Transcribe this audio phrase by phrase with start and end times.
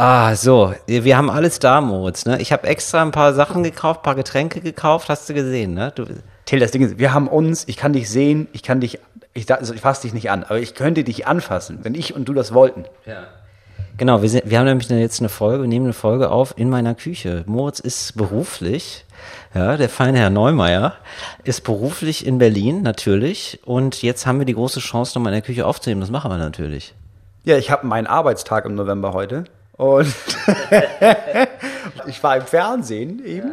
[0.00, 2.24] Ah, so, wir haben alles da, Moritz.
[2.24, 2.40] Ne?
[2.40, 5.92] Ich habe extra ein paar Sachen gekauft, ein paar Getränke gekauft, hast du gesehen, ne?
[5.94, 6.06] Du,
[6.46, 8.98] Till, das Ding ist, wir haben uns, ich kann dich sehen, ich kann dich,
[9.34, 12.24] ich, also ich fasse dich nicht an, aber ich könnte dich anfassen, wenn ich und
[12.24, 12.86] du das wollten.
[13.98, 16.70] Genau, wir, sind, wir haben nämlich jetzt eine Folge, wir nehmen eine Folge auf in
[16.70, 17.44] meiner Küche.
[17.46, 19.04] Moritz ist beruflich,
[19.54, 20.94] ja, der feine Herr Neumeier
[21.44, 23.60] ist beruflich in Berlin, natürlich.
[23.66, 26.00] Und jetzt haben wir die große Chance, nochmal in der Küche aufzunehmen.
[26.00, 26.94] Das machen wir natürlich.
[27.44, 29.44] Ja, ich habe meinen Arbeitstag im November heute
[29.80, 30.14] und
[32.06, 33.52] ich war im Fernsehen eben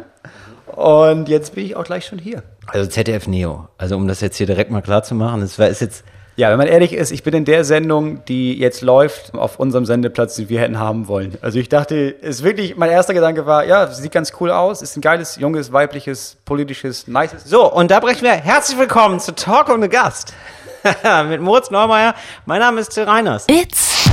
[0.66, 2.42] und jetzt bin ich auch gleich schon hier.
[2.66, 3.68] Also ZDF Neo.
[3.78, 6.04] Also um das jetzt hier direkt mal klar zu machen, das war, ist jetzt,
[6.36, 9.86] Ja, wenn man ehrlich ist, ich bin in der Sendung, die jetzt läuft, auf unserem
[9.86, 11.38] Sendeplatz, den wir hätten haben wollen.
[11.40, 14.98] Also ich dachte, ist wirklich, mein erster Gedanke war, ja, sieht ganz cool aus, ist
[14.98, 17.44] ein geiles, junges, weibliches, politisches, nices.
[17.44, 20.34] So, und da brechen wir herzlich willkommen zu Talk ohne Gast.
[21.30, 22.14] Mit Moritz Neumeier.
[22.44, 23.46] Mein Name ist Till Reiners.
[23.48, 24.04] It's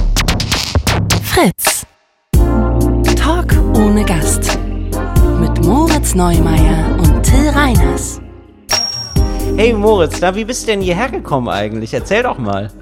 [1.22, 1.85] Fritz.
[3.76, 4.58] Ohne Gast.
[5.38, 8.22] Mit Moritz Neumeier und Till Reiners.
[9.58, 11.94] Hey Moritz, na, wie bist du denn hierher gekommen eigentlich?
[11.94, 12.72] Erzähl doch mal.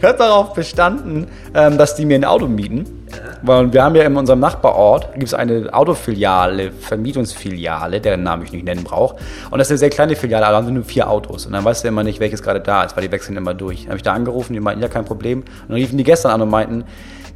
[0.00, 2.86] Ich habe darauf bestanden, ähm, dass die mir ein Auto mieten.
[3.42, 8.52] Weil wir haben ja in unserem Nachbarort gibt es eine Autofiliale, Vermietungsfiliale, deren Namen ich
[8.52, 9.16] nicht nennen brauche.
[9.50, 11.46] Und das ist eine sehr kleine Filiale, da haben sie nur vier Autos.
[11.46, 13.82] Und dann weißt du immer nicht, welches gerade da ist, weil die wechseln immer durch.
[13.82, 15.40] Dann habe ich da angerufen, die meinten, ja, kein Problem.
[15.40, 16.84] Und dann riefen die gestern an und meinten,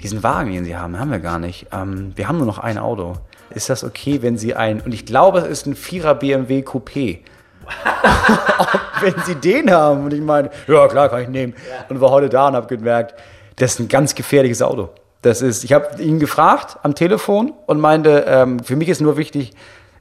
[0.03, 1.67] diesen Wagen, den sie haben, haben wir gar nicht.
[1.73, 3.15] Ähm, wir haben nur noch ein Auto.
[3.55, 7.21] Ist das okay, wenn sie ein, und ich glaube, es ist ein Vierer BMW Coupé.
[9.01, 10.05] wenn sie den haben.
[10.05, 11.55] Und ich meine, ja klar, kann ich nehmen.
[11.89, 13.15] Und war heute da und habe gemerkt,
[13.57, 14.91] das ist ein ganz gefährliches Auto.
[15.23, 19.17] Das ist, ich habe ihn gefragt am Telefon und meinte, ähm, für mich ist nur
[19.17, 19.53] wichtig,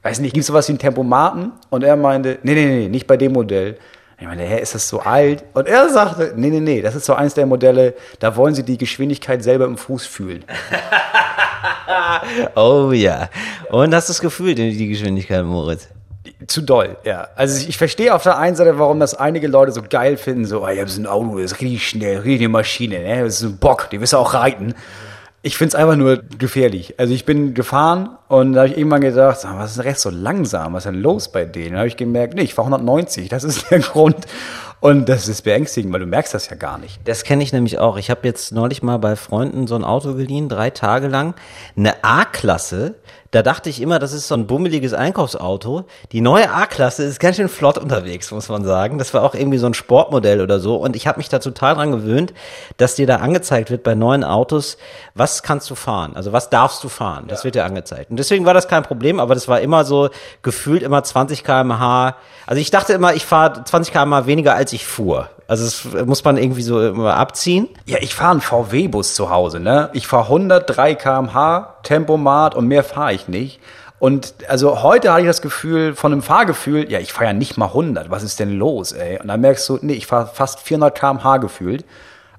[0.02, 1.52] weiß nicht, gibt es sowas wie einen Tempomaten?
[1.70, 3.78] Und er meinte, nee, nee, nee, nicht bei dem Modell.
[4.22, 5.42] Ich meine, hä, ist das so alt?
[5.52, 8.62] Und er sagte, nee, nee, nee, das ist so eins der Modelle, da wollen sie
[8.62, 10.44] die Geschwindigkeit selber im Fuß fühlen.
[12.54, 13.28] Oh ja.
[13.70, 15.88] Und hast du das Gefühl, die die Geschwindigkeit, Moritz?
[16.46, 17.28] Zu doll, ja.
[17.34, 20.66] Also ich, verstehe auf der einen Seite, warum das einige Leute so geil finden, so,
[20.68, 23.24] ich habe so ein Auto, das ist richtig schnell, richtig eine Maschine, ne?
[23.24, 24.74] das ist ein Bock, die wirst du auch reiten.
[25.44, 26.94] Ich find's einfach nur gefährlich.
[26.98, 30.08] Also ich bin gefahren und da habe ich irgendwann gedacht, was ist denn recht so
[30.08, 30.72] langsam?
[30.72, 31.72] Was ist denn los bei denen?
[31.72, 34.26] Da habe ich gemerkt, nee, ich fahre 190, das ist der Grund.
[34.78, 37.00] Und das ist beängstigend, weil du merkst das ja gar nicht.
[37.04, 37.96] Das kenne ich nämlich auch.
[37.96, 41.34] Ich habe jetzt neulich mal bei Freunden so ein Auto geliehen, drei Tage lang.
[41.76, 42.94] Eine A-Klasse.
[43.32, 45.86] Da dachte ich immer, das ist so ein bummeliges Einkaufsauto.
[46.12, 48.98] Die neue A-Klasse ist ganz schön flott unterwegs, muss man sagen.
[48.98, 50.76] Das war auch irgendwie so ein Sportmodell oder so.
[50.76, 52.34] Und ich habe mich da total dran gewöhnt,
[52.76, 54.76] dass dir da angezeigt wird bei neuen Autos,
[55.14, 56.14] was kannst du fahren?
[56.14, 57.24] Also was darfst du fahren?
[57.26, 58.10] Das wird dir angezeigt.
[58.10, 60.10] Und deswegen war das kein Problem, aber das war immer so
[60.42, 62.16] gefühlt immer 20 km/h.
[62.46, 65.30] Also ich dachte immer, ich fahre 20 km/h weniger als ich fuhr.
[65.52, 67.68] Also das muss man irgendwie so immer abziehen.
[67.84, 69.90] Ja, ich fahre einen VW-Bus zu Hause, ne?
[69.92, 73.60] Ich fahre 103 km/h, Tempomat und mehr fahre ich nicht.
[73.98, 77.58] Und also heute hatte ich das Gefühl, von einem Fahrgefühl, ja, ich fahre ja nicht
[77.58, 79.20] mal 100, was ist denn los, ey?
[79.20, 81.84] Und dann merkst du, nee, ich fahre fast 400 km/h gefühlt.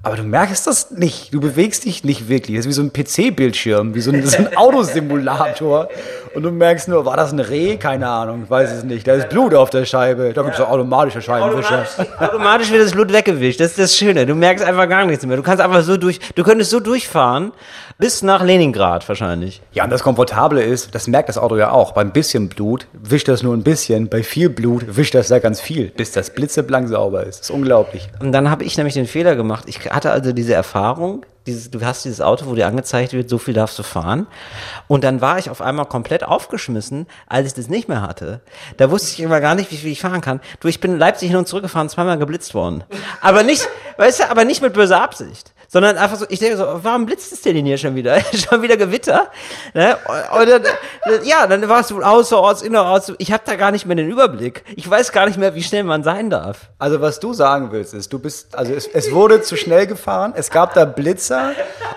[0.06, 1.34] Aber du merkst das nicht.
[1.34, 2.58] Du bewegst dich nicht wirklich.
[2.58, 5.88] Das ist wie so ein PC-Bildschirm, wie so ein, so ein Autosimulator.
[6.36, 7.78] Und du merkst nur, war das ein Reh?
[7.78, 9.08] Keine Ahnung, ich weiß es nicht.
[9.08, 10.34] Da ist Blut auf der Scheibe.
[10.34, 11.86] Da gibt es automatische Scheibenwischer.
[12.20, 13.62] Automatisch wird das Blut weggewischt.
[13.62, 14.26] Das ist das Schöne.
[14.26, 15.38] Du merkst einfach gar nichts mehr.
[15.38, 17.54] Du kannst einfach so durch, du könntest so durchfahren
[17.98, 19.62] bis nach Leningrad wahrscheinlich.
[19.72, 21.94] Ja, und das Komfortable ist, das merkt das Auto ja auch.
[21.94, 24.10] Beim bisschen Blut wischt das nur ein bisschen.
[24.10, 27.40] Bei viel Blut wischt das da ganz viel, bis das blitzeblank sauber ist.
[27.40, 28.10] Das ist unglaublich.
[28.20, 29.66] Und dann habe ich nämlich den Fehler gemacht.
[29.68, 33.38] Ich hatte also diese Erfahrung, dieses, du hast dieses Auto, wo dir angezeigt wird, so
[33.38, 34.28] viel darfst du fahren.
[34.88, 38.40] Und dann war ich auf einmal komplett aufgeschmissen, als ich das nicht mehr hatte.
[38.78, 40.40] Da wusste ich immer gar nicht, wie viel ich fahren kann.
[40.62, 42.84] Du, ich bin Leipzig hin und zurück gefahren, zweimal geblitzt worden.
[43.22, 43.68] Aber nicht,
[43.98, 45.54] weißt du, aber nicht mit böser Absicht.
[45.74, 48.20] Sondern einfach so, ich denke so, warum blitzt es denn hier schon wieder?
[48.36, 49.32] schon wieder Gewitter?
[49.74, 49.98] Ne?
[50.40, 50.62] Und dann,
[51.24, 53.12] ja, dann war es wohl außerorts, innerorts.
[53.18, 54.64] Ich habe da gar nicht mehr den Überblick.
[54.76, 56.70] Ich weiß gar nicht mehr, wie schnell man sein darf.
[56.78, 60.34] Also was du sagen willst, ist, du bist, also es, es wurde zu schnell gefahren,
[60.36, 61.54] es gab da Blitzer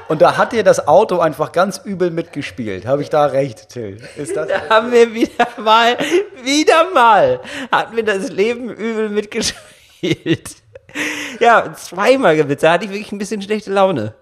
[0.09, 2.87] und da hat dir das Auto einfach ganz übel mitgespielt.
[2.87, 3.99] Habe ich da recht, Till?
[4.17, 4.49] Ist das?
[4.49, 5.99] Da haben wir wieder mal,
[6.43, 7.41] wieder mal,
[7.71, 10.63] hatten wir das Leben übel mitgespielt.
[11.41, 12.63] Ja, zweimal geblitzt.
[12.63, 14.15] Da hatte ich wirklich ein bisschen schlechte Laune.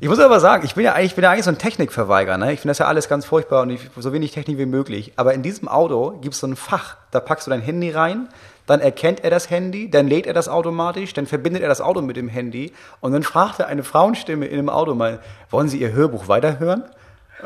[0.00, 2.38] Ich muss aber sagen, ich bin ja eigentlich, ich bin ja eigentlich so ein Technikverweigerer.
[2.38, 2.52] Ne?
[2.52, 5.12] Ich finde das ja alles ganz furchtbar und ich, so wenig Technik wie möglich.
[5.16, 6.96] Aber in diesem Auto gibt es so ein Fach.
[7.12, 8.28] Da packst du dein Handy rein,
[8.66, 12.00] dann erkennt er das Handy, dann lädt er das automatisch, dann verbindet er das Auto
[12.00, 15.20] mit dem Handy und dann fragt er eine Frauenstimme in dem Auto mal,
[15.50, 16.84] wollen Sie Ihr Hörbuch weiterhören?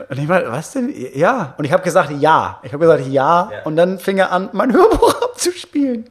[0.08, 0.94] Und ich meine, was denn?
[1.14, 1.54] Ja.
[1.58, 2.60] Und ich habe gesagt, ja.
[2.62, 3.50] Ich habe gesagt, ja.
[3.64, 6.08] Und dann fing er an, mein Hörbuch abzuspielen.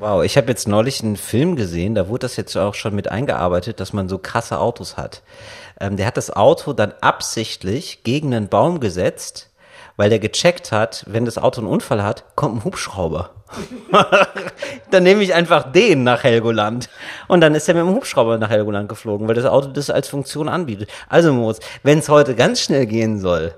[0.00, 3.10] Wow, ich habe jetzt neulich einen Film gesehen, da wurde das jetzt auch schon mit
[3.10, 5.20] eingearbeitet, dass man so krasse Autos hat.
[5.78, 9.50] ähm, der hat das Auto dann absichtlich gegen einen Baum gesetzt,
[9.98, 13.28] weil der gecheckt hat, wenn das Auto einen Unfall hat, kommt ein Hubschrauber.
[14.90, 16.88] dann nehme ich einfach den nach Helgoland.
[17.28, 20.08] Und dann ist er mit dem Hubschrauber nach Helgoland geflogen, weil das Auto das als
[20.08, 20.88] Funktion anbietet.
[21.10, 23.54] Also Moritz, wenn es heute ganz schnell gehen soll,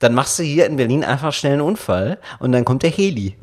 [0.00, 3.38] dann machst du hier in Berlin einfach schnell einen Unfall und dann kommt der Heli.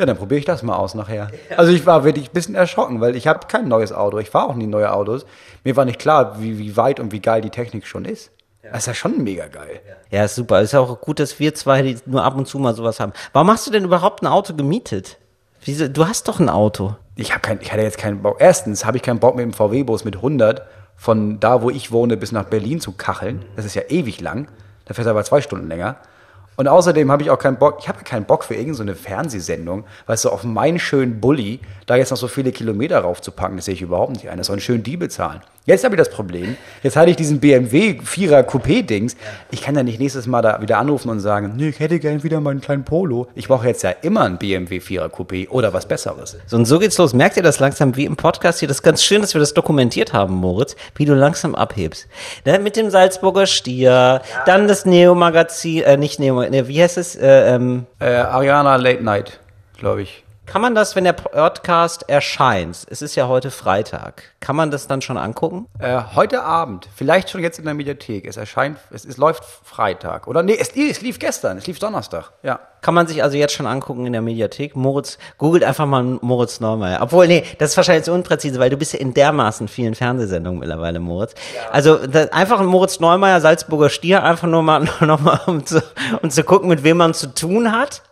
[0.00, 1.28] Ja, dann probiere ich das mal aus nachher.
[1.58, 4.16] Also ich war wirklich ein bisschen erschrocken, weil ich habe kein neues Auto.
[4.16, 5.26] Ich fahre auch nie neue Autos.
[5.62, 8.30] Mir war nicht klar, wie, wie weit und wie geil die Technik schon ist.
[8.62, 9.82] Das ist ja schon mega geil.
[10.10, 10.62] Ja, ist super.
[10.62, 13.12] Ist ja auch gut, dass wir zwei die nur ab und zu mal sowas haben.
[13.34, 15.18] Warum hast du denn überhaupt ein Auto gemietet?
[15.66, 15.86] Wieso?
[15.86, 16.96] Du hast doch ein Auto.
[17.16, 18.38] Ich, hab kein, ich hatte jetzt keinen Bock.
[18.40, 20.62] Erstens habe ich keinen Bock mit dem VW-Bus mit 100
[20.96, 23.44] von da, wo ich wohne, bis nach Berlin zu kacheln.
[23.54, 24.48] Das ist ja ewig lang.
[24.86, 25.96] Da fährt er aber zwei Stunden länger.
[26.56, 30.26] Und außerdem habe ich auch keinen Bock, ich habe keinen Bock für irgendeine Fernsehsendung, weißt
[30.26, 33.82] du, auf meinen schönen Bulli da jetzt noch so viele Kilometer raufzupacken, das sehe ich
[33.82, 34.38] überhaupt nicht ein.
[34.38, 35.40] Das soll schön die bezahlen.
[35.66, 39.14] Jetzt habe ich das Problem, jetzt hatte ich diesen BMW 4er Coupé-Dings.
[39.50, 42.22] Ich kann ja nicht nächstes Mal da wieder anrufen und sagen, nee, ich hätte gern
[42.22, 43.28] wieder meinen kleinen Polo.
[43.34, 46.38] Ich brauche jetzt ja immer einen BMW 4er Coupé oder was Besseres.
[46.46, 47.12] So, und so geht's los.
[47.12, 48.68] Merkt ihr das langsam wie im Podcast hier?
[48.68, 52.08] Das ist ganz schön, dass wir das dokumentiert haben, Moritz, wie du langsam abhebst.
[52.46, 52.58] Ne?
[52.58, 54.22] Mit dem Salzburger Stier, ja.
[54.46, 57.16] dann das Neo-Magazin, äh, nicht Neo, ne, wie heißt es?
[57.16, 59.40] Äh, ähm, äh, Ariana Late Night,
[59.78, 60.24] glaube ich.
[60.50, 64.88] Kann man das, wenn der Podcast erscheint, es ist ja heute Freitag, kann man das
[64.88, 65.68] dann schon angucken?
[65.78, 68.26] Äh, heute Abend, vielleicht schon jetzt in der Mediathek.
[68.26, 70.26] Es erscheint, es, es läuft Freitag.
[70.26, 72.58] Oder nee, es, es, lief gestern, es lief Donnerstag, ja.
[72.80, 74.74] Kann man sich also jetzt schon angucken in der Mediathek.
[74.74, 76.98] Moritz, googelt einfach mal Moritz Neumeier.
[77.00, 80.58] Obwohl, nee, das ist wahrscheinlich zu unpräzise, weil du bist ja in dermaßen vielen Fernsehsendungen
[80.58, 81.34] mittlerweile, Moritz.
[81.54, 81.70] Ja.
[81.70, 85.80] Also das, einfach ein Moritz Neumeier, Salzburger Stier, einfach nur mal, noch mal um, zu,
[86.22, 88.02] um zu gucken, mit wem man zu tun hat.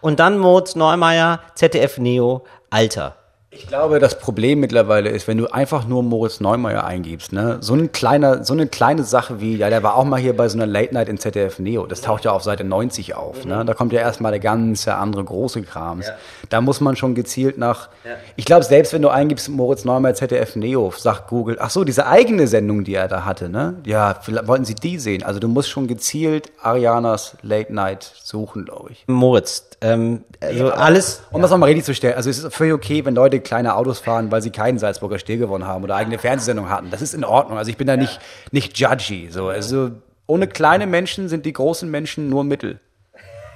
[0.00, 3.16] Und dann Moritz Neumeier, ZDF Neo, Alter.
[3.56, 7.74] Ich glaube, das Problem mittlerweile ist, wenn du einfach nur Moritz Neumeier eingibst, ne, so
[7.74, 10.58] ein kleiner, so eine kleine Sache wie, ja, der war auch mal hier bei so
[10.58, 13.74] einer Late Night in ZDF Neo, das taucht ja auf Seite 90 auf, ne, da
[13.74, 16.08] kommt ja erstmal der ganze andere große Krams.
[16.08, 16.14] Ja.
[16.48, 18.12] Da muss man schon gezielt nach, ja.
[18.34, 22.06] ich glaube, selbst wenn du eingibst Moritz Neumeier ZDF Neo, sagt Google, ach so, diese
[22.06, 25.22] eigene Sendung, die er da hatte, ne, ja, wollten sie die sehen?
[25.22, 29.04] Also du musst schon gezielt Arianas Late Night suchen, glaube ich.
[29.06, 31.22] Moritz, ähm, also ja, alles.
[31.30, 34.00] Um das nochmal richtig zu stellen, also es ist völlig okay, wenn Leute kleine Autos
[34.00, 36.90] fahren, weil sie keinen Salzburger Stier gewonnen haben oder eigene Fernsehsendung hatten.
[36.90, 37.58] Das ist in Ordnung.
[37.58, 38.18] Also ich bin da nicht,
[38.50, 39.28] nicht judgy.
[39.30, 39.48] So.
[39.48, 39.92] Also
[40.26, 42.80] ohne kleine Menschen sind die großen Menschen nur Mittel.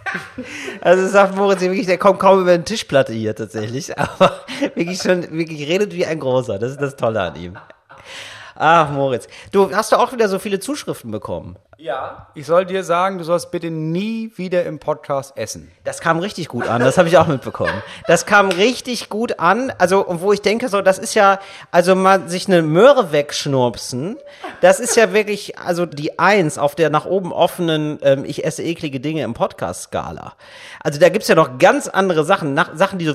[0.80, 4.40] Also sagt Moritz wirklich, der kommt kaum über eine Tischplatte hier tatsächlich, aber
[4.74, 6.58] wirklich schon, wirklich redet wie ein Großer.
[6.58, 7.58] Das ist das Tolle an ihm.
[8.60, 9.28] Ach, Moritz.
[9.52, 11.56] Du hast du auch wieder so viele Zuschriften bekommen.
[11.76, 12.26] Ja.
[12.34, 15.70] Ich soll dir sagen, du sollst bitte nie wieder im Podcast essen.
[15.84, 17.84] Das kam richtig gut an, das habe ich auch mitbekommen.
[18.08, 21.38] Das kam richtig gut an, also wo ich denke, so, das ist ja,
[21.70, 24.16] also mal sich eine Möhre wegschnurpsen,
[24.60, 28.64] das ist ja wirklich, also die Eins auf der nach oben offenen, ähm, ich esse
[28.64, 30.32] eklige Dinge im Podcast-Skala.
[30.82, 33.14] Also da gibt's ja noch ganz andere Sachen, nach, Sachen, die so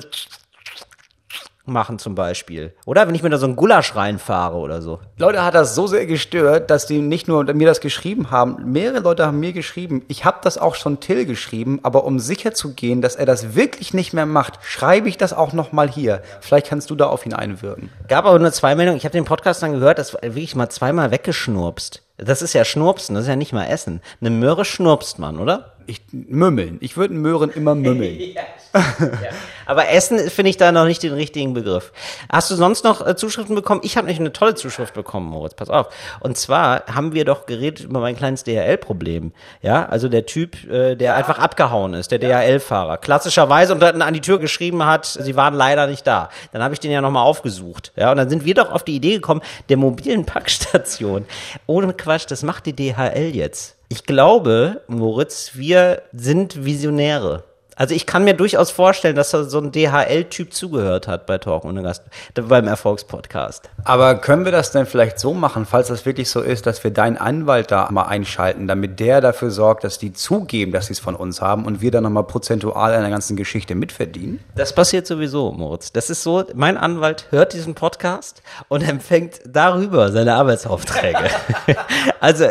[1.66, 2.72] machen zum Beispiel.
[2.84, 5.00] Oder wenn ich mir da so einen Gulasch reinfahre oder so.
[5.16, 9.00] Leute hat das so sehr gestört, dass die nicht nur mir das geschrieben haben, mehrere
[9.00, 12.74] Leute haben mir geschrieben, ich habe das auch schon Till geschrieben, aber um sicher zu
[12.74, 16.22] gehen, dass er das wirklich nicht mehr macht, schreibe ich das auch nochmal hier.
[16.40, 17.90] Vielleicht kannst du da auf ihn einwirken.
[18.08, 18.98] Gab aber nur zwei Meldungen.
[18.98, 22.02] Ich habe den Podcast dann gehört, das wirklich mal zweimal weggeschnurpst.
[22.16, 24.00] Das ist ja Schnurpsen, das ist ja nicht mal Essen.
[24.20, 25.73] Eine Möhre schnurpst man, oder?
[25.86, 26.78] Ich, mümmeln.
[26.80, 28.18] Ich würde Möhren immer mümmeln.
[28.34, 28.42] ja,
[28.74, 29.30] ja.
[29.66, 31.92] Aber Essen finde ich da noch nicht den richtigen Begriff.
[32.30, 33.80] Hast du sonst noch äh, Zuschriften bekommen?
[33.84, 35.54] Ich habe nämlich eine tolle Zuschrift bekommen, Moritz.
[35.54, 35.88] Pass auf.
[36.20, 39.32] Und zwar haben wir doch geredet über mein kleines DHL-Problem.
[39.62, 41.14] Ja, also der Typ, äh, der ja.
[41.14, 42.98] einfach abgehauen ist, der DHL-Fahrer.
[42.98, 46.30] Klassischerweise und dann an die Tür geschrieben hat, sie waren leider nicht da.
[46.52, 47.92] Dann habe ich den ja nochmal aufgesucht.
[47.96, 51.26] Ja, und dann sind wir doch auf die Idee gekommen, der mobilen Packstation.
[51.66, 53.76] Ohne Quatsch, das macht die DHL jetzt.
[53.94, 57.44] Ich glaube, Moritz, wir sind Visionäre.
[57.76, 61.64] Also ich kann mir durchaus vorstellen, dass da so ein DHL-Typ zugehört hat bei Talk
[61.64, 62.02] ohne Gast,
[62.34, 63.68] beim Erfolgspodcast.
[63.84, 66.90] Aber können wir das denn vielleicht so machen, falls das wirklich so ist, dass wir
[66.90, 71.00] deinen Anwalt da mal einschalten, damit der dafür sorgt, dass die zugeben, dass sie es
[71.00, 74.40] von uns haben und wir dann nochmal prozentual an der ganzen Geschichte mitverdienen?
[74.54, 75.92] Das passiert sowieso, Moritz.
[75.92, 81.18] Das ist so, mein Anwalt hört diesen Podcast und empfängt darüber seine Arbeitsaufträge.
[82.20, 82.46] also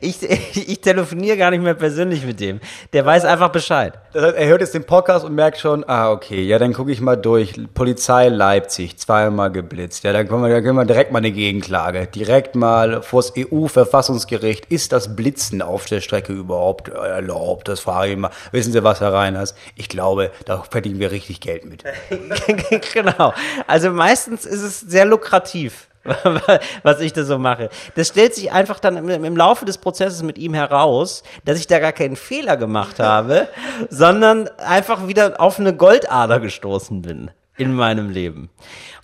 [0.00, 2.60] ich, ich, telefoniere gar nicht mehr persönlich mit dem.
[2.92, 3.94] Der weiß einfach Bescheid.
[4.12, 6.90] Das heißt, er hört jetzt den Podcast und merkt schon, ah, okay, ja, dann gucke
[6.90, 7.54] ich mal durch.
[7.74, 10.04] Polizei Leipzig, zweimal geblitzt.
[10.04, 12.06] Ja, dann können wir, dann können wir direkt mal eine Gegenklage.
[12.06, 14.66] Direkt mal vors EU-Verfassungsgericht.
[14.70, 17.68] Ist das Blitzen auf der Strecke überhaupt erlaubt?
[17.68, 18.30] Das frage ich mal.
[18.52, 19.54] Wissen Sie, was, Herr Reiners?
[19.76, 21.84] Ich glaube, da verdienen wir richtig Geld mit.
[22.94, 23.34] genau.
[23.66, 25.88] Also meistens ist es sehr lukrativ.
[26.82, 27.70] was ich da so mache.
[27.94, 31.66] Das stellt sich einfach dann im, im Laufe des Prozesses mit ihm heraus, dass ich
[31.66, 33.48] da gar keinen Fehler gemacht habe,
[33.90, 38.50] sondern einfach wieder auf eine Goldader gestoßen bin in meinem Leben.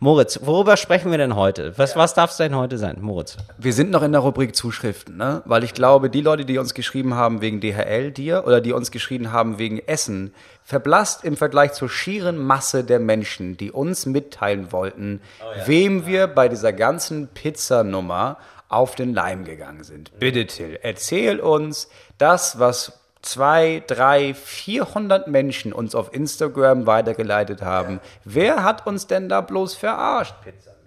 [0.00, 1.76] Moritz, worüber sprechen wir denn heute?
[1.76, 3.37] Was, was darf es denn heute sein, Moritz?
[3.59, 5.42] Wir sind noch in der Rubrik Zuschriften, ne?
[5.45, 8.90] Weil ich glaube, die Leute, die uns geschrieben haben wegen DHL dir oder die uns
[8.90, 14.73] geschrieben haben wegen Essen, verblasst im Vergleich zur schieren Masse der Menschen, die uns mitteilen
[14.73, 15.21] wollten,
[15.66, 18.38] wem wir bei dieser ganzen Pizzanummer
[18.69, 20.19] auf den Leim gegangen sind.
[20.19, 21.88] Bitte, Till, erzähl uns
[22.19, 28.00] das, was zwei, drei, 400 Menschen uns auf Instagram weitergeleitet haben.
[28.24, 30.34] Wer hat uns denn da bloß verarscht?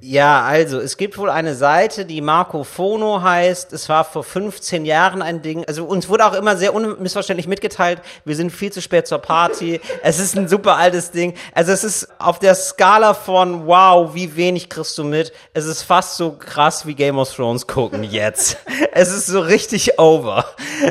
[0.06, 3.72] Ja, also es gibt wohl eine Seite, die Marco Fono heißt.
[3.72, 5.64] Es war vor 15 Jahren ein Ding.
[5.66, 9.80] Also uns wurde auch immer sehr unmissverständlich mitgeteilt, wir sind viel zu spät zur Party.
[10.04, 11.36] es ist ein super altes Ding.
[11.54, 15.32] Also es ist auf der Skala von wow, wie wenig kriegst du mit.
[15.54, 18.58] Es ist fast so krass wie Game of Thrones gucken jetzt.
[18.92, 20.44] es ist so richtig over.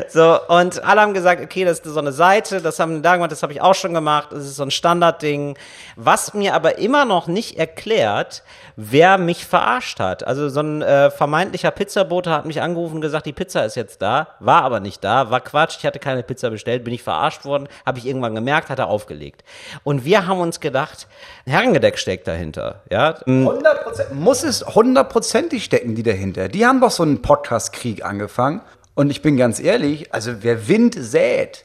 [0.08, 3.30] So und alle haben gesagt, okay, das ist so eine Seite, das haben da gemacht,
[3.30, 4.32] das habe ich auch schon gemacht.
[4.32, 5.58] Es ist so ein Standardding.
[5.96, 8.42] Was mir aber immer noch nicht erklärt,
[8.76, 10.26] wer mich verarscht hat.
[10.26, 14.02] Also so ein äh, vermeintlicher Pizzabote hat mich angerufen und gesagt, die Pizza ist jetzt
[14.02, 17.44] da, war aber nicht da, war Quatsch, ich hatte keine Pizza bestellt, bin ich verarscht
[17.44, 19.44] worden, habe ich irgendwann gemerkt, hat er aufgelegt.
[19.84, 21.06] Und wir haben uns gedacht,
[21.46, 23.16] Herrengedeck steckt dahinter, ja.
[23.26, 26.48] 100%, muss es hundertprozentig stecken, die dahinter.
[26.48, 28.62] Die haben doch so einen Podcast-Krieg angefangen.
[28.94, 31.64] Und ich bin ganz ehrlich, also wer Wind sät,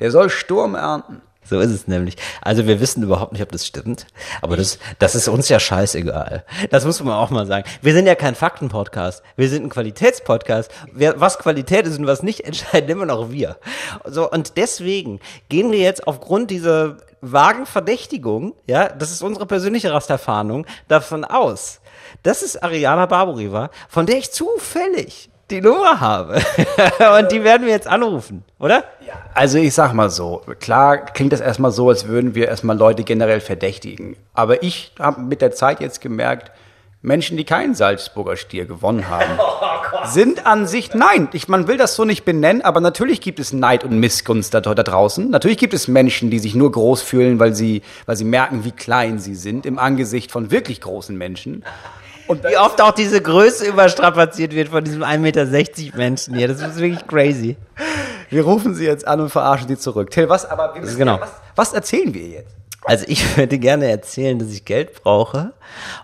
[0.00, 1.22] der soll Sturm ernten.
[1.48, 2.16] So ist es nämlich.
[2.42, 4.06] Also wir wissen überhaupt nicht, ob das stimmt.
[4.42, 6.44] Aber das, das ist uns ja scheißegal.
[6.70, 7.64] Das muss man auch mal sagen.
[7.80, 9.22] Wir sind ja kein Faktenpodcast.
[9.36, 10.70] Wir sind ein Qualitätspodcast.
[10.92, 13.56] Was Qualität ist und was nicht, entscheiden immer noch wir.
[14.04, 19.92] So, und deswegen gehen wir jetzt aufgrund dieser vagen Verdächtigung, ja, das ist unsere persönliche
[19.92, 21.80] Rasterfahndung, davon aus,
[22.22, 26.34] dass es Ariana Barbori war, von der ich zufällig die Nummer habe.
[27.18, 28.84] und die werden wir jetzt anrufen, oder?
[29.34, 33.04] Also ich sag mal so, klar klingt das erstmal so, als würden wir erstmal Leute
[33.04, 34.16] generell verdächtigen.
[34.34, 36.50] Aber ich habe mit der Zeit jetzt gemerkt,
[37.00, 39.38] Menschen, die keinen Salzburger Stier gewonnen haben,
[40.04, 43.52] sind an sich, nein, ich, man will das so nicht benennen, aber natürlich gibt es
[43.52, 45.30] Neid und Missgunst da, da draußen.
[45.30, 48.72] Natürlich gibt es Menschen, die sich nur groß fühlen, weil sie, weil sie merken, wie
[48.72, 51.64] klein sie sind im Angesicht von wirklich großen Menschen.
[52.28, 56.46] Und wie oft auch diese Größe überstrapaziert wird von diesem 1,60 Meter Menschen hier.
[56.48, 57.56] Das ist wirklich crazy.
[58.30, 60.10] Wir rufen sie jetzt an und verarschen sie zurück.
[60.10, 61.18] Till, was, aber wir müssen, Genau.
[61.20, 62.54] was, was erzählen wir jetzt?
[62.84, 65.52] Also ich würde gerne erzählen, dass ich Geld brauche.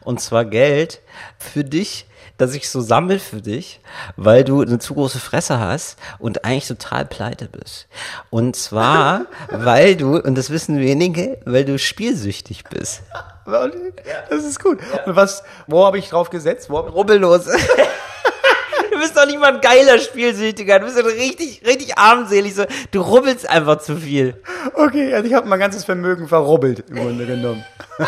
[0.03, 1.01] Und zwar Geld
[1.39, 3.81] für dich, dass ich so sammel für dich,
[4.17, 7.87] weil du eine zu große Fresse hast und eigentlich total pleite bist.
[8.31, 13.03] Und zwar, weil du, und das wissen wenige, weil du spielsüchtig bist.
[13.47, 14.79] Das ist gut.
[15.07, 16.71] Und was, wo habe ich drauf gesetzt?
[16.71, 17.47] Wo Rubbellos.
[18.91, 20.79] Du bist doch nicht mal ein geiler Spielsüchtiger.
[20.79, 22.55] Du bist doch richtig, richtig armselig.
[22.55, 24.41] So, du rubbelst einfach zu viel.
[24.75, 27.65] okay, also ich habe mein ganzes Vermögen verrubbelt im Grunde genommen.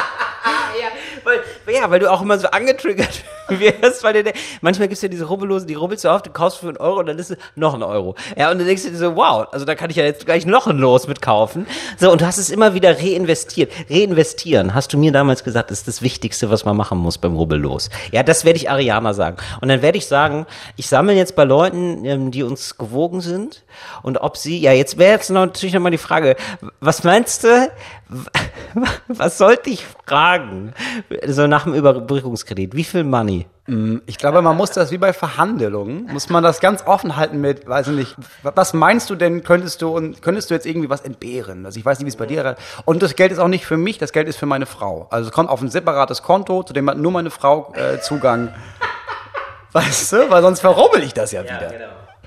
[0.78, 0.88] Ja,
[1.24, 3.35] weil, ja, weil du auch immer so angetriggert wirst.
[4.02, 6.76] Weil du, manchmal gibt's ja diese Rubbellosen, die rubbelst du auf, du kaufst für einen
[6.76, 8.14] Euro und dann ist es noch ein Euro.
[8.36, 10.46] Ja, und dann denkst du dir so, wow, also da kann ich ja jetzt gleich
[10.46, 11.66] noch ein Los mitkaufen.
[11.98, 13.72] So, und du hast es immer wieder reinvestiert.
[13.90, 17.90] Reinvestieren, hast du mir damals gesagt, ist das Wichtigste, was man machen muss beim Rubbellos.
[18.12, 19.36] Ja, das werde ich Ariana sagen.
[19.60, 23.64] Und dann werde ich sagen, ich sammle jetzt bei Leuten, ähm, die uns gewogen sind
[24.02, 26.36] und ob sie, ja, jetzt wäre jetzt natürlich nochmal die Frage,
[26.80, 27.70] was meinst du,
[29.08, 30.72] was sollte ich fragen?
[31.26, 32.74] So nach dem Überbrückungskredit.
[32.74, 33.35] Wie viel Money?
[34.06, 37.66] Ich glaube, man muss das wie bei Verhandlungen, muss man das ganz offen halten mit,
[37.66, 41.00] weiß ich nicht, was meinst du denn, könntest du und könntest du jetzt irgendwie was
[41.00, 41.66] entbehren?
[41.66, 42.58] Also ich weiß nicht, wie es bei dir ist.
[42.84, 45.08] Und das Geld ist auch nicht für mich, das Geld ist für meine Frau.
[45.10, 48.54] Also es kommt auf ein separates Konto, zu dem hat nur meine Frau äh, Zugang.
[49.72, 50.30] Weißt du?
[50.30, 51.72] Weil sonst verrubbel ich das ja, wieder.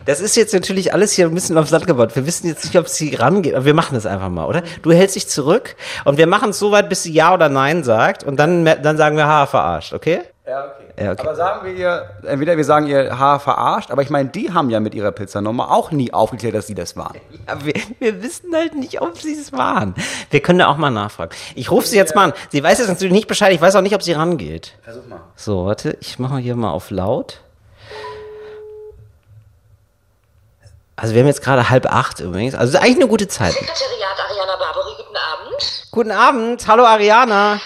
[0.05, 2.15] Das ist jetzt natürlich alles hier ein bisschen aufs Land gebaut.
[2.15, 4.63] Wir wissen jetzt nicht, ob sie rangeht, aber wir machen das einfach mal, oder?
[4.81, 7.83] Du hältst dich zurück und wir machen es so weit, bis sie Ja oder Nein
[7.83, 10.21] sagt und dann, dann sagen wir, ha, verarscht, okay?
[10.49, 11.03] Ja, okay.
[11.03, 11.21] Ja, okay.
[11.21, 14.71] Aber sagen wir ihr, entweder wir sagen ihr Haar verarscht, aber ich meine, die haben
[14.71, 17.19] ja mit ihrer Pizzanummer auch nie aufgeklärt, dass sie das waren.
[17.47, 19.95] Ja, wir, wir wissen halt nicht, ob sie es waren.
[20.29, 21.31] Wir können da auch mal nachfragen.
[21.55, 22.33] Ich rufe sie jetzt mal an.
[22.49, 23.51] Sie weiß jetzt natürlich nicht Bescheid.
[23.53, 24.73] Ich weiß auch nicht, ob sie rangeht.
[24.83, 25.21] Versuch mal.
[25.35, 27.41] So, warte, ich mache hier mal auf laut.
[30.95, 32.55] Also wir haben jetzt gerade halb acht übrigens.
[32.55, 33.53] Also eigentlich eine gute Zeit.
[33.53, 35.87] Sekretariat Ariana Barbary, guten Abend.
[35.91, 36.67] Guten Abend.
[36.67, 37.59] Hallo Ariana.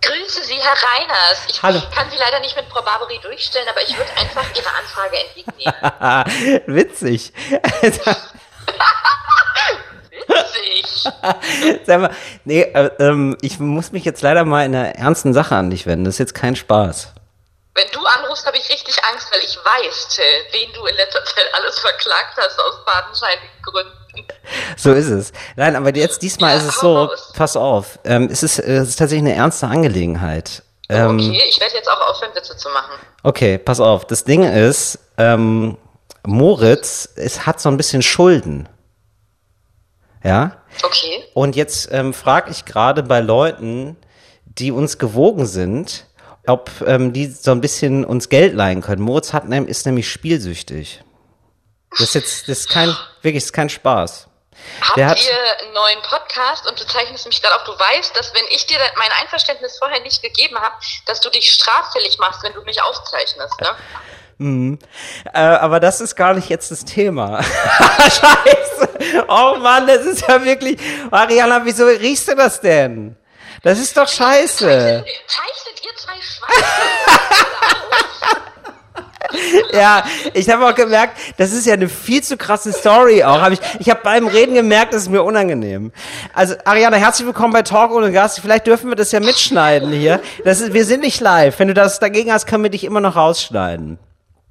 [0.00, 1.46] Grüße Sie, Herr Reiners.
[1.48, 1.80] Ich Hallo.
[1.94, 6.66] kann Sie leider nicht mit Frau Barbary durchstellen, aber ich würde einfach Ihre Anfrage entgegennehmen.
[6.66, 7.32] Witzig.
[7.82, 8.16] Witzig.
[11.86, 12.14] Sag mal,
[12.44, 15.86] nee, äh, ähm, ich muss mich jetzt leider mal in einer ernsten Sache an dich
[15.86, 16.04] wenden.
[16.04, 17.12] Das ist jetzt kein Spaß.
[17.74, 21.24] Wenn du anrufst, habe ich richtig Angst, weil ich weiß, Till, wen du in letzter
[21.24, 23.97] Zeit alles verklagt hast aus fadenscheinigen Gründen.
[24.76, 25.32] So ist es.
[25.56, 27.32] Nein, aber jetzt diesmal Ja, ist es so, raus.
[27.36, 30.62] pass auf, ähm, es, ist, äh, es ist tatsächlich eine ernste Angelegenheit.
[30.88, 32.92] Ähm, Okay, ich werde jetzt auch aufhören, Witze zu machen.
[33.22, 34.06] Okay, pass auf.
[34.06, 35.76] Das Ding ist, ähm,
[36.26, 38.68] Moritz es hat so ein bisschen Schulden.
[40.24, 40.56] Ja?
[40.82, 41.24] Okay.
[41.34, 43.96] Und jetzt ähm, frage ich gerade bei Leuten,
[44.44, 46.06] die uns gewogen sind,
[46.46, 49.02] ob ähm, die so ein bisschen uns Geld leihen können.
[49.02, 51.02] Moritz hat, ist nämlich spielsüchtig.
[51.90, 52.88] Das ist jetzt, das ist kein,
[53.22, 54.26] wirklich, ist kein Spaß.
[54.82, 58.34] Habt hat- ihr einen neuen Podcast und du zeichnest mich gerade auf, du weißt, dass
[58.34, 60.74] wenn ich dir mein Einverständnis vorher nicht gegeben habe,
[61.06, 64.78] dass du dich straffällig machst, wenn du mich aufzeichnest, ne?
[65.32, 67.42] Äh, aber das ist gar nicht jetzt das Thema.
[68.02, 69.24] Scheiße.
[69.28, 70.78] Oh Mann, das ist ja wirklich.
[71.10, 73.16] Mariana, wieso riechst du das denn?
[73.64, 75.04] Das ist doch scheiße.
[75.26, 76.64] Zeichnet ihr zwei Schweine?
[79.72, 83.40] Ja, ich habe auch gemerkt, das ist ja eine viel zu krasse Story auch.
[83.40, 85.92] Hab ich ich habe beim Reden gemerkt, das ist mir unangenehm.
[86.32, 88.40] Also Ariana, herzlich willkommen bei Talk ohne Gast.
[88.40, 90.20] Vielleicht dürfen wir das ja mitschneiden hier.
[90.44, 91.58] Das ist, wir sind nicht live.
[91.58, 93.98] Wenn du das dagegen hast, können wir dich immer noch rausschneiden.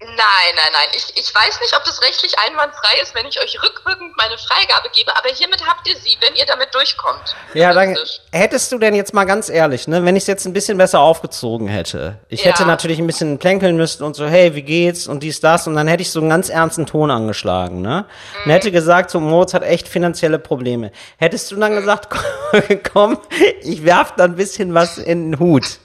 [0.08, 0.16] Nein,
[0.56, 0.88] nein, nein.
[0.96, 4.90] Ich, ich weiß nicht, ob das rechtlich einwandfrei ist, wenn ich euch rückwirkend meine Freigabe
[4.96, 7.36] gebe, aber hiermit habt ihr sie, wenn ihr damit durchkommt.
[7.54, 7.98] Ja, dann
[8.32, 11.02] hättest du denn jetzt mal ganz ehrlich, ne, wenn ich es jetzt ein bisschen besser
[11.02, 12.20] aufgezogen hätte.
[12.30, 12.52] Ich Ja.
[12.52, 15.76] hätte natürlich ein bisschen plänkeln müssen und so, hey, wie geht's und dies, das und
[15.76, 18.06] dann hätte ich so einen ganz ernsten Ton angeschlagen, ne?
[18.46, 20.92] Und hätte gesagt, so Moritz hat echt finanzielle Probleme.
[21.18, 22.08] Hättest du dann gesagt,
[22.94, 23.20] komm,
[23.62, 25.80] ich werf da ein bisschen was in den Hut.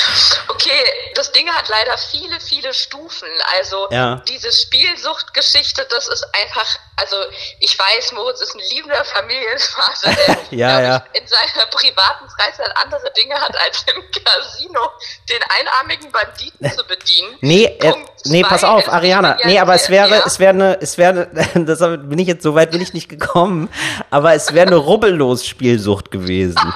[0.49, 0.83] Okay,
[1.15, 3.27] das Ding hat leider viele, viele Stufen.
[3.57, 4.15] Also Ja.
[4.27, 6.65] diese Spielsuchtgeschichte, das ist einfach,
[6.97, 7.15] also
[7.59, 11.03] ich weiß, Moritz ist ein liebender Familienvater, der Ja, ja.
[11.13, 14.89] In seiner privaten Freizeit andere Dinge hat, als im Casino
[15.29, 17.37] den einarmigen Banditen zu bedienen.
[17.41, 17.93] Nee, äh,
[18.25, 19.37] nee, pass auf, Ariana.
[19.45, 22.55] Nee, aber es wäre, es wäre eine, es wäre, eine- das bin ich jetzt, so
[22.55, 23.69] weit bin ich nicht gekommen,
[24.09, 26.73] aber es wäre eine Rubbellos-Spielsucht gewesen.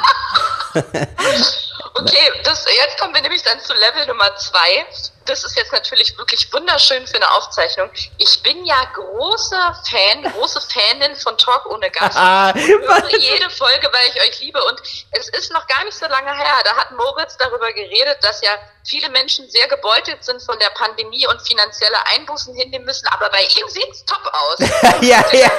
[2.01, 4.85] Okay, das, jetzt kommen wir nämlich dann zu Level Nummer zwei.
[5.25, 7.89] Das ist jetzt natürlich wirklich wunderschön für eine Aufzeichnung.
[8.17, 12.17] Ich bin ja großer Fan, große Fanin von Talk ohne Gast.
[12.17, 14.63] Ah, und höre jede Folge, weil ich euch liebe.
[14.63, 14.81] Und
[15.12, 16.55] es ist noch gar nicht so lange her.
[16.63, 18.51] Da hat Moritz darüber geredet, dass ja
[18.84, 23.07] viele Menschen sehr gebeutelt sind von der Pandemie und finanzielle Einbußen hinnehmen müssen.
[23.07, 24.69] Aber bei ihm sieht's top aus.
[25.01, 25.51] ja, ja.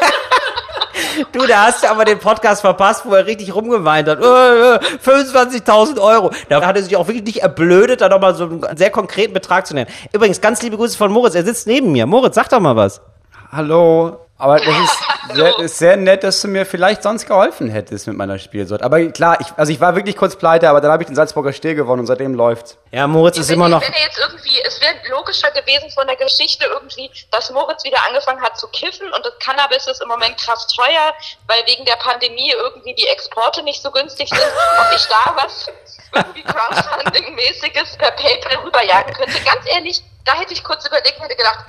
[1.33, 4.21] Du, da hast du aber den Podcast verpasst, wo er richtig rumgeweint hat.
[4.21, 6.31] Äh, äh, 25.000 Euro.
[6.49, 9.52] Da hat er sich auch wirklich nicht erblödet, da nochmal so einen sehr konkreten Betrag
[9.61, 9.91] zu nennen.
[10.13, 11.35] Übrigens, ganz liebe Grüße von Moritz.
[11.35, 12.07] Er sitzt neben mir.
[12.07, 13.01] Moritz, sag doch mal was.
[13.51, 14.22] Hallo.
[14.43, 14.99] Aber das ist
[15.35, 18.83] sehr, ist sehr nett, dass du mir vielleicht sonst geholfen hättest mit meiner Spielsucht.
[18.83, 21.53] Aber klar, ich, also ich war wirklich kurz pleite, aber dann habe ich den Salzburger
[21.53, 22.77] Still gewonnen und seitdem läuft's.
[22.91, 23.81] Ja, Moritz ist wenn, immer noch.
[23.81, 27.99] Wenn er jetzt irgendwie, es wäre logischer gewesen von der Geschichte irgendwie, dass Moritz wieder
[28.09, 31.15] angefangen hat zu kiffen und das Cannabis ist im Moment krass teuer,
[31.47, 35.71] weil wegen der Pandemie irgendwie die Exporte nicht so günstig sind, ob ich da was
[36.17, 39.41] irgendwie Crowdfunding-mäßiges per PayPal rüberjagen könnte.
[39.45, 41.65] Ganz ehrlich, da hätte ich kurz überlegt, hätte gedacht,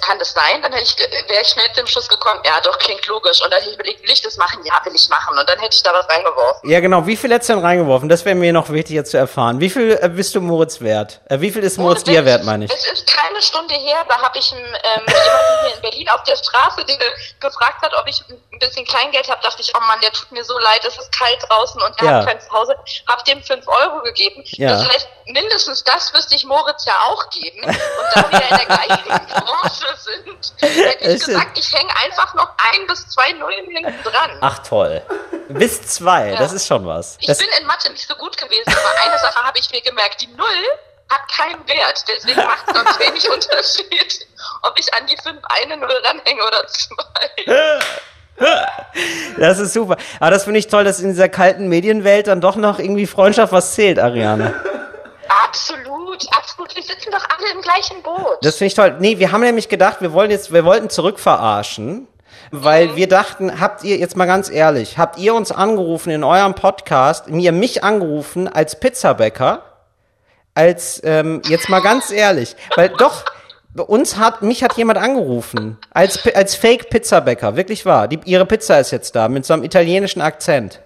[0.00, 0.62] kann das sein?
[0.62, 3.42] Dann hätte ich, wäre ich schnell zum Schluss gekommen, ja doch, klingt logisch.
[3.42, 4.62] Und dann hätte ich überlegt, will ich das machen?
[4.64, 5.36] Ja, will ich machen.
[5.38, 6.68] Und dann hätte ich da was reingeworfen.
[6.70, 7.06] Ja, genau.
[7.06, 8.08] Wie viel hättest du denn reingeworfen?
[8.08, 9.60] Das wäre mir noch wichtig jetzt zu erfahren.
[9.60, 11.20] Wie viel äh, bist du Moritz wert?
[11.28, 12.72] Äh, wie viel ist Moritz dir wert, meine ich?
[12.72, 16.36] Es ist keine Stunde her, da habe ich ähm, jemanden hier in Berlin auf der
[16.36, 16.96] Straße, der
[17.40, 18.22] gefragt hat, ob ich
[18.52, 19.40] ein bisschen Kleingeld habe.
[19.42, 22.04] Dachte ich, oh Mann, der tut mir so leid, es ist kalt draußen und er
[22.06, 22.12] Ja.
[22.18, 22.76] hat kein Zuhause.
[23.08, 24.42] Hab dem fünf Euro gegeben.
[24.52, 24.70] Ja.
[24.72, 27.64] Das heißt, mindestens das müsste ich Moritz ja auch geben.
[27.64, 27.76] Und
[28.14, 29.04] da wir in der gleichen
[29.60, 34.30] Branche sind, hätte ich gesagt, ich hänge einfach noch ein bis zwei Nullen hinten dran.
[34.40, 35.02] Ach toll.
[35.48, 36.36] Bis zwei, Ja.
[36.38, 37.16] das ist schon was.
[37.20, 39.80] Ich Das, bin in Mathe nicht so gut gewesen, aber eine Sache habe ich mir
[39.82, 40.20] gemerkt.
[40.22, 40.46] Die Null
[41.10, 42.04] hat keinen Wert.
[42.08, 44.26] Deswegen macht es ganz wenig Unterschied,
[44.62, 47.82] ob ich an die fünf eine Null ranhänge oder zwei.
[49.38, 49.96] das ist super.
[50.18, 53.52] Aber das finde ich toll, dass in dieser kalten Medienwelt dann doch noch irgendwie Freundschaft
[53.52, 54.54] was zählt, Ariane.
[55.28, 56.74] Absolut, absolut.
[56.74, 58.38] Wir sitzen doch alle im gleichen Boot.
[58.42, 58.96] Das finde ich toll.
[59.00, 62.06] Nee, wir haben nämlich gedacht, wir wollen jetzt, wir wollten zurückverarschen,
[62.50, 66.54] weil wir dachten, habt ihr, jetzt mal ganz ehrlich, habt ihr uns angerufen in eurem
[66.54, 69.62] Podcast, mir mich angerufen als Pizzabäcker,
[70.54, 73.24] als, ähm, jetzt mal ganz ehrlich, weil doch,
[73.74, 78.06] uns hat, mich hat jemand angerufen, als, als Fake-Pizzabäcker, wirklich wahr.
[78.06, 80.80] Die, ihre Pizza ist jetzt da, mit so einem italienischen Akzent.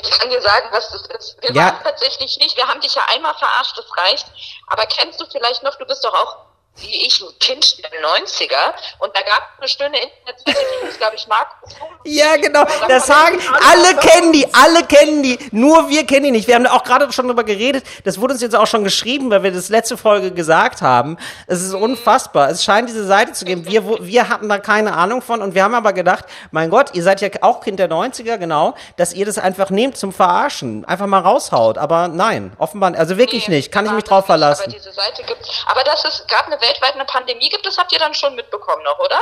[0.00, 1.42] Ich kann dir sagen, was das ist.
[1.42, 1.66] Wir Ja.
[1.66, 2.56] waren tatsächlich nicht.
[2.56, 4.26] Wir haben dich ja einmal verarscht, das reicht.
[4.68, 6.36] Aber kennst du vielleicht noch, du bist doch auch
[6.76, 10.98] wie ich ein Kind der 90er und da gab es eine schöne Internetseite, die hieß
[10.98, 11.70] glaube ich, Markus.
[12.04, 12.64] Ja, genau.
[12.88, 13.38] Das sagen,
[13.70, 15.38] alle kennen die, alle kennen die.
[15.52, 16.48] Nur wir kennen die nicht.
[16.48, 17.84] Wir haben auch gerade schon darüber geredet.
[18.04, 21.18] Das wurde uns jetzt auch schon geschrieben, weil wir das letzte Folge gesagt haben.
[21.46, 22.48] Es ist unfassbar.
[22.48, 23.66] Es scheint diese Seite zu geben.
[23.66, 27.02] Wir, wir hatten da keine Ahnung von und wir haben aber gedacht, mein Gott, ihr
[27.02, 30.84] seid ja auch Kind der 90er, genau, dass ihr das einfach nehmt zum Verarschen.
[30.86, 31.76] Einfach mal raushaut.
[31.78, 33.72] Aber nein, offenbar, also wirklich Nee, nicht.
[33.72, 34.70] Kann ich mich drauf Aber verlassen.
[34.74, 35.64] diese Seite gibt.
[35.70, 38.82] Aber dass es gerade eine weltweit eine Pandemie gibt, das habt ihr dann schon mitbekommen
[38.84, 39.20] noch, oder?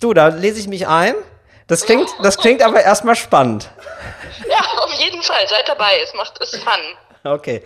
[0.00, 1.14] Du, da lese ich mich ein.
[1.66, 3.70] Das klingt, das klingt aber erstmal spannend.
[4.48, 5.46] Ja, auf jeden Fall.
[5.48, 5.98] Seid dabei.
[6.02, 6.96] Es macht es fun.
[7.24, 7.64] Okay.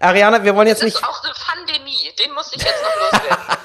[0.00, 0.96] Ariana, wir wollen jetzt nicht.
[0.96, 2.10] ist auch eine Pandemie.
[2.18, 3.56] Den muss ich jetzt noch loswerden.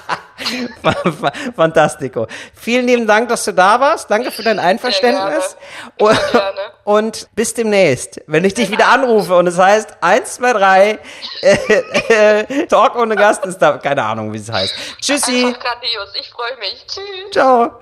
[1.56, 2.26] Fantastico.
[2.54, 4.10] Vielen lieben Dank, dass du da warst.
[4.10, 5.56] Danke für dein Einverständnis.
[5.98, 6.30] Sehr Und, gerne.
[6.32, 6.72] Gerne.
[6.84, 10.98] und bis demnächst, wenn ich dich wieder anrufe und es heißt 1, 2, 3,
[11.40, 11.56] äh,
[12.42, 14.74] äh, Talk ohne Gast ist da, keine Ahnung, wie es heißt.
[15.00, 15.46] Tschüssi.
[15.46, 16.08] Einfach grandios.
[16.20, 16.84] Ich freue mich.
[16.86, 17.32] Tschüss.
[17.32, 17.80] Ciao.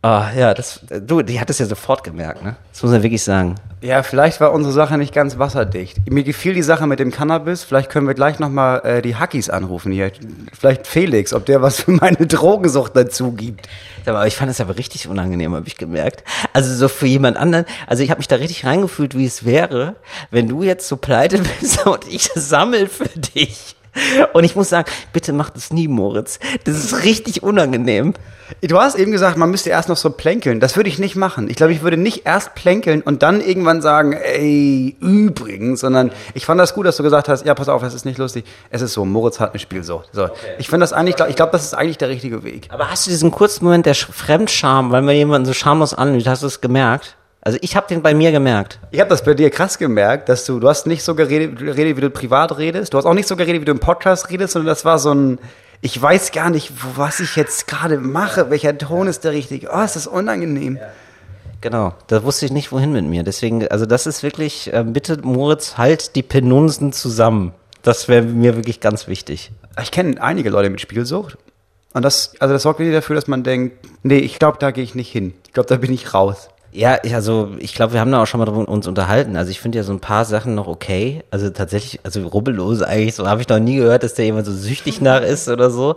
[0.00, 2.54] Ah, ja, das, du, die hat es ja sofort gemerkt, ne?
[2.72, 3.56] Das muss man wirklich sagen.
[3.80, 6.08] Ja, vielleicht war unsere Sache nicht ganz wasserdicht.
[6.08, 7.64] Mir gefiel die Sache mit dem Cannabis.
[7.64, 10.12] Vielleicht können wir gleich nochmal äh, die Hackies anrufen hier.
[10.52, 13.68] Vielleicht Felix, ob der was für meine Drogensucht dazu gibt.
[14.06, 16.22] Aber ich fand es aber richtig unangenehm, habe ich gemerkt.
[16.52, 19.96] Also so für jemand anderen, also ich habe mich da richtig reingefühlt, wie es wäre,
[20.30, 23.74] wenn du jetzt so pleite bist und ich sammel für dich.
[24.32, 26.38] Und ich muss sagen, bitte mach das nie, Moritz.
[26.64, 28.14] Das ist richtig unangenehm.
[28.62, 30.58] Du hast eben gesagt, man müsste erst noch so plänkeln.
[30.58, 31.50] Das würde ich nicht machen.
[31.50, 36.46] Ich glaube, ich würde nicht erst plänkeln und dann irgendwann sagen, ey, übrigens, sondern ich
[36.46, 38.46] fand das gut, dass du gesagt hast, ja, pass auf, es ist nicht lustig.
[38.70, 40.08] Es ist so, Moritz hat eine Spielsucht.
[40.12, 40.30] So.
[40.58, 42.68] Ich finde das eigentlich, ich glaube, das ist eigentlich der richtige Weg.
[42.70, 46.26] Aber hast du diesen kurzen Moment der Sch- Fremdscham, weil man jemanden so schamlos anlügt,
[46.26, 47.16] hast du es gemerkt?
[47.40, 48.80] Also ich habe den bei mir gemerkt.
[48.90, 51.96] Ich habe das bei dir krass gemerkt, dass du, du hast nicht so geredet, geredet,
[51.96, 52.92] wie du privat redest.
[52.92, 55.14] Du hast auch nicht so geredet, wie du im Podcast redest, sondern das war so
[55.14, 55.38] ein,
[55.80, 58.50] ich weiß gar nicht, was ich jetzt gerade mache.
[58.50, 59.70] Welcher Ton ist der richtige?
[59.72, 60.78] Oh, ist das unangenehm.
[61.60, 63.22] Genau, da wusste ich nicht, wohin mit mir.
[63.22, 67.52] Deswegen, also das ist wirklich, äh, bitte Moritz, halt die Penunsen zusammen.
[67.82, 69.50] Das wäre mir wirklich ganz wichtig.
[69.80, 71.38] Ich kenne einige Leute mit Spielsucht.
[71.94, 74.84] Und das, also das sorgt wirklich dafür, dass man denkt, nee, ich glaube, da gehe
[74.84, 75.34] ich nicht hin.
[75.46, 76.48] Ich glaube, da bin ich raus.
[76.70, 79.36] Ja, ich, also ich glaube, wir haben da auch schon mal drüber uns unterhalten.
[79.36, 81.22] Also ich finde ja so ein paar Sachen noch okay.
[81.30, 84.52] Also tatsächlich, also rubbellose eigentlich, so habe ich noch nie gehört, dass der jemand so
[84.52, 85.96] süchtig nach ist oder so.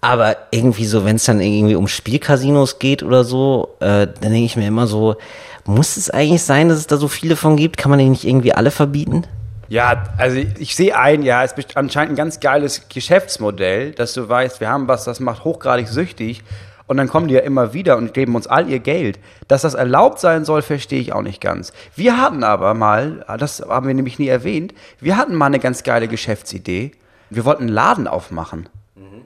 [0.00, 4.44] Aber irgendwie so, wenn es dann irgendwie um Spielcasinos geht oder so, äh, dann denke
[4.44, 5.16] ich mir immer so,
[5.64, 7.78] muss es eigentlich sein, dass es da so viele von gibt?
[7.78, 9.26] Kann man die nicht irgendwie alle verbieten?
[9.68, 14.28] Ja, also ich sehe ein, ja, es ist anscheinend ein ganz geiles Geschäftsmodell, dass du
[14.28, 16.42] weißt, wir haben was, das macht hochgradig süchtig
[16.86, 19.18] und dann kommen die ja immer wieder und geben uns all ihr Geld.
[19.48, 21.72] Dass das erlaubt sein soll, verstehe ich auch nicht ganz.
[21.96, 25.82] Wir hatten aber mal, das haben wir nämlich nie erwähnt, wir hatten mal eine ganz
[25.82, 26.92] geile Geschäftsidee.
[27.30, 28.68] Wir wollten einen Laden aufmachen.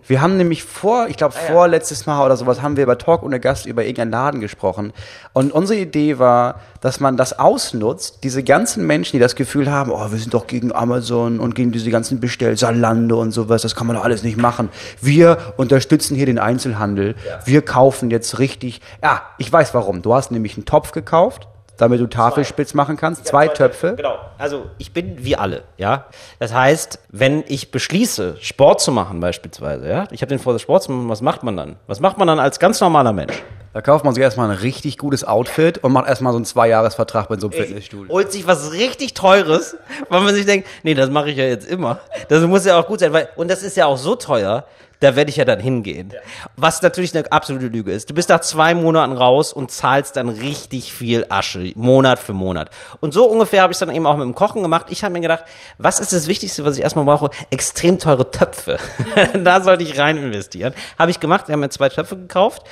[0.08, 3.40] Wir haben nämlich vor, ich glaube vorletztes Mal oder sowas, haben wir über Talk ohne
[3.40, 4.94] Gast über irgendeinen Laden gesprochen.
[5.34, 9.90] Und unsere Idee war, dass man das ausnutzt, diese ganzen Menschen, die das Gefühl haben,
[9.92, 13.74] oh, wir sind doch gegen Amazon und gegen diese ganzen Bestell, Salando und sowas, das
[13.74, 14.70] kann man doch alles nicht machen.
[15.02, 17.14] Wir unterstützen hier den Einzelhandel.
[17.44, 20.00] Wir kaufen jetzt richtig, ja, ich weiß warum.
[20.00, 23.94] Du hast nämlich einen Topf gekauft, damit du Tafelspitz machen kannst, zwei Töpfe.
[23.96, 24.18] Genau.
[24.36, 26.06] Also ich bin wie alle, ja.
[26.38, 30.82] Das heißt, wenn ich beschließe, Sport zu machen beispielsweise, ja, ich habe den vor, Sport
[30.82, 31.76] zu machen, was macht man dann?
[31.86, 33.42] Was macht man dann als ganz normaler Mensch?
[33.74, 37.28] Da kauft man sich erstmal ein richtig gutes Outfit und macht erstmal so einen Zweijahresvertrag
[37.28, 38.12] bei so einem Fitnessstudio.
[38.12, 39.76] Holt sich was richtig Teures,
[40.08, 42.00] weil man sich denkt, nee, das mache ich ja jetzt immer.
[42.28, 44.64] Das muss ja auch gut sein, weil, und das ist ja auch so teuer,
[45.00, 46.12] da werde ich ja dann hingehen.
[46.56, 48.10] Was natürlich eine absolute Lüge ist.
[48.10, 52.70] Du bist nach zwei Monaten raus und zahlst dann richtig viel Asche, Monat für Monat.
[53.00, 54.86] Und so ungefähr habe ich es dann eben auch mit dem Kochen gemacht.
[54.90, 55.44] Ich habe mir gedacht,
[55.78, 57.30] was ist das Wichtigste, was ich erstmal brauche?
[57.50, 58.78] Extrem teure Töpfe.
[59.44, 60.74] da sollte ich rein investieren.
[60.98, 61.48] Habe ich gemacht.
[61.48, 62.62] Wir haben mir zwei Töpfe gekauft.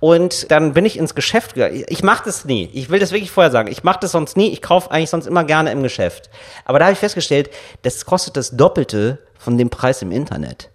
[0.00, 1.84] Und dann bin ich ins Geschäft gegangen.
[1.88, 2.70] Ich mache das nie.
[2.72, 3.70] Ich will das wirklich vorher sagen.
[3.70, 4.48] Ich mache das sonst nie.
[4.48, 6.30] Ich kaufe eigentlich sonst immer gerne im Geschäft.
[6.64, 7.50] Aber da habe ich festgestellt,
[7.82, 10.70] das kostet das Doppelte von dem Preis im Internet.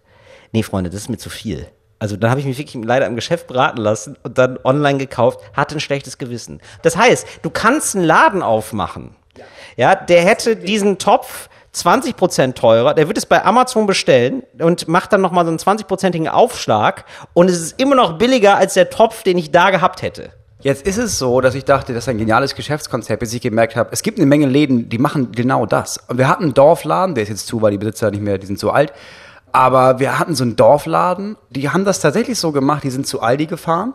[0.52, 1.68] Nee, Freunde, das ist mir zu viel.
[2.00, 5.40] Also dann habe ich mich wirklich leider im Geschäft beraten lassen und dann online gekauft,
[5.56, 6.60] hatte ein schlechtes Gewissen.
[6.82, 9.16] Das heißt, du kannst einen Laden aufmachen.
[9.78, 15.14] Ja, der hätte diesen Topf 20% teurer, der wird es bei Amazon bestellen und macht
[15.14, 19.24] dann nochmal so einen 20%igen Aufschlag und es ist immer noch billiger als der Topf,
[19.24, 20.32] den ich da gehabt hätte.
[20.62, 23.76] Jetzt ist es so, dass ich dachte, das ist ein geniales Geschäftskonzept, bis ich gemerkt
[23.76, 25.98] habe, es gibt eine Menge Läden, die machen genau das.
[26.08, 28.46] Und wir hatten einen Dorfladen, der ist jetzt zu, weil die Besitzer nicht mehr, die
[28.46, 28.94] sind zu alt.
[29.52, 33.22] Aber wir hatten so einen Dorfladen, die haben das tatsächlich so gemacht, die sind zu
[33.22, 33.94] Aldi gefahren.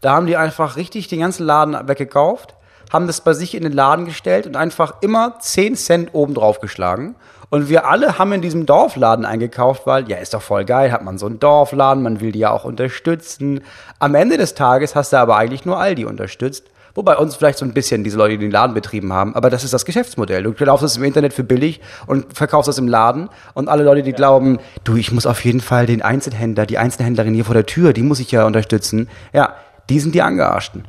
[0.00, 2.54] Da haben die einfach richtig den ganzen Laden weggekauft,
[2.92, 6.60] haben das bei sich in den Laden gestellt und einfach immer 10 Cent oben drauf
[6.60, 7.16] geschlagen.
[7.48, 11.04] Und wir alle haben in diesem Dorfladen eingekauft, weil, ja, ist doch voll geil, hat
[11.04, 13.62] man so einen Dorfladen, man will die ja auch unterstützen.
[13.98, 16.64] Am Ende des Tages hast du aber eigentlich nur Aldi unterstützt.
[16.96, 19.64] Wobei uns vielleicht so ein bisschen diese Leute, die den Laden betrieben haben, aber das
[19.64, 20.42] ist das Geschäftsmodell.
[20.42, 24.02] Du kaufst es im Internet für billig und verkaufst es im Laden und alle Leute,
[24.02, 27.66] die glauben, du, ich muss auf jeden Fall den Einzelhändler, die Einzelhändlerin hier vor der
[27.66, 29.08] Tür, die muss ich ja unterstützen.
[29.32, 29.54] Ja,
[29.90, 30.84] die sind die Angearschten.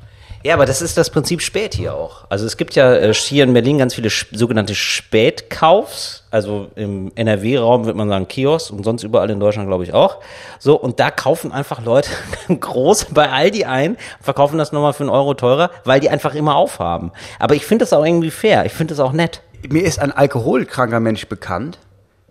[0.47, 2.23] Ja, aber das ist das Prinzip spät hier auch.
[2.29, 6.23] Also es gibt ja äh, hier in Berlin ganz viele sogenannte Spätkaufs.
[6.31, 10.21] Also im NRW-Raum wird man sagen Kiosk und sonst überall in Deutschland glaube ich auch.
[10.57, 12.11] So, und da kaufen einfach Leute
[12.47, 16.55] groß bei Aldi ein, verkaufen das nochmal für einen Euro teurer, weil die einfach immer
[16.55, 17.11] aufhaben.
[17.39, 18.65] Aber ich finde das auch irgendwie fair.
[18.65, 19.41] Ich finde das auch nett.
[19.67, 21.77] Mir ist ein alkoholkranker Mensch bekannt,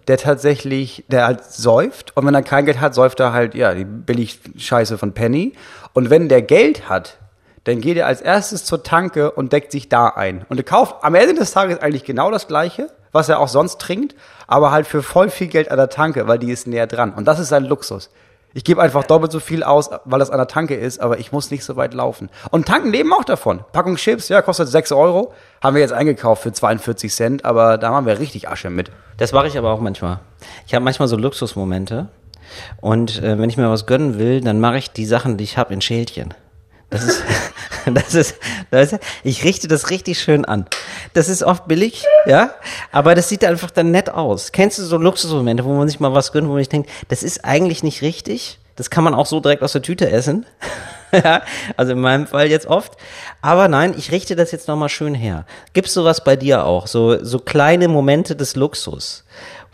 [0.09, 3.74] der tatsächlich, der halt säuft und wenn er kein Geld hat, säuft er halt, ja,
[3.74, 5.52] die billig Scheiße von Penny.
[5.92, 7.18] Und wenn der Geld hat,
[7.66, 10.46] dann geht er als erstes zur Tanke und deckt sich da ein.
[10.48, 13.81] Und er kauft am Ende des Tages eigentlich genau das Gleiche, was er auch sonst
[13.81, 14.14] trinkt,
[14.46, 17.12] aber halt für voll viel Geld an der Tanke, weil die ist näher dran.
[17.12, 18.11] Und das ist sein Luxus.
[18.55, 21.33] Ich gebe einfach doppelt so viel aus, weil das an der Tanke ist, aber ich
[21.33, 22.31] muss nicht so weit laufen.
[22.52, 23.64] Und Tanken leben auch davon.
[23.72, 25.35] Packung Chips, ja, kostet 6 Euro.
[25.61, 28.92] Haben wir jetzt eingekauft für 42 Cent, aber da haben wir richtig Asche mit.
[29.16, 30.20] Das mache ich aber auch manchmal.
[30.68, 32.09] Ich habe manchmal so Luxusmomente.
[32.81, 35.59] Und äh, wenn ich mir was gönnen will, dann mache ich die Sachen, die ich
[35.59, 36.33] habe, in Schälchen.
[36.90, 37.22] Das ist,
[37.87, 38.37] das ist,
[38.70, 40.66] das ist, ich richte das richtig schön an.
[41.14, 42.55] Das ist oft billig, ja,
[42.92, 44.53] aber das sieht einfach dann nett aus.
[44.53, 47.22] Kennst du so Luxusmomente, wo man sich mal was gönnt, wo man sich denkt, das
[47.22, 48.59] ist eigentlich nicht richtig?
[48.77, 50.44] Das kann man auch so direkt aus der Tüte essen.
[51.12, 51.42] ja,
[51.77, 52.92] also in meinem Fall jetzt oft.
[53.40, 55.46] Aber nein, ich richte das jetzt nochmal schön her.
[55.72, 56.87] Gibt's sowas bei dir auch?
[56.87, 59.25] So, so kleine Momente des Luxus,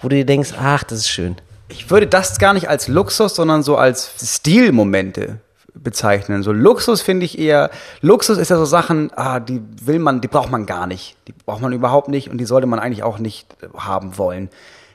[0.01, 1.37] wo du dir denkst, ach, das ist schön.
[1.69, 5.41] Ich würde das gar nicht als Luxus, sondern so als Stilmomente
[5.75, 6.43] bezeichnen.
[6.43, 10.29] So Luxus finde ich eher, Luxus ist ja so Sachen, ah, die will man, die
[10.29, 11.17] braucht man gar nicht.
[11.29, 14.51] Die braucht man überhaupt nicht und die sollte man eigentlich auch nicht äh, haben wollen.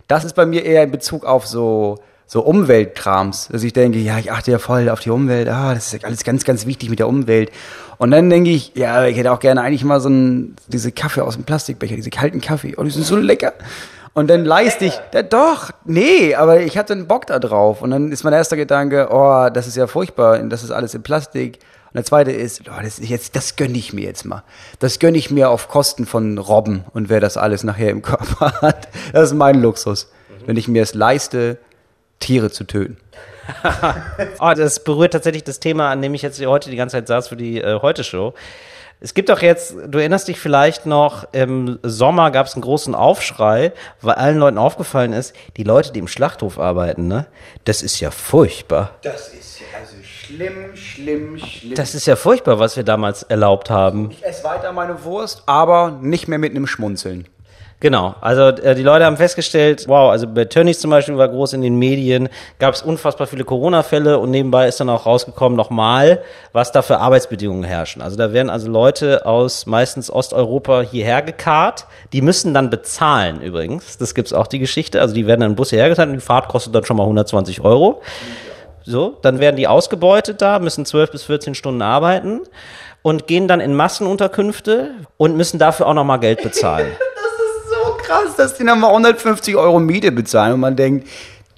[0.08, 4.20] Das ist bei mir eher in Bezug auf so, so Umweltkrams, dass ich denke, ja,
[4.20, 7.00] ich achte ja voll auf die Umwelt, ah, das ist alles ganz, ganz wichtig mit
[7.00, 7.52] der Umwelt.
[7.98, 11.22] Und dann denke ich, ja, ich hätte auch gerne eigentlich mal so ein, diese Kaffee
[11.22, 13.54] aus dem Plastikbecher, diese kalten Kaffee, oh, die sind so lecker.
[14.14, 17.82] Und dann leiste ich, ja, doch, nee, aber ich hatte einen Bock da drauf.
[17.82, 21.04] Und dann ist mein erster Gedanke, oh, das ist ja furchtbar, das ist alles in
[21.04, 21.60] Plastik.
[21.88, 24.44] Und der zweite ist, oh, das ist jetzt, das gönne ich mir jetzt mal.
[24.80, 28.62] Das gönne ich mir auf Kosten von Robben und wer das alles nachher im Körper
[28.62, 28.88] hat.
[29.14, 30.12] Das ist mein Luxus.
[30.46, 31.58] Wenn ich mir es leiste,
[32.20, 32.98] Tiere zu töten.
[34.40, 37.28] Oh, das berührt tatsächlich das Thema, an dem ich jetzt heute die ganze Zeit saß
[37.28, 38.34] für die äh, Heute-Show.
[39.00, 42.96] Es gibt doch jetzt, du erinnerst dich vielleicht noch, im Sommer gab es einen großen
[42.96, 47.28] Aufschrei, weil allen Leuten aufgefallen ist, die Leute, die im Schlachthof arbeiten, ne,
[47.66, 48.96] das ist ja furchtbar.
[49.04, 51.76] Das ist also schlimm, schlimm, schlimm.
[51.76, 54.10] Das ist ja furchtbar, was wir damals erlaubt haben.
[54.10, 57.28] ich esse weiter meine Wurst, aber nicht mehr mit einem Schmunzeln.
[57.80, 61.54] Genau, also äh, die Leute haben festgestellt, wow, also bei Tönnies zum Beispiel war groß
[61.54, 66.24] in den Medien, gab es unfassbar viele Corona-Fälle und nebenbei ist dann auch rausgekommen nochmal,
[66.54, 68.02] was da für Arbeitsbedingungen herrschen.
[68.02, 74.00] Also da werden also Leute aus meistens Osteuropa hierher gekarrt, die müssen dann bezahlen übrigens,
[74.00, 76.48] das gibt's auch die Geschichte, also die werden dann im Bus hierher und die Fahrt
[76.48, 78.02] kostet dann schon mal 120 Euro.
[78.86, 82.40] So, dann werden die ausgebeutet da, müssen 12 bis 14 Stunden arbeiten
[83.04, 86.88] und gehen dann in Massenunterkünfte und müssen dafür auch nochmal Geld bezahlen.
[88.08, 91.08] krass, dass die nochmal 150 Euro Miete bezahlen und man denkt,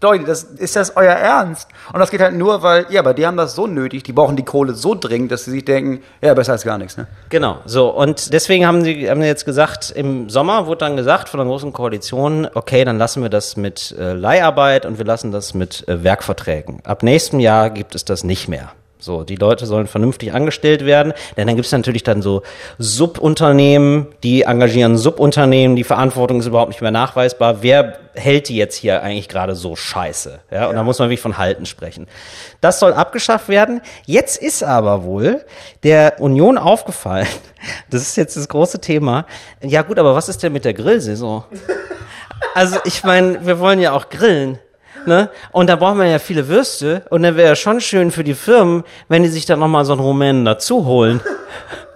[0.01, 1.67] Leute, das, ist das euer Ernst?
[1.91, 4.38] Und das geht halt nur, weil, ja, aber die haben das so nötig, die brauchen
[4.38, 7.07] die Kohle so dringend, dass sie sich denken, ja, besser als gar nichts, ne?
[7.27, 7.89] Genau, so.
[7.89, 11.73] Und deswegen haben sie haben jetzt gesagt, im Sommer wurde dann gesagt von der Großen
[11.73, 16.01] Koalition, okay, dann lassen wir das mit äh, Leiharbeit und wir lassen das mit äh,
[16.01, 16.79] Werkverträgen.
[16.85, 18.71] Ab nächstem Jahr gibt es das nicht mehr.
[19.01, 22.43] So, die Leute sollen vernünftig angestellt werden, denn dann gibt es natürlich dann so
[22.79, 27.62] Subunternehmen, die engagieren Subunternehmen, die Verantwortung ist überhaupt nicht mehr nachweisbar.
[27.62, 30.41] Wer hält die jetzt hier eigentlich gerade so scheiße?
[30.51, 32.07] Ja, und da muss man wirklich von Halten sprechen.
[32.59, 33.79] Das soll abgeschafft werden.
[34.05, 35.45] Jetzt ist aber wohl
[35.83, 37.27] der Union aufgefallen,
[37.89, 39.25] das ist jetzt das große Thema.
[39.62, 41.45] Ja gut, aber was ist denn mit der Grillsaison?
[42.55, 44.59] Also ich meine, wir wollen ja auch grillen.
[45.05, 45.29] Ne?
[45.51, 47.03] Und da braucht man ja viele Würste.
[47.09, 49.93] Und dann wäre ja schon schön für die Firmen, wenn die sich dann nochmal so
[49.93, 51.21] einen Rumänen dazu holen.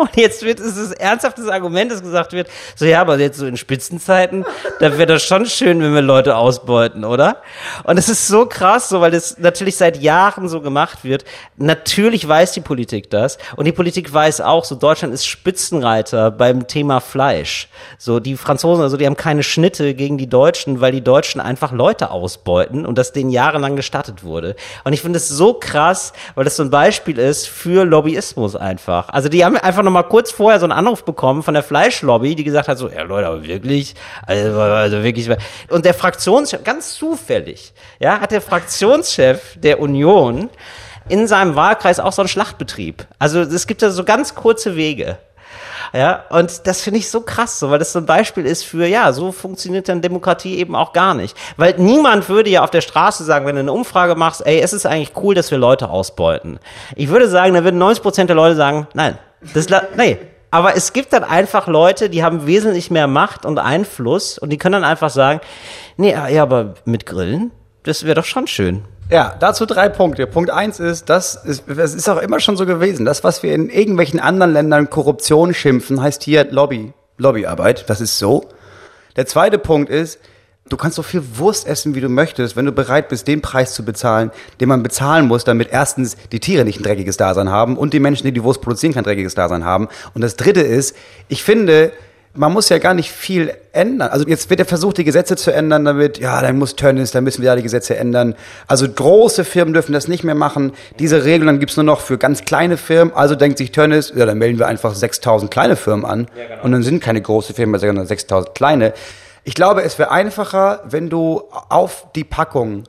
[0.03, 3.45] Und jetzt wird es das ernsthaftes Argument, das gesagt wird, so ja, aber jetzt so
[3.45, 4.45] in Spitzenzeiten,
[4.81, 7.37] da wäre das schon schön, wenn wir Leute ausbeuten, oder?
[7.85, 11.23] Und es ist so krass, so weil das natürlich seit Jahren so gemacht wird.
[11.55, 13.37] Natürlich weiß die Politik das.
[13.55, 17.69] Und die Politik weiß auch, so Deutschland ist Spitzenreiter beim Thema Fleisch.
[17.97, 21.71] So die Franzosen, also die haben keine Schnitte gegen die Deutschen, weil die Deutschen einfach
[21.71, 24.57] Leute ausbeuten und das denen jahrelang gestattet wurde.
[24.83, 29.07] Und ich finde es so krass, weil das so ein Beispiel ist für Lobbyismus einfach.
[29.09, 32.35] Also die haben einfach nochmal mal kurz vorher so einen Anruf bekommen von der Fleischlobby,
[32.35, 35.29] die gesagt hat so, ja Leute, aber wirklich, also, also wirklich.
[35.69, 40.49] Und der Fraktionschef, ganz zufällig, ja, hat der Fraktionschef der Union
[41.09, 43.05] in seinem Wahlkreis auch so einen Schlachtbetrieb.
[43.19, 45.17] Also es gibt ja so ganz kurze Wege.
[45.95, 48.87] Ja, und das finde ich so krass, so, weil das so ein Beispiel ist für,
[48.87, 51.37] ja, so funktioniert dann Demokratie eben auch gar nicht.
[51.55, 54.73] Weil niemand würde ja auf der Straße sagen, wenn du eine Umfrage machst, ey, es
[54.73, 56.57] ist eigentlich cool, dass wir Leute ausbeuten.
[56.95, 59.19] Ich würde sagen, da würden 90 Prozent der Leute sagen, nein,
[59.53, 60.17] das, nee.
[60.51, 64.59] Aber es gibt dann einfach Leute, die haben wesentlich mehr Macht und Einfluss und die
[64.59, 65.41] können dann einfach sagen,
[65.97, 67.51] nee, ja, aber mit Grillen,
[67.81, 68.83] das wäre doch schon schön.
[69.09, 70.27] Ja, dazu drei Punkte.
[70.27, 73.05] Punkt eins ist, das ist, es ist auch immer schon so gewesen.
[73.05, 77.89] Das, was wir in irgendwelchen anderen Ländern Korruption schimpfen, heißt hier Lobby, Lobbyarbeit.
[77.89, 78.45] Das ist so.
[79.15, 80.19] Der zweite Punkt ist,
[80.69, 83.73] du kannst so viel Wurst essen, wie du möchtest, wenn du bereit bist, den Preis
[83.73, 87.77] zu bezahlen, den man bezahlen muss, damit erstens die Tiere nicht ein dreckiges Dasein haben
[87.77, 89.87] und die Menschen, die die Wurst produzieren, kein dreckiges Dasein haben.
[90.13, 90.95] Und das dritte ist,
[91.27, 91.91] ich finde,
[92.35, 94.09] man muss ja gar nicht viel ändern.
[94.09, 97.23] Also jetzt wird ja versucht, die Gesetze zu ändern, damit, ja, dann muss Tönnies, dann
[97.23, 98.33] müssen wir da die Gesetze ändern.
[98.67, 100.73] Also große Firmen dürfen das nicht mehr machen.
[100.97, 103.13] Diese Regeln dann gibt's nur noch für ganz kleine Firmen.
[103.15, 106.27] Also denkt sich Tönnies, ja, dann melden wir einfach 6000 kleine Firmen an.
[106.35, 106.63] Ja, genau.
[106.63, 108.93] Und dann sind keine große Firmen, sondern 6000 kleine.
[109.43, 112.85] Ich glaube, es wäre einfacher, wenn du auf die Packung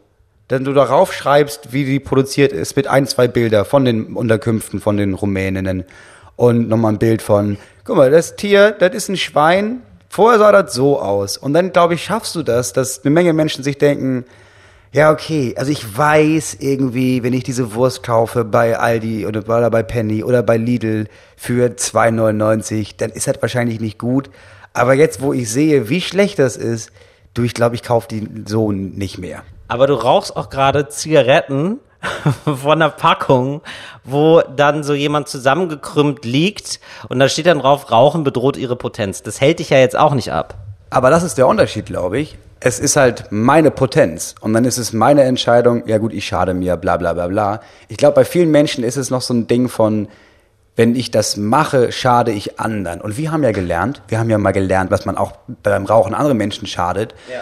[0.49, 4.81] wenn du darauf schreibst, wie die produziert ist, mit ein, zwei Bilder von den Unterkünften
[4.81, 5.85] von den Rumäninnen
[6.37, 9.83] und nochmal ein Bild von guck mal, das Tier, das ist ein Schwein.
[10.09, 11.37] Vorher sah das so aus.
[11.37, 14.25] Und dann, glaube ich, schaffst du das, dass eine Menge Menschen sich denken,
[14.93, 19.83] ja, okay, also ich weiß irgendwie, wenn ich diese Wurst kaufe bei Aldi oder bei
[19.83, 24.31] Penny oder bei Lidl für 2,99, dann ist das wahrscheinlich nicht gut.
[24.75, 26.91] Aber jetzt, wo ich sehe, wie schlecht das ist,
[27.33, 29.43] du, ich glaube, ich kaufe die so nicht mehr.
[29.69, 31.79] Aber du rauchst auch gerade Zigaretten
[32.45, 33.63] von der Packung,
[34.03, 39.23] wo dann so jemand zusammengekrümmt liegt und da steht dann drauf, Rauchen bedroht ihre Potenz.
[39.23, 40.57] Das hält dich ja jetzt auch nicht ab.
[40.91, 42.37] Aber das ist der Unterschied, glaube ich.
[42.59, 46.53] Es ist halt meine Potenz und dann ist es meine Entscheidung, ja gut, ich schade
[46.53, 47.61] mir, bla bla bla bla.
[47.89, 50.09] Ich glaube, bei vielen Menschen ist es noch so ein Ding von,
[50.77, 53.01] wenn ich das mache, schade ich anderen.
[53.01, 55.33] Und wir haben ja gelernt, wir haben ja mal gelernt, was man auch
[55.63, 57.15] beim Rauchen anderen Menschen schadet.
[57.31, 57.41] Ja.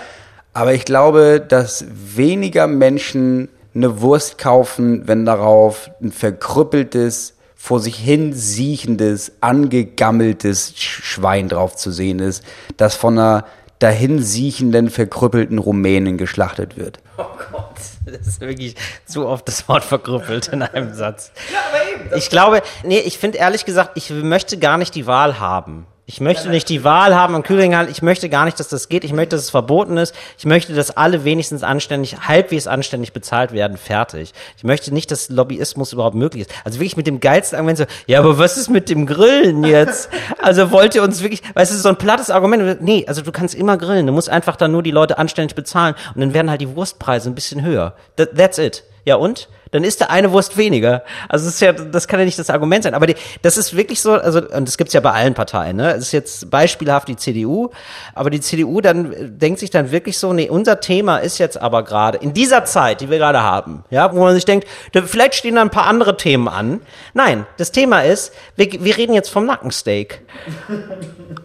[0.52, 7.96] Aber ich glaube, dass weniger Menschen eine Wurst kaufen, wenn darauf ein verkrüppeltes, vor sich
[7.96, 12.42] hin siechendes, angegammeltes Schwein drauf zu sehen ist,
[12.76, 13.46] das von einer
[13.78, 16.98] dahin siechenden, verkrüppelten Rumänen geschlachtet wird.
[17.18, 18.74] Oh Gott, das ist wirklich
[19.06, 21.32] zu oft das Wort verkrüppelt in einem Satz.
[21.52, 22.16] Ja, aber eben.
[22.16, 25.86] Ich glaube, nee, ich finde ehrlich gesagt, ich möchte gar nicht die Wahl haben.
[26.04, 27.88] Ich möchte nicht die Wahl haben am Kühlregal.
[27.88, 29.04] Ich möchte gar nicht, dass das geht.
[29.04, 30.12] Ich möchte, dass es verboten ist.
[30.36, 33.76] Ich möchte, dass alle wenigstens anständig, halbwegs anständig bezahlt werden.
[33.76, 34.32] Fertig.
[34.56, 36.50] Ich möchte nicht, dass Lobbyismus überhaupt möglich ist.
[36.64, 40.08] Also wirklich mit dem geilsten Argument so, ja, aber was ist mit dem Grillen jetzt?
[40.38, 42.82] Also wollt ihr uns wirklich, weißt du, so ein plattes Argument.
[42.82, 44.06] Nee, also du kannst immer grillen.
[44.06, 47.30] Du musst einfach dann nur die Leute anständig bezahlen und dann werden halt die Wurstpreise
[47.30, 47.94] ein bisschen höher.
[48.16, 48.82] That, that's it.
[49.04, 49.48] Ja und?
[49.72, 51.02] Dann ist da eine Wurst weniger.
[51.28, 52.94] Also das ist ja, das kann ja nicht das Argument sein.
[52.94, 55.92] Aber die, das ist wirklich so, also, und das gibt's ja bei allen Parteien, ne?
[55.92, 57.70] Es ist jetzt beispielhaft die CDU,
[58.14, 61.82] aber die CDU dann denkt sich dann wirklich so, nee, unser Thema ist jetzt aber
[61.82, 65.34] gerade, in dieser Zeit, die wir gerade haben, ja, wo man sich denkt, da, vielleicht
[65.34, 66.80] stehen da ein paar andere Themen an.
[67.14, 70.22] Nein, das Thema ist, wir, wir reden jetzt vom Nackensteak.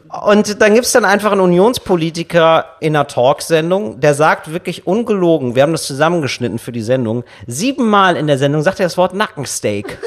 [0.09, 5.63] Und dann gibt's dann einfach einen Unionspolitiker in einer Talksendung, der sagt wirklich ungelogen, wir
[5.63, 9.97] haben das zusammengeschnitten für die Sendung, siebenmal in der Sendung sagt er das Wort Nackensteak.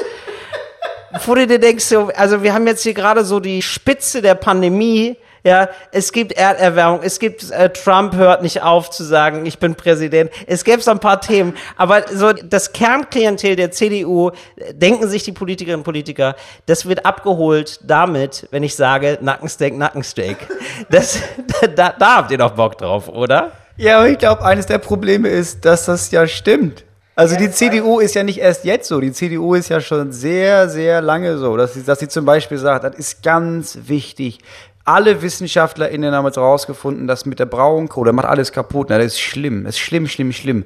[1.25, 4.35] Wo du dir denkst, so, also wir haben jetzt hier gerade so die Spitze der
[4.35, 5.17] Pandemie.
[5.43, 9.73] Ja, es gibt Erderwärmung, es gibt äh, Trump hört nicht auf zu sagen, ich bin
[9.73, 10.29] Präsident.
[10.45, 14.31] Es gäbe so ein paar Themen, aber so das Kernklientel der CDU
[14.73, 16.35] denken sich die Politikerinnen und Politiker,
[16.67, 20.37] das wird abgeholt damit, wenn ich sage Nackensteak, Nackensteak.
[20.89, 21.19] Das
[21.75, 23.51] da, da habt ihr doch Bock drauf, oder?
[23.77, 26.83] Ja, aber ich glaube, eines der Probleme ist, dass das ja stimmt.
[27.15, 30.69] Also die CDU ist ja nicht erst jetzt so, die CDU ist ja schon sehr,
[30.69, 34.39] sehr lange so, dass sie, dass sie zum Beispiel sagt, das ist ganz wichtig.
[34.83, 38.87] Alle WissenschaftlerInnen haben jetzt herausgefunden, dass mit der Braunkohle macht alles kaputt.
[38.89, 40.65] Na, das ist schlimm, das ist schlimm, schlimm, schlimm.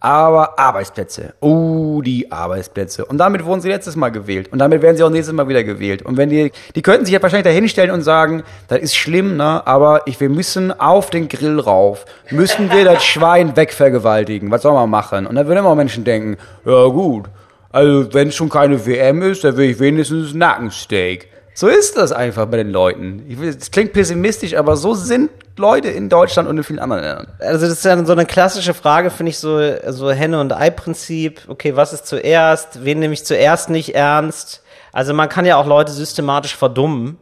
[0.00, 1.32] Aber Arbeitsplätze.
[1.40, 3.06] Oh, die Arbeitsplätze.
[3.06, 4.52] Und damit wurden sie letztes Mal gewählt.
[4.52, 6.02] Und damit werden sie auch nächstes Mal wieder gewählt.
[6.02, 9.38] Und wenn die, die könnten sich ja wahrscheinlich da hinstellen und sagen, das ist schlimm,
[9.38, 12.04] ne, aber ich, wir müssen auf den Grill rauf.
[12.30, 14.50] Müssen wir das Schwein wegvergewaltigen.
[14.50, 15.26] Was soll man machen?
[15.26, 16.36] Und dann würden immer Menschen denken,
[16.66, 17.30] ja gut.
[17.70, 21.28] Also, wenn es schon keine WM ist, dann will ich wenigstens Nackensteak.
[21.56, 23.24] So ist das einfach bei den Leuten.
[23.40, 27.28] Es klingt pessimistisch, aber so sind Leute in Deutschland und in vielen anderen Ländern.
[27.38, 31.42] Also das ist ja so eine klassische Frage, finde ich, so, so Henne- und Ei-Prinzip.
[31.46, 32.84] Okay, was ist zuerst?
[32.84, 34.62] Wen nehme ich zuerst nicht ernst?
[34.92, 37.18] Also man kann ja auch Leute systematisch verdummen.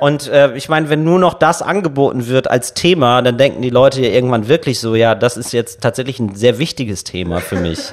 [0.00, 3.70] Und äh, ich meine, wenn nur noch das angeboten wird als Thema, dann denken die
[3.70, 7.56] Leute ja irgendwann wirklich so, ja, das ist jetzt tatsächlich ein sehr wichtiges Thema für
[7.56, 7.78] mich.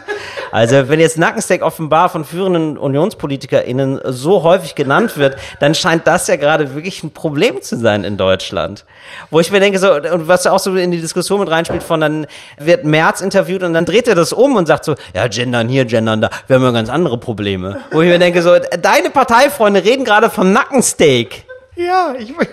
[0.52, 6.28] Also wenn jetzt Nackensteak offenbar von führenden UnionspolitikerInnen so häufig genannt wird, dann scheint das
[6.28, 8.86] ja gerade wirklich ein Problem zu sein in Deutschland.
[9.32, 12.00] Wo ich mir denke, so, und was auch so in die Diskussion mit reinspielt, von
[12.00, 12.28] dann
[12.58, 15.84] wird Merz interviewt und dann dreht er das um und sagt so, ja, gendern hier,
[15.84, 17.82] gendern da, wir haben ja ganz andere Probleme.
[17.92, 21.45] Wo ich mir denke, so, deine Parteifreunde reden gerade von Nackensteak.
[21.76, 22.34] Ja, ich,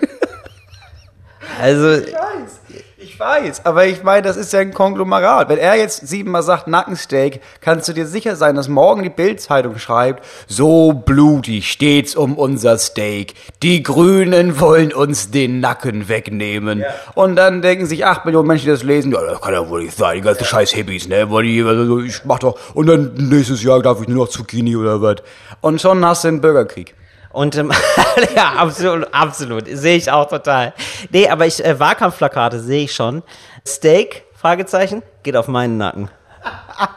[1.61, 2.59] Also, ich weiß.
[2.97, 5.49] Ich weiß, aber ich meine, das ist ja ein Konglomerat.
[5.49, 9.77] Wenn er jetzt siebenmal sagt Nackensteak, kannst du dir sicher sein, dass morgen die Bildzeitung
[9.77, 13.33] schreibt, so blutig steht's um unser Steak.
[13.61, 16.85] Die Grünen wollen uns den Nacken wegnehmen.
[17.13, 19.83] Und dann denken sich acht Millionen Menschen, die das lesen, ja, das kann ja wohl
[19.83, 23.81] nicht sein, die ganzen scheiß Hippies, ne, also ich mach doch, und dann nächstes Jahr
[23.81, 25.17] darf ich nur noch Zucchini oder was.
[25.59, 26.95] Und schon hast du einen Bürgerkrieg.
[27.33, 27.71] Und ähm,
[28.35, 29.65] ja, absolut, absolut.
[29.67, 30.73] Sehe ich auch total.
[31.09, 33.23] Nee, aber ich, äh, Wahlkampfplakate sehe ich schon.
[33.67, 36.09] Steak, Fragezeichen, geht auf meinen Nacken.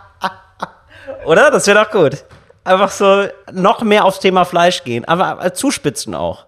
[1.24, 1.51] Oder?
[1.51, 2.24] Das wäre doch gut.
[2.64, 6.47] Einfach so noch mehr aufs Thema Fleisch gehen, aber äh, zuspitzen auch.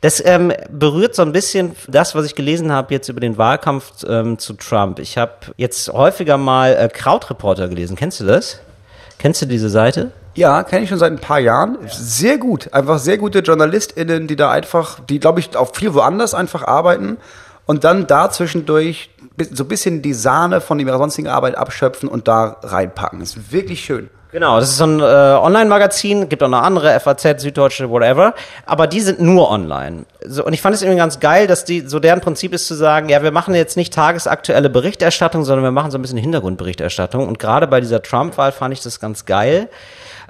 [0.00, 4.04] Das ähm, berührt so ein bisschen das, was ich gelesen habe jetzt über den Wahlkampf
[4.06, 4.98] ähm, zu Trump.
[4.98, 7.96] Ich habe jetzt häufiger mal äh, Krautreporter gelesen.
[7.96, 8.60] Kennst du das?
[9.18, 10.10] Kennst du diese Seite?
[10.34, 11.78] Ja, kenne ich schon seit ein paar Jahren.
[11.88, 12.72] Sehr gut.
[12.72, 17.18] Einfach sehr gute JournalistInnen, die da einfach, die glaube ich auch viel woanders einfach arbeiten
[17.66, 19.10] und dann da zwischendurch
[19.52, 23.20] so ein bisschen die Sahne von ihrer sonstigen Arbeit abschöpfen und da reinpacken.
[23.20, 24.10] Das ist wirklich schön.
[24.34, 28.34] Genau, das ist so ein äh, Online-Magazin, gibt auch noch andere, FAZ, Süddeutsche, whatever,
[28.66, 30.06] aber die sind nur online.
[30.26, 32.74] So, und ich fand es irgendwie ganz geil, dass die, so deren Prinzip ist zu
[32.74, 37.28] sagen, ja, wir machen jetzt nicht tagesaktuelle Berichterstattung, sondern wir machen so ein bisschen Hintergrundberichterstattung.
[37.28, 39.68] Und gerade bei dieser Trump-Wahl fand ich das ganz geil,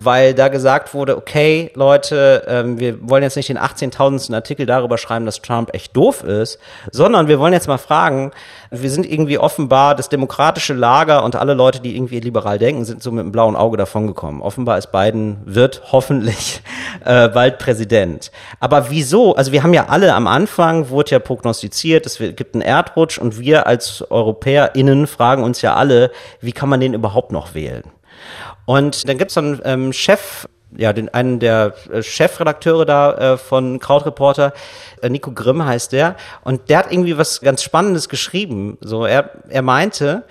[0.05, 4.35] weil da gesagt wurde, okay, Leute, ähm, wir wollen jetzt nicht den 18.000.
[4.35, 6.59] Artikel darüber schreiben, dass Trump echt doof ist,
[6.91, 8.33] sondern wir wollen jetzt mal fragen,
[8.71, 13.03] wir sind irgendwie offenbar das demokratische Lager und alle Leute, die irgendwie liberal denken, sind
[13.03, 14.43] so mit einem blauen Auge davongekommen.
[14.43, 16.63] Offenbar ist Biden, wird hoffentlich
[17.05, 18.31] äh, bald Präsident.
[18.61, 19.35] Aber wieso?
[19.35, 23.39] Also wir haben ja alle am Anfang, wurde ja prognostiziert, es gibt einen Erdrutsch und
[23.39, 27.85] wir als EuropäerInnen fragen uns ja alle, wie kann man den überhaupt noch wählen?
[28.67, 33.37] Und dann gibt's so einen ähm, Chef, ja, den, einen der äh, Chefredakteure da äh,
[33.37, 34.53] von Krautreporter,
[35.03, 38.79] äh, Nico Grimm heißt der, und der hat irgendwie was ganz Spannendes geschrieben.
[38.81, 40.25] So, er, er meinte,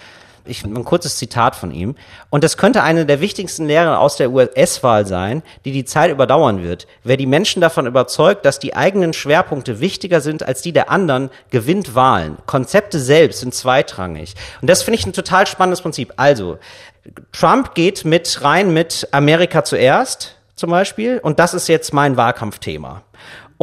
[0.46, 1.96] ich ein kurzes Zitat von ihm.
[2.30, 6.64] Und das könnte eine der wichtigsten Lehren aus der US-Wahl sein, die die Zeit überdauern
[6.64, 6.88] wird.
[7.04, 11.30] Wer die Menschen davon überzeugt, dass die eigenen Schwerpunkte wichtiger sind als die der anderen,
[11.50, 12.38] gewinnt Wahlen.
[12.46, 14.36] Konzepte selbst sind zweitrangig.
[14.62, 16.14] Und das finde ich ein total spannendes Prinzip.
[16.18, 16.58] Also,
[17.32, 23.04] Trump geht mit rein mit Amerika zuerst zum Beispiel und das ist jetzt mein Wahlkampfthema.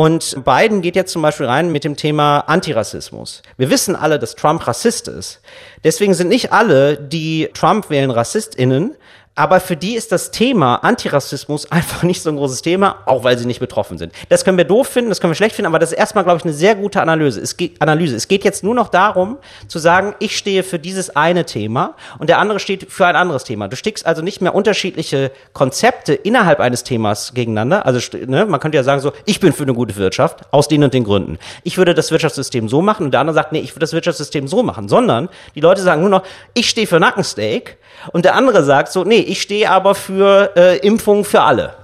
[0.01, 3.43] Und Biden geht jetzt zum Beispiel rein mit dem Thema Antirassismus.
[3.59, 5.43] Wir wissen alle, dass Trump Rassist ist.
[5.85, 8.97] Deswegen sind nicht alle, die Trump wählen, RassistInnen.
[9.41, 13.39] Aber für die ist das Thema Antirassismus einfach nicht so ein großes Thema, auch weil
[13.39, 14.13] sie nicht betroffen sind.
[14.29, 16.37] Das können wir doof finden, das können wir schlecht finden, aber das ist erstmal, glaube
[16.37, 17.41] ich, eine sehr gute Analyse.
[17.41, 18.17] Es geht, Analyse.
[18.17, 22.29] Es geht jetzt nur noch darum, zu sagen, ich stehe für dieses eine Thema und
[22.29, 23.67] der andere steht für ein anderes Thema.
[23.69, 27.87] Du stickst also nicht mehr unterschiedliche Konzepte innerhalb eines Themas gegeneinander.
[27.87, 30.85] Also ne, man könnte ja sagen so, ich bin für eine gute Wirtschaft, aus den
[30.85, 31.39] und den Gründen.
[31.65, 34.49] Ich würde das Wirtschaftssystem so machen und der andere sagt, nee, ich würde das Wirtschaftssystem
[34.49, 34.87] so machen.
[34.91, 37.79] Sondern die Leute sagen nur noch, ich stehe für Nackensteak
[38.13, 41.75] und der andere sagt so, nee, ich stehe aber für äh, Impfungen für alle.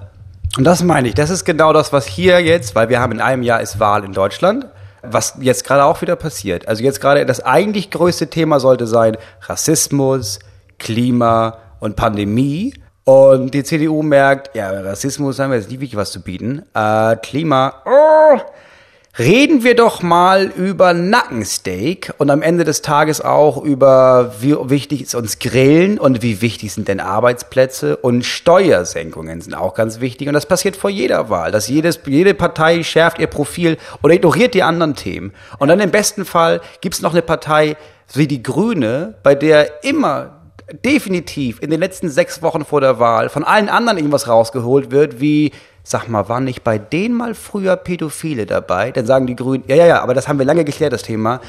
[0.57, 1.15] Und das meine ich.
[1.15, 4.05] Das ist genau das, was hier jetzt, weil wir haben in einem Jahr ist Wahl
[4.05, 4.67] in Deutschland,
[5.03, 6.67] was jetzt gerade auch wieder passiert.
[6.67, 10.41] Also jetzt gerade das eigentlich größte Thema sollte sein Rassismus,
[10.79, 12.75] Klima und Pandemie.
[13.05, 16.63] Und die CDU merkt, ja, Rassismus haben wir jetzt nicht wirklich was zu bieten.
[16.75, 18.41] Äh, Klima, oh,
[19.19, 25.01] Reden wir doch mal über Nackensteak und am Ende des Tages auch über, wie wichtig
[25.01, 30.29] ist uns Grillen und wie wichtig sind denn Arbeitsplätze und Steuersenkungen sind auch ganz wichtig.
[30.29, 34.53] Und das passiert vor jeder Wahl, dass jedes, jede Partei schärft ihr Profil oder ignoriert
[34.53, 35.33] die anderen Themen.
[35.59, 37.79] Und dann im besten Fall gibt's noch eine Partei
[38.13, 40.43] wie die Grüne, bei der immer
[40.85, 45.21] definitiv in den letzten sechs Wochen vor der Wahl von allen anderen irgendwas rausgeholt wird,
[45.21, 45.53] wie,
[45.89, 48.91] sag mal, waren nicht bei denen mal früher Pädophile dabei?
[48.91, 51.41] Dann sagen die Grünen, ja, ja, ja, aber das haben wir lange geklärt, das Thema.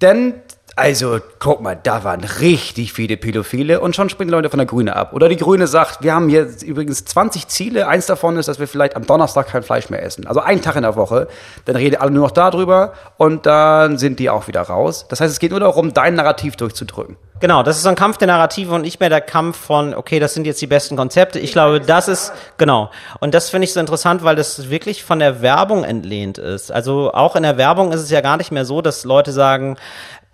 [0.00, 0.34] Denn
[0.76, 4.96] Also, guck mal, da waren richtig viele Pädophile und schon springen Leute von der Grüne
[4.96, 5.12] ab.
[5.12, 7.86] Oder die Grüne sagt, wir haben hier übrigens 20 Ziele.
[7.86, 10.26] Eins davon ist, dass wir vielleicht am Donnerstag kein Fleisch mehr essen.
[10.26, 11.28] Also einen Tag in der Woche.
[11.64, 15.06] Dann reden alle nur noch darüber und dann sind die auch wieder raus.
[15.08, 17.16] Das heißt, es geht nur darum, dein Narrativ durchzudrücken.
[17.40, 20.18] Genau, das ist so ein Kampf der Narrative und nicht mehr der Kampf von, okay,
[20.18, 21.38] das sind jetzt die besten Konzepte.
[21.38, 22.90] Ich glaube, das ist, genau.
[23.20, 26.72] Und das finde ich so interessant, weil das wirklich von der Werbung entlehnt ist.
[26.72, 29.76] Also auch in der Werbung ist es ja gar nicht mehr so, dass Leute sagen,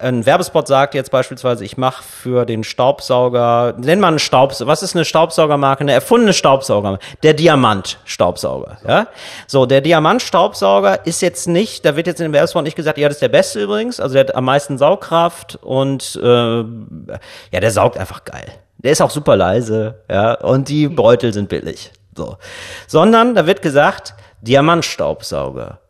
[0.00, 4.82] ein Werbespot sagt jetzt beispielsweise, ich mache für den Staubsauger, nenn mal einen Staubsauger, was
[4.82, 5.82] ist eine Staubsaugermarke?
[5.82, 7.04] Eine erfundene Staubsaugermarke.
[7.22, 9.06] Der Diamant-Staubsauger, ja?
[9.46, 13.08] So, der Diamant-Staubsauger ist jetzt nicht, da wird jetzt in dem Werbespot nicht gesagt, ja,
[13.08, 17.70] das ist der beste übrigens, also der hat am meisten Saugkraft und äh, ja, der
[17.70, 18.46] saugt einfach geil.
[18.78, 21.92] Der ist auch super leise, ja, und die Beutel sind billig.
[22.16, 22.38] So.
[22.86, 25.80] Sondern da wird gesagt, Diamantstaubsauger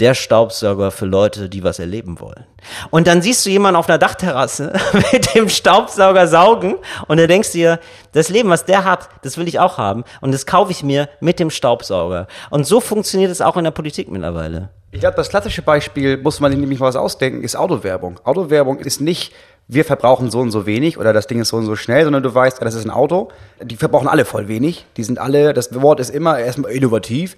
[0.00, 2.44] der Staubsauger für Leute, die was erleben wollen.
[2.90, 4.72] Und dann siehst du jemanden auf einer Dachterrasse
[5.12, 6.76] mit dem Staubsauger saugen
[7.06, 7.78] und du denkst dir,
[8.12, 11.08] das Leben, was der hat, das will ich auch haben und das kaufe ich mir
[11.20, 12.26] mit dem Staubsauger.
[12.50, 14.70] Und so funktioniert es auch in der Politik mittlerweile.
[14.92, 18.18] Ich glaube, das klassische Beispiel, muss man sich nämlich mal was ausdenken, ist Autowerbung.
[18.24, 19.32] Autowerbung ist nicht,
[19.68, 22.24] wir verbrauchen so und so wenig oder das Ding ist so und so schnell, sondern
[22.24, 23.28] du weißt, das ist ein Auto.
[23.62, 24.86] Die verbrauchen alle voll wenig.
[24.96, 27.36] Die sind alle, das Wort ist immer erstmal innovativ.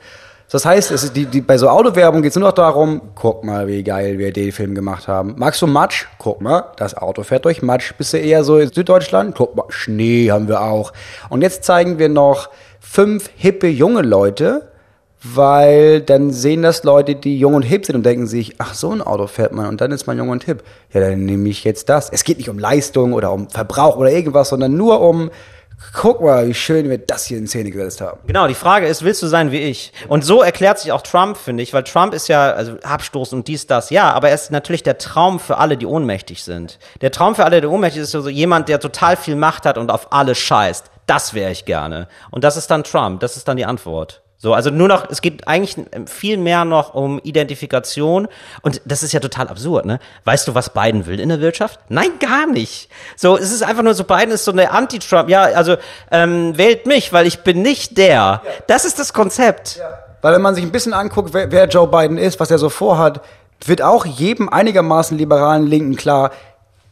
[0.50, 3.66] Das heißt, es die, die, bei so Autowerbung geht es nur noch darum, guck mal,
[3.66, 5.34] wie geil wir den Film gemacht haben.
[5.36, 6.06] Magst du Matsch?
[6.18, 7.94] Guck mal, das Auto fährt durch Matsch.
[7.96, 9.34] Bist du eher so in Süddeutschland?
[9.34, 10.92] Guck mal, Schnee haben wir auch.
[11.30, 14.68] Und jetzt zeigen wir noch fünf hippe junge Leute,
[15.22, 18.90] weil dann sehen das Leute, die jung und hip sind und denken sich, ach, so
[18.90, 20.62] ein Auto fährt man und dann ist man jung und hip.
[20.92, 22.10] Ja, dann nehme ich jetzt das.
[22.10, 25.30] Es geht nicht um Leistung oder um Verbrauch oder irgendwas, sondern nur um
[25.92, 28.20] guck mal, wie schön wir das hier in Szene gesetzt haben.
[28.26, 29.92] Genau, die Frage ist, willst du sein wie ich?
[30.08, 33.48] Und so erklärt sich auch Trump, finde ich, weil Trump ist ja, also Abstoß und
[33.48, 36.78] dies, das, ja, aber er ist natürlich der Traum für alle, die ohnmächtig sind.
[37.00, 39.78] Der Traum für alle, die ohnmächtig sind, ist so jemand, der total viel Macht hat
[39.78, 40.86] und auf alles scheißt.
[41.06, 42.08] Das wäre ich gerne.
[42.30, 44.22] Und das ist dann Trump, das ist dann die Antwort.
[44.42, 45.76] So, also nur noch, es geht eigentlich
[46.06, 48.26] viel mehr noch um Identifikation
[48.62, 50.00] und das ist ja total absurd, ne?
[50.24, 51.78] Weißt du, was Biden will in der Wirtschaft?
[51.88, 52.88] Nein, gar nicht.
[53.14, 55.76] So, es ist einfach nur so, Biden ist so eine Anti-Trump, ja, also
[56.10, 58.10] ähm, wählt mich, weil ich bin nicht der.
[58.10, 58.42] Ja.
[58.66, 59.76] Das ist das Konzept.
[59.76, 59.96] Ja.
[60.22, 62.68] Weil wenn man sich ein bisschen anguckt, wer, wer Joe Biden ist, was er so
[62.68, 63.20] vorhat,
[63.64, 66.32] wird auch jedem einigermaßen liberalen Linken klar,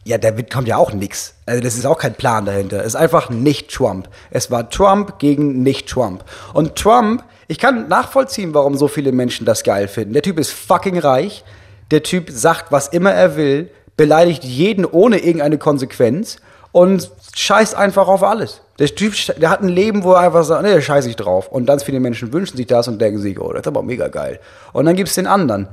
[0.05, 1.33] ja, da kommt ja auch nix.
[1.45, 2.79] Also das ist auch kein Plan dahinter.
[2.79, 4.07] Es ist einfach nicht Trump.
[4.29, 6.23] Es war Trump gegen nicht Trump.
[6.53, 10.13] Und Trump ich kann nachvollziehen, warum so viele Menschen das geil finden.
[10.13, 11.43] Der Typ ist fucking reich.
[11.91, 16.37] Der Typ sagt, was immer er will, beleidigt jeden ohne irgendeine Konsequenz
[16.71, 18.61] und scheißt einfach auf alles.
[18.79, 21.49] Der Typ, der hat ein Leben, wo er einfach sagt, nee, scheiß ich drauf.
[21.49, 24.07] Und ganz viele Menschen wünschen sich das und denken sich, oh, das ist aber mega
[24.07, 24.39] geil.
[24.71, 25.67] Und dann gibt's den anderen.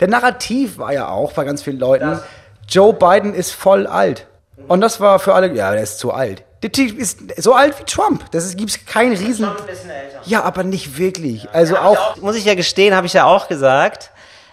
[0.00, 2.22] Der Narrativ war ja auch bei ganz vielen Leuten, das.
[2.68, 4.26] Joe Biden ist voll alt.
[4.68, 6.44] Und das war für alle, ja, der ist zu alt.
[6.62, 8.30] Der Typ ist so alt wie Trump.
[8.30, 9.46] Das gibt keinen Riesen.
[9.46, 10.20] Schon ein bisschen älter.
[10.24, 11.50] Ja, aber nicht wirklich.
[11.50, 12.16] Also ja, auch, auch.
[12.18, 14.10] Muss ich ja gestehen, habe ich ja auch gesagt.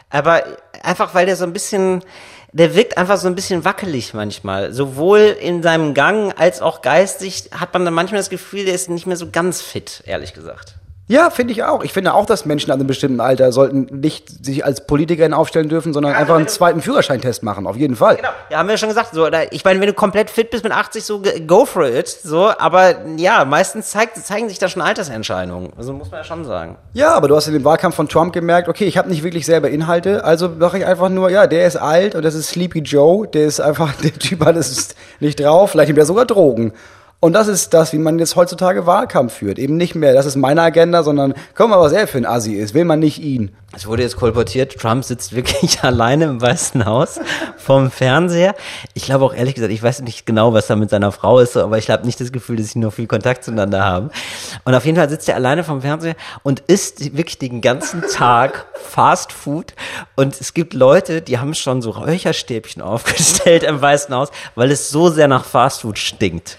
[0.10, 0.44] Aber
[0.82, 2.04] einfach, weil der so ein bisschen,
[2.52, 4.74] der wirkt einfach so ein bisschen wackelig manchmal.
[4.74, 8.90] Sowohl in seinem Gang als auch geistig hat man dann manchmal das Gefühl, der ist
[8.90, 10.79] nicht mehr so ganz fit, ehrlich gesagt.
[11.10, 11.84] Ja, finde ich auch.
[11.84, 15.68] Ich finde auch, dass Menschen an einem bestimmten Alter sollten nicht sich als Politikerin aufstellen
[15.68, 18.18] dürfen, sondern ja, einfach einen zweiten Führerscheintest machen, auf jeden Fall.
[18.18, 19.16] Genau, ja, haben wir ja schon gesagt.
[19.16, 22.08] So, ich meine, wenn du komplett fit bist mit 80, so go for it.
[22.08, 25.74] So, aber ja, meistens zeigt, zeigen sich da schon Altersentscheidungen.
[25.76, 26.78] Also muss man ja schon sagen.
[26.94, 29.48] Ja, aber du hast in dem Wahlkampf von Trump gemerkt, okay, ich habe nicht wirklich
[29.48, 32.82] selber Inhalte, also mache ich einfach nur, ja, der ist alt und das ist Sleepy
[32.82, 36.72] Joe, der ist einfach, der Typ hat es nicht drauf, vielleicht nimmt er sogar Drogen.
[37.22, 39.60] Und das ist das, wie man jetzt heutzutage Wahlkampf führt.
[39.60, 42.54] Eben nicht mehr, das ist meine Agenda, sondern guck mal, was er für ein Assi
[42.54, 42.74] ist.
[42.74, 43.52] Will man nicht ihn.
[43.76, 47.20] Es wurde jetzt kolportiert, Trump sitzt wirklich alleine im Weißen Haus
[47.58, 48.56] vom Fernseher.
[48.94, 51.58] Ich glaube auch ehrlich gesagt, ich weiß nicht genau, was da mit seiner Frau ist,
[51.58, 54.12] aber ich habe nicht das Gefühl, dass sie noch viel Kontakt zueinander haben.
[54.64, 58.66] Und auf jeden Fall sitzt er alleine vom Fernseher und isst wirklich den ganzen Tag
[58.76, 59.74] Fast Food.
[60.16, 64.90] Und es gibt Leute, die haben schon so Räucherstäbchen aufgestellt im Weißen Haus, weil es
[64.90, 66.58] so sehr nach Fast Food stinkt.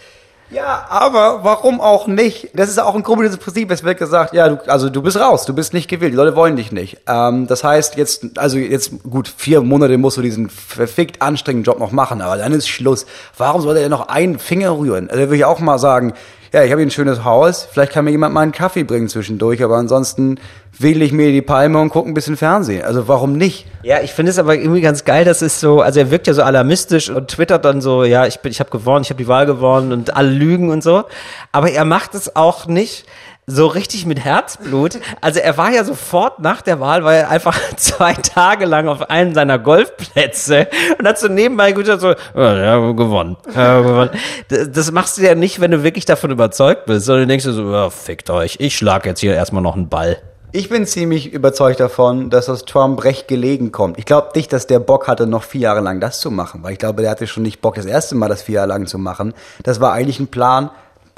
[0.53, 2.51] Ja, aber warum auch nicht?
[2.55, 3.71] Das ist auch ein komisches Prinzip.
[3.71, 6.35] Es wird gesagt, ja, du, also du bist raus, du bist nicht gewählt, die Leute
[6.35, 6.99] wollen dich nicht.
[7.07, 11.79] Ähm, das heißt, jetzt, also jetzt, gut, vier Monate musst du diesen verfickt anstrengenden Job
[11.79, 13.07] noch machen, aber dann ist Schluss.
[13.39, 15.09] Warum soll er noch einen Finger rühren?
[15.09, 16.15] Also, da würde ich auch mal sagen,
[16.53, 19.09] ja, ich habe hier ein schönes Haus, vielleicht kann mir jemand mal einen Kaffee bringen
[19.09, 20.41] zwischendurch, aber ansonsten
[20.77, 22.83] wähle ich mir die Palme und gucke ein bisschen Fernsehen.
[22.85, 23.67] Also warum nicht?
[23.83, 26.35] Ja, ich finde es aber irgendwie ganz geil, dass es so, also er wirkt ja
[26.35, 29.29] so alarmistisch und twittert dann so, ja, ich bin, ich habe gewonnen, ich habe die
[29.29, 31.05] Wahl gewonnen und alle lügen und so.
[31.53, 33.07] Aber er macht es auch nicht
[33.51, 34.99] so richtig mit Herzblut.
[35.21, 39.11] Also er war ja sofort nach der Wahl, war er einfach zwei Tage lang auf
[39.11, 44.11] einem seiner Golfplätze und hat so nebenbei gesagt so, ja, gewonnen, ja, gewonnen.
[44.49, 47.45] Das, das machst du ja nicht, wenn du wirklich davon überzeugt bist, sondern du denkst
[47.45, 50.19] dir so, ja, fickt euch, ich schlag jetzt hier erstmal noch einen Ball.
[50.53, 53.99] Ich bin ziemlich überzeugt davon, dass das Trump recht gelegen kommt.
[53.99, 56.73] Ich glaube nicht, dass der Bock hatte, noch vier Jahre lang das zu machen, weil
[56.73, 58.99] ich glaube, der hatte schon nicht Bock, das erste Mal das vier Jahre lang zu
[58.99, 59.33] machen.
[59.63, 60.71] Das war eigentlich ein Plan,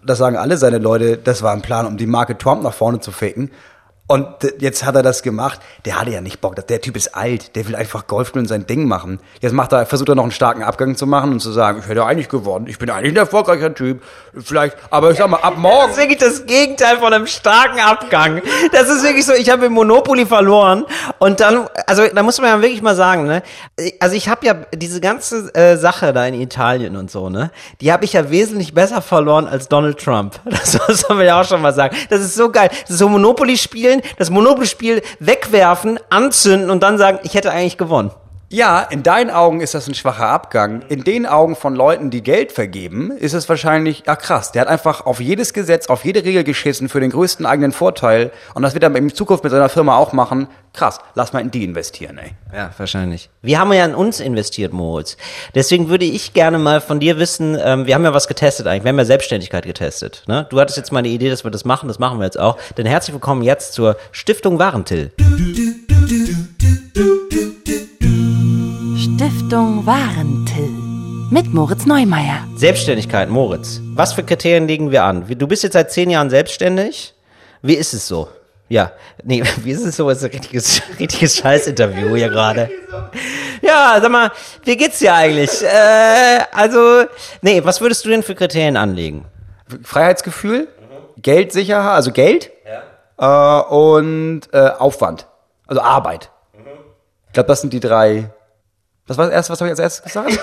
[0.04, 3.00] das sagen alle seine Leute, das war ein Plan, um die Marke Trump nach vorne
[3.00, 3.50] zu ficken.
[4.12, 4.26] Und
[4.58, 5.58] jetzt hat er das gemacht.
[5.86, 6.54] Der hatte ja nicht Bock.
[6.54, 7.56] Der Typ ist alt.
[7.56, 9.20] Der will einfach Golf spielen und sein Ding machen.
[9.40, 11.88] Jetzt macht er, versucht er noch einen starken Abgang zu machen und zu sagen, ich
[11.88, 12.66] hätte eigentlich gewonnen.
[12.66, 14.02] Ich bin eigentlich ein erfolgreicher Typ.
[14.38, 15.88] Vielleicht, aber ich sag mal, ab morgen.
[15.88, 18.42] Das ist wirklich das Gegenteil von einem starken Abgang.
[18.72, 20.84] Das ist wirklich so, ich habe im Monopoly verloren
[21.18, 23.42] und dann, also da muss man ja wirklich mal sagen, ne?
[23.98, 27.50] Also ich habe ja diese ganze äh, Sache da in Italien und so, ne?
[27.80, 30.38] Die habe ich ja wesentlich besser verloren als Donald Trump.
[30.62, 31.96] Das muss man ja auch schon mal sagen.
[32.10, 32.68] Das ist so geil.
[32.82, 37.78] Das ist so Monopoly spielen, das Monopoly-Spiel wegwerfen, anzünden und dann sagen, ich hätte eigentlich
[37.78, 38.10] gewonnen.
[38.52, 40.82] Ja, in deinen Augen ist das ein schwacher Abgang.
[40.90, 44.68] In den Augen von Leuten, die Geld vergeben, ist es wahrscheinlich, ja krass, der hat
[44.68, 48.30] einfach auf jedes Gesetz, auf jede Regel geschissen für den größten eigenen Vorteil.
[48.52, 50.48] Und das wird er in Zukunft mit seiner Firma auch machen.
[50.74, 52.32] Krass, lass mal in die investieren, ey.
[52.54, 53.30] Ja, wahrscheinlich.
[53.40, 55.16] Wir haben ja in uns investiert, Moritz.
[55.54, 58.84] Deswegen würde ich gerne mal von dir wissen, ähm, wir haben ja was getestet eigentlich,
[58.84, 60.24] wir haben ja Selbstständigkeit getestet.
[60.26, 60.46] Ne?
[60.50, 62.58] Du hattest jetzt mal eine Idee, dass wir das machen, das machen wir jetzt auch.
[62.76, 65.10] Denn herzlich willkommen jetzt zur Stiftung Warentil.
[69.52, 70.70] Stiftung Warentil.
[71.30, 72.48] Mit Moritz Neumeier.
[72.56, 73.82] Selbstständigkeit, Moritz.
[73.94, 75.26] Was für Kriterien legen wir an?
[75.28, 77.12] Du bist jetzt seit zehn Jahren selbstständig.
[77.60, 78.30] Wie ist es so?
[78.70, 78.92] Ja,
[79.22, 80.08] nee, wie ist es so?
[80.08, 82.70] Das ist ein richtiges, richtiges Scheißinterview hier gerade.
[83.60, 84.30] Ja, sag mal,
[84.64, 85.62] wie geht's dir eigentlich?
[85.62, 87.04] Äh, also,
[87.42, 89.26] nee, was würdest du denn für Kriterien anlegen?
[89.82, 90.68] Freiheitsgefühl,
[91.18, 92.50] Geldsicherheit, also Geld
[93.18, 95.26] äh, und äh, Aufwand,
[95.66, 96.30] also Arbeit.
[97.26, 98.30] Ich glaube, das sind die drei.
[99.06, 100.38] Was war das erste, was habe ich als erstes gesagt?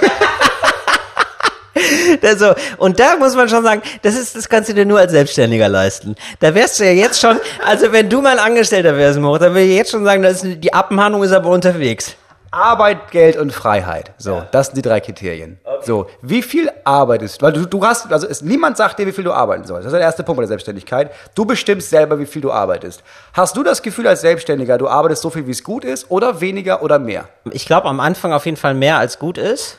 [2.22, 5.12] Also, und da muss man schon sagen, das ist, das kannst du dir nur als
[5.12, 6.16] Selbstständiger leisten.
[6.40, 9.66] Da wärst du ja jetzt schon, also wenn du mal Angestellter wärst, Moritz, dann würde
[9.66, 12.16] ich jetzt schon sagen, das ist, die Abmahnung ist aber unterwegs.
[12.52, 14.12] Arbeit, Geld und Freiheit.
[14.18, 15.60] So, das sind die drei Kriterien.
[15.82, 17.46] So, wie viel arbeitest du?
[17.46, 19.86] Weil du, hast, also es, niemand sagt dir, wie viel du arbeiten sollst.
[19.86, 21.12] Das ist der erste Punkt bei der Selbstständigkeit.
[21.36, 23.04] Du bestimmst selber, wie viel du arbeitest.
[23.34, 26.42] Hast du das Gefühl als Selbstständiger, du arbeitest so viel, wie es gut ist, oder
[26.42, 27.30] weniger oder mehr?
[27.52, 29.78] Ich glaube am Anfang auf jeden Fall mehr als gut ist.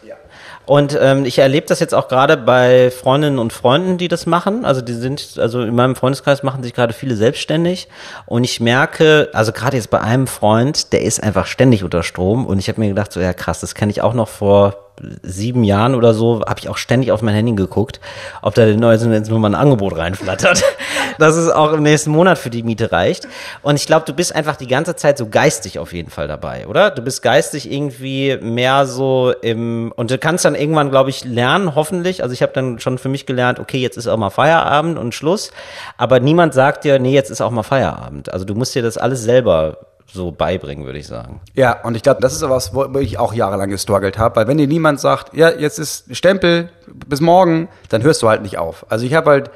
[0.66, 4.64] Und ähm, ich erlebe das jetzt auch gerade bei Freundinnen und Freunden, die das machen.
[4.64, 7.88] Also die sind, also in meinem Freundeskreis machen sich gerade viele selbstständig.
[8.26, 12.46] Und ich merke, also gerade jetzt bei einem Freund, der ist einfach ständig unter Strom.
[12.46, 14.89] Und ich habe mir gedacht, so ja krass, das kenne ich auch noch vor
[15.22, 18.00] sieben Jahren oder so, habe ich auch ständig auf mein Handy geguckt,
[18.42, 20.62] ob da denn jetzt nur mal ein Angebot reinflattert,
[21.18, 23.28] dass es auch im nächsten Monat für die Miete reicht.
[23.62, 26.66] Und ich glaube, du bist einfach die ganze Zeit so geistig auf jeden Fall dabei,
[26.66, 26.90] oder?
[26.90, 31.74] Du bist geistig irgendwie mehr so im und du kannst dann irgendwann, glaube ich, lernen,
[31.74, 32.22] hoffentlich.
[32.22, 35.14] Also ich habe dann schon für mich gelernt, okay, jetzt ist auch mal Feierabend und
[35.14, 35.50] Schluss.
[35.96, 38.32] Aber niemand sagt dir, nee, jetzt ist auch mal Feierabend.
[38.32, 39.78] Also du musst dir das alles selber
[40.12, 41.40] so beibringen, würde ich sagen.
[41.54, 44.58] Ja, und ich glaube, das ist was, wo ich auch jahrelang gestruggelt habe, weil wenn
[44.58, 46.70] dir niemand sagt, ja, jetzt ist Stempel
[47.06, 48.86] bis morgen, dann hörst du halt nicht auf.
[48.88, 49.50] Also ich habe halt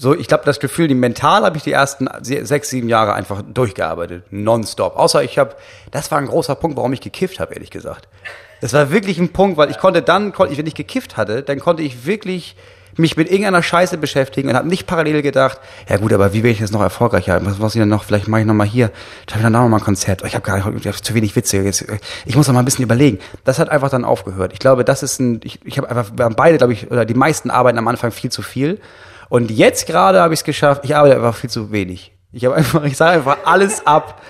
[0.00, 3.14] so, ich glaube, das Gefühl, die mental habe ich die ersten se- sechs, sieben Jahre
[3.14, 4.96] einfach durchgearbeitet, nonstop.
[4.96, 5.56] Außer ich habe,
[5.90, 8.06] das war ein großer Punkt, warum ich gekifft habe, ehrlich gesagt.
[8.60, 11.82] Das war wirklich ein Punkt, weil ich konnte dann, wenn ich gekifft hatte, dann konnte
[11.82, 12.56] ich wirklich
[12.98, 16.50] mich mit irgendeiner Scheiße beschäftigen und habe nicht parallel gedacht, ja gut, aber wie werde
[16.50, 17.40] ich jetzt noch erfolgreicher?
[17.44, 18.04] Was was ich denn noch?
[18.04, 18.90] Vielleicht mache ich noch mal hier,
[19.28, 20.22] schaffe ich dann auch noch mal ein Konzert.
[20.24, 21.58] Ich habe gar nicht, ich hab zu wenig Witze.
[22.26, 23.18] Ich muss noch mal ein bisschen überlegen.
[23.44, 24.52] Das hat einfach dann aufgehört.
[24.52, 27.04] Ich glaube, das ist ein, ich, ich habe einfach, wir haben beide, glaube ich, oder
[27.04, 28.80] die meisten arbeiten am Anfang viel zu viel.
[29.28, 30.84] Und jetzt gerade habe ich es geschafft.
[30.84, 32.12] Ich arbeite einfach viel zu wenig.
[32.32, 34.20] Ich habe einfach, ich sage einfach alles ab.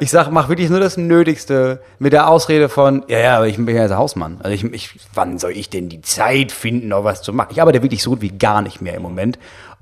[0.00, 3.56] Ich sag, mach wirklich nur das Nötigste mit der Ausrede von, ja, ja, aber ich
[3.56, 4.38] bin ja jetzt Hausmann.
[4.42, 7.48] Also ich, ich, wann soll ich denn die Zeit finden, noch was zu machen?
[7.50, 9.38] Ich arbeite wirklich so gut wie gar nicht mehr im Moment.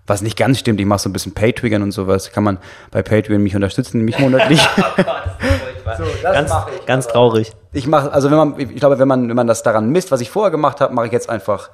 [0.07, 2.33] Was nicht ganz stimmt, ich mache so ein bisschen Paytriggern und sowas.
[2.33, 2.57] Kann man
[2.91, 4.67] bei Patreon mich unterstützen, mich monatlich.
[6.23, 6.53] ganz,
[6.87, 7.53] ganz traurig.
[7.75, 10.23] Ich mache, also wenn man, ich glaube, wenn man, wenn man das daran misst, was
[10.23, 11.69] ich vorher gemacht habe, mache ich jetzt einfach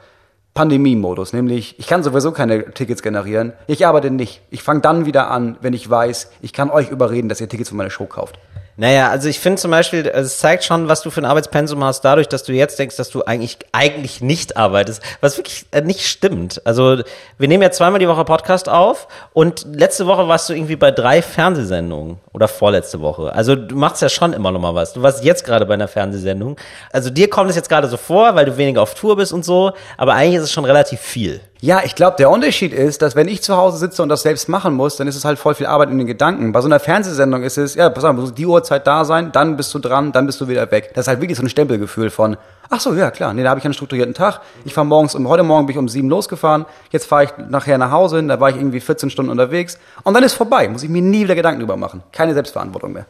[0.54, 1.32] Pandemie-Modus.
[1.32, 3.52] Nämlich, ich kann sowieso keine Tickets generieren.
[3.66, 4.40] Ich arbeite nicht.
[4.50, 7.70] Ich fange dann wieder an, wenn ich weiß, ich kann euch überreden, dass ihr Tickets
[7.70, 8.38] für meine Show kauft.
[8.76, 12.00] Naja, also ich finde zum Beispiel, es zeigt schon, was du für ein Arbeitspensum hast,
[12.00, 16.04] dadurch, dass du jetzt denkst, dass du eigentlich, eigentlich nicht arbeitest, was wirklich äh, nicht
[16.06, 16.60] stimmt.
[16.64, 17.02] Also
[17.38, 20.90] wir nehmen ja zweimal die Woche Podcast auf und letzte Woche warst du irgendwie bei
[20.90, 23.32] drei Fernsehsendungen oder vorletzte Woche.
[23.32, 24.92] Also du machst ja schon immer noch mal was.
[24.92, 26.56] Du warst jetzt gerade bei einer Fernsehsendung.
[26.90, 29.44] Also dir kommt es jetzt gerade so vor, weil du weniger auf Tour bist und
[29.44, 31.40] so, aber eigentlich ist es schon relativ viel.
[31.64, 34.50] Ja, ich glaube, der Unterschied ist, dass wenn ich zu Hause sitze und das selbst
[34.50, 36.52] machen muss, dann ist es halt voll viel Arbeit in den Gedanken.
[36.52, 39.56] Bei so einer Fernsehsendung ist es, ja, pass auf, muss die Uhrzeit da sein, dann
[39.56, 40.90] bist du dran, dann bist du wieder weg.
[40.92, 42.36] Das ist halt wirklich so ein Stempelgefühl von,
[42.68, 44.42] ach so, ja klar, nee, da habe ich einen strukturierten Tag.
[44.66, 47.78] Ich fahre morgens, um, heute Morgen bin ich um sieben losgefahren, jetzt fahre ich nachher
[47.78, 50.90] nach Hause, da war ich irgendwie 14 Stunden unterwegs und dann ist vorbei, muss ich
[50.90, 52.02] mir nie wieder Gedanken drüber machen.
[52.12, 53.06] Keine Selbstverantwortung mehr.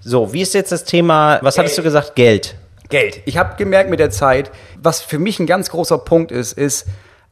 [0.00, 2.14] So, wie ist jetzt das Thema, was hattest du gesagt?
[2.14, 2.54] Geld.
[2.88, 3.20] Geld.
[3.26, 4.50] Ich habe gemerkt mit der Zeit,
[4.82, 6.86] was für mich ein ganz großer Punkt ist, ist,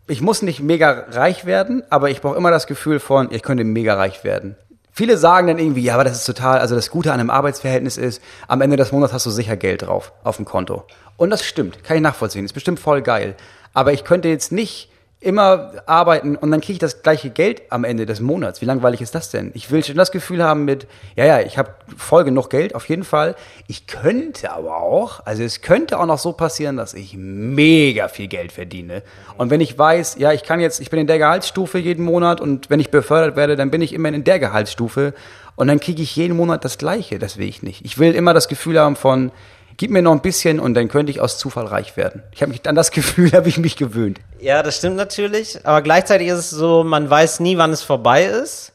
[0.08, 3.64] ich muss nicht mega reich werden, aber ich brauche immer das Gefühl von, ich könnte
[3.64, 4.56] mega reich werden.
[4.92, 7.98] Viele sagen dann irgendwie, ja, aber das ist total, also das Gute an einem Arbeitsverhältnis
[7.98, 10.84] ist, am Ende des Monats hast du sicher Geld drauf auf dem Konto.
[11.16, 13.34] Und das stimmt, kann ich nachvollziehen, ist bestimmt voll geil.
[13.74, 14.90] Aber ich könnte jetzt nicht
[15.26, 18.60] immer arbeiten und dann kriege ich das gleiche Geld am Ende des Monats.
[18.60, 19.50] Wie langweilig ist das denn?
[19.54, 22.88] Ich will schon das Gefühl haben mit, ja, ja, ich habe voll genug Geld, auf
[22.88, 23.34] jeden Fall.
[23.66, 28.28] Ich könnte aber auch, also es könnte auch noch so passieren, dass ich mega viel
[28.28, 29.02] Geld verdiene.
[29.36, 32.40] Und wenn ich weiß, ja, ich kann jetzt, ich bin in der Gehaltsstufe jeden Monat
[32.40, 35.12] und wenn ich befördert werde, dann bin ich immer in der Gehaltsstufe
[35.56, 37.18] und dann kriege ich jeden Monat das gleiche.
[37.18, 37.84] Das will ich nicht.
[37.84, 39.32] Ich will immer das Gefühl haben von,
[39.76, 42.22] gib mir noch ein bisschen und dann könnte ich aus Zufall reich werden.
[42.32, 44.18] Ich habe mich an das Gefühl, habe ich mich gewöhnt.
[44.40, 48.24] Ja, das stimmt natürlich, aber gleichzeitig ist es so, man weiß nie, wann es vorbei
[48.24, 48.72] ist.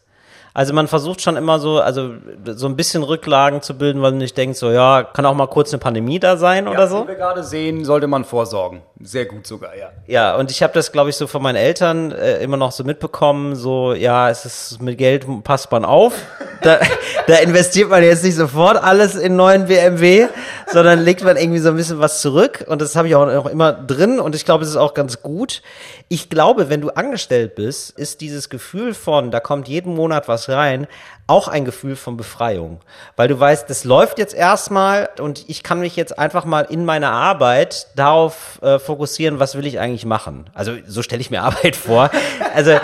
[0.54, 2.12] Also man versucht schon immer so, also
[2.46, 5.48] so ein bisschen Rücklagen zu bilden, weil man nicht denkt, so ja, kann auch mal
[5.48, 7.04] kurz eine Pandemie da sein oder so.
[7.04, 8.82] Wie wir gerade sehen, sollte man vorsorgen.
[9.04, 9.92] Sehr gut sogar, ja.
[10.08, 12.84] Ja, und ich habe das, glaube ich, so von meinen Eltern äh, immer noch so
[12.84, 16.14] mitbekommen, so ja, es ist mit Geld passt man auf.
[16.62, 16.80] Da,
[17.28, 20.28] da investiert man jetzt nicht sofort alles in neuen BMW,
[20.68, 22.66] sondern legt man irgendwie so ein bisschen was zurück.
[22.68, 25.22] Und das habe ich auch, auch immer drin und ich glaube, es ist auch ganz
[25.22, 25.62] gut.
[26.08, 30.50] Ich glaube, wenn du angestellt bist, ist dieses Gefühl von, da kommt jeden Monat was
[30.50, 30.88] rein,
[31.32, 32.82] auch ein Gefühl von Befreiung.
[33.16, 36.84] Weil du weißt, das läuft jetzt erstmal und ich kann mich jetzt einfach mal in
[36.84, 40.50] meiner Arbeit darauf äh, fokussieren, was will ich eigentlich machen.
[40.54, 42.12] Also so stelle ich mir Arbeit vor.
[42.54, 42.78] Also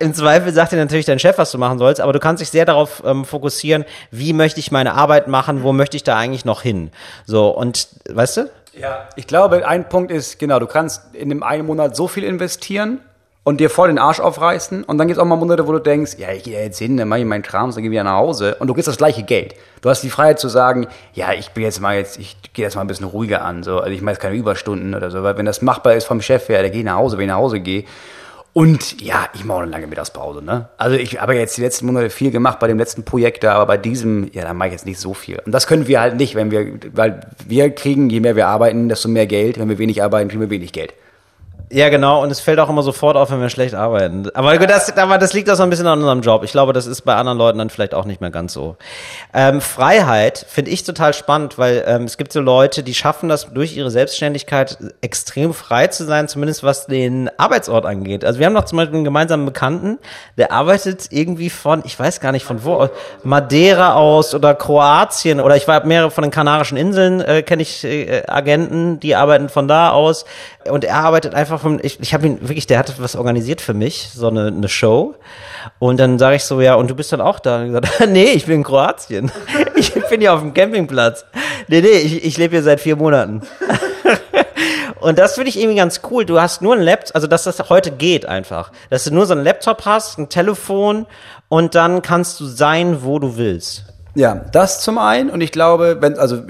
[0.00, 2.50] im Zweifel sagt dir natürlich dein Chef, was du machen sollst, aber du kannst dich
[2.50, 6.44] sehr darauf ähm, fokussieren, wie möchte ich meine Arbeit machen, wo möchte ich da eigentlich
[6.44, 6.90] noch hin.
[7.26, 8.50] So, und weißt du?
[8.76, 9.08] Ja.
[9.14, 13.00] Ich glaube, ein Punkt ist, genau, du kannst in dem einen Monat so viel investieren
[13.44, 15.78] und dir voll den Arsch aufreißen und dann gibt es auch mal Monate, wo du
[15.78, 18.04] denkst, ja, ich gehe jetzt hin, dann mache ich meinen Kram, dann gehe ich wieder
[18.04, 19.54] nach Hause und du kriegst das gleiche Geld.
[19.82, 22.74] Du hast die Freiheit zu sagen, ja, ich bin jetzt mal jetzt, ich gehe jetzt
[22.74, 25.36] mal ein bisschen ruhiger an, so, also ich mache jetzt keine Überstunden oder so, weil
[25.36, 27.60] wenn das machbar ist vom Chef her, der geht nach Hause, wenn ich nach Hause
[27.60, 27.84] gehe.
[28.54, 30.68] Und ja, ich mache auch eine lange Mittagspause, ne?
[30.78, 33.66] Also ich habe jetzt die letzten Monate viel gemacht bei dem letzten Projekt da, aber
[33.66, 35.42] bei diesem, ja, da mache ich jetzt nicht so viel.
[35.44, 38.88] Und das können wir halt nicht, wenn wir, weil wir kriegen, je mehr wir arbeiten,
[38.88, 39.58] desto mehr Geld.
[39.58, 40.94] Wenn wir wenig arbeiten, kriegen wir wenig Geld.
[41.70, 42.22] Ja, genau.
[42.22, 44.28] Und es fällt auch immer sofort auf, wenn wir schlecht arbeiten.
[44.34, 46.44] Aber das, aber das liegt auch so ein bisschen an unserem Job.
[46.44, 48.76] Ich glaube, das ist bei anderen Leuten dann vielleicht auch nicht mehr ganz so.
[49.32, 53.52] Ähm, Freiheit finde ich total spannend, weil ähm, es gibt so Leute, die schaffen das
[53.52, 58.24] durch ihre Selbstständigkeit extrem frei zu sein, zumindest was den Arbeitsort angeht.
[58.24, 59.98] Also wir haben noch zum Beispiel einen gemeinsamen Bekannten,
[60.36, 62.88] der arbeitet irgendwie von, ich weiß gar nicht von wo,
[63.22, 67.84] Madeira aus oder Kroatien oder ich war mehrere von den Kanarischen Inseln, äh, kenne ich
[67.84, 70.24] äh, Agenten, die arbeiten von da aus
[70.68, 73.74] und er arbeitet einfach vom, ich, ich habe ihn wirklich, der hat was organisiert für
[73.74, 75.14] mich, so eine, eine Show.
[75.78, 77.60] Und dann sage ich so, ja, und du bist dann auch da?
[77.60, 79.30] Und gesagt, nee, ich bin in Kroatien.
[79.76, 81.24] Ich bin hier auf dem Campingplatz.
[81.66, 83.42] Nee, nee, ich, ich lebe hier seit vier Monaten.
[85.00, 86.24] Und das finde ich irgendwie ganz cool.
[86.24, 88.72] Du hast nur ein Laptop, also dass das heute geht einfach.
[88.88, 91.06] Dass du nur so ein Laptop hast, ein Telefon
[91.48, 93.84] und dann kannst du sein, wo du willst.
[94.16, 95.28] Ja, das zum einen.
[95.28, 96.42] Und ich glaube, wenn, also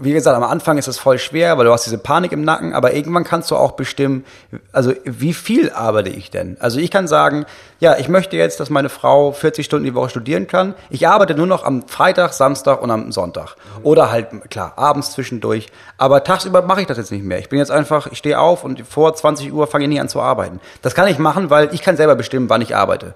[0.00, 2.74] wie gesagt, am Anfang ist das voll schwer, weil du hast diese Panik im Nacken,
[2.74, 4.24] aber irgendwann kannst du auch bestimmen,
[4.72, 6.56] also wie viel arbeite ich denn?
[6.58, 7.46] Also ich kann sagen,
[7.78, 10.74] ja, ich möchte jetzt, dass meine Frau 40 Stunden die Woche studieren kann.
[10.90, 13.54] Ich arbeite nur noch am Freitag, Samstag und am Sonntag.
[13.84, 15.68] Oder halt, klar, abends zwischendurch.
[15.98, 17.38] Aber tagsüber mache ich das jetzt nicht mehr.
[17.38, 20.08] Ich bin jetzt einfach, ich stehe auf und vor 20 Uhr fange ich nie an
[20.08, 20.60] zu arbeiten.
[20.82, 23.14] Das kann ich machen, weil ich kann selber bestimmen, wann ich arbeite.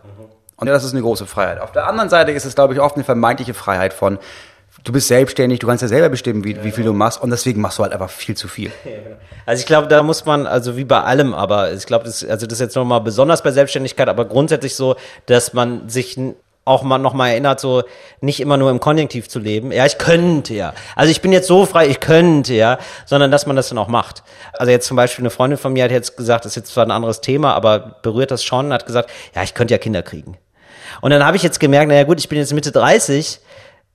[0.56, 1.60] Und das ist eine große Freiheit.
[1.60, 4.18] Auf der anderen Seite ist es, glaube ich, oft eine vermeintliche Freiheit von,
[4.84, 7.60] du bist selbstständig, du kannst ja selber bestimmen, wie, wie viel du machst und deswegen
[7.60, 8.70] machst du halt einfach viel zu viel.
[9.48, 12.46] Also ich glaube, da muss man, also wie bei allem, aber ich glaube, das, also
[12.46, 14.96] das ist jetzt nochmal besonders bei Selbstständigkeit, aber grundsätzlich so,
[15.26, 16.18] dass man sich
[16.64, 17.84] auch mal noch mal erinnert, so
[18.20, 19.70] nicht immer nur im Konjunktiv zu leben.
[19.70, 20.74] Ja, ich könnte ja.
[20.96, 23.86] Also ich bin jetzt so frei, ich könnte ja, sondern dass man das dann auch
[23.86, 24.24] macht.
[24.52, 26.84] Also jetzt zum Beispiel eine Freundin von mir hat jetzt gesagt, das ist jetzt zwar
[26.84, 30.38] ein anderes Thema, aber berührt das schon, hat gesagt, ja, ich könnte ja Kinder kriegen.
[31.00, 33.40] Und dann habe ich jetzt gemerkt, naja gut, ich bin jetzt Mitte 30,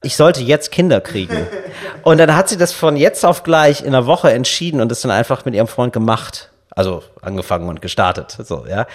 [0.03, 1.47] ich sollte jetzt Kinder kriegen.
[2.03, 5.01] Und dann hat sie das von jetzt auf gleich in einer Woche entschieden und das
[5.01, 6.50] dann einfach mit ihrem Freund gemacht.
[6.81, 8.87] Also angefangen und gestartet, so ja.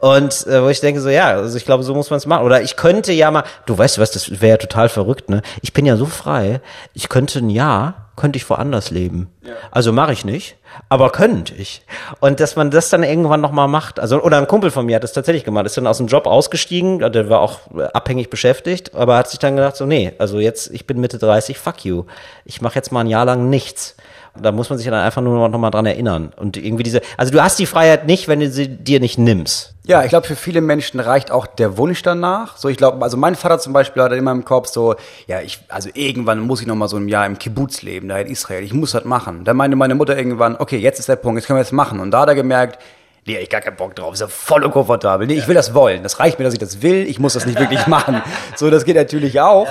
[0.00, 2.44] Und äh, wo ich denke so, ja, also ich glaube, so muss man es machen.
[2.44, 5.42] Oder ich könnte ja mal, du weißt was, das wäre ja total verrückt, ne?
[5.62, 6.60] Ich bin ja so frei,
[6.94, 9.28] ich könnte ein Jahr könnte ich woanders leben.
[9.70, 10.56] Also mache ich nicht,
[10.88, 11.82] aber könnte ich.
[12.20, 15.02] Und dass man das dann irgendwann nochmal macht, also oder ein Kumpel von mir hat
[15.02, 18.94] das tatsächlich gemacht, ist dann aus dem Job ausgestiegen, der war auch äh, abhängig beschäftigt,
[18.94, 22.04] aber hat sich dann gedacht, so nee, also jetzt, ich bin Mitte 30, fuck you.
[22.44, 23.96] Ich mache jetzt mal ein Jahr lang nichts.
[24.40, 26.32] Da muss man sich dann einfach nur noch mal dran erinnern.
[26.36, 29.74] Und irgendwie diese, also du hast die Freiheit nicht, wenn du sie dir nicht nimmst.
[29.86, 32.56] Ja, ich glaube, für viele Menschen reicht auch der Wunsch danach.
[32.56, 34.94] So, ich glaube, also mein Vater zum Beispiel hat immer im Kopf so,
[35.26, 38.18] ja, ich, also irgendwann muss ich noch mal so ein Jahr im Kibbutz leben, da
[38.18, 38.64] in Israel.
[38.64, 39.44] Ich muss das machen.
[39.44, 42.00] Da meinte meine Mutter irgendwann, okay, jetzt ist der Punkt, jetzt können wir das machen.
[42.00, 42.78] Und da hat er gemerkt,
[43.26, 45.26] nee, ich gar keinen Bock drauf, ist ja voll unkomfortabel.
[45.26, 46.02] Nee, ich will das wollen.
[46.02, 47.06] Das reicht mir, dass ich das will.
[47.06, 48.22] Ich muss das nicht wirklich machen.
[48.56, 49.68] So, das geht natürlich auch.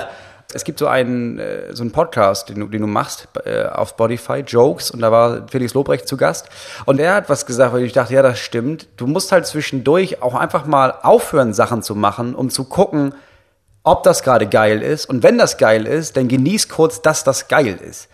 [0.52, 3.90] Es gibt so einen, äh, so einen Podcast, den du, den du machst äh, auf
[3.90, 6.48] Spotify, Jokes, und da war Felix Lobrecht zu Gast.
[6.84, 8.88] Und er hat was gesagt, weil ich dachte, ja, das stimmt.
[8.96, 13.14] Du musst halt zwischendurch auch einfach mal aufhören, Sachen zu machen, um zu gucken,
[13.82, 15.06] ob das gerade geil ist.
[15.06, 18.08] Und wenn das geil ist, dann genieß kurz, dass das geil ist.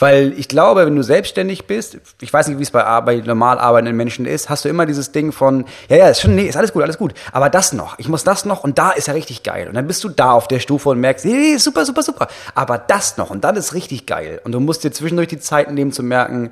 [0.00, 3.58] Weil ich glaube, wenn du selbstständig bist, ich weiß nicht, wie es bei, bei normal
[3.58, 6.56] arbeitenden Menschen ist, hast du immer dieses Ding von, ja, ja, ist schon, nee, ist
[6.56, 7.12] alles gut, alles gut.
[7.32, 9.68] Aber das noch, ich muss das noch und da ist ja richtig geil.
[9.68, 12.28] Und dann bist du da auf der Stufe und merkst, nee, super, super, super.
[12.54, 14.40] Aber das noch und dann ist richtig geil.
[14.42, 16.50] Und du musst dir zwischendurch die Zeit nehmen zu merken,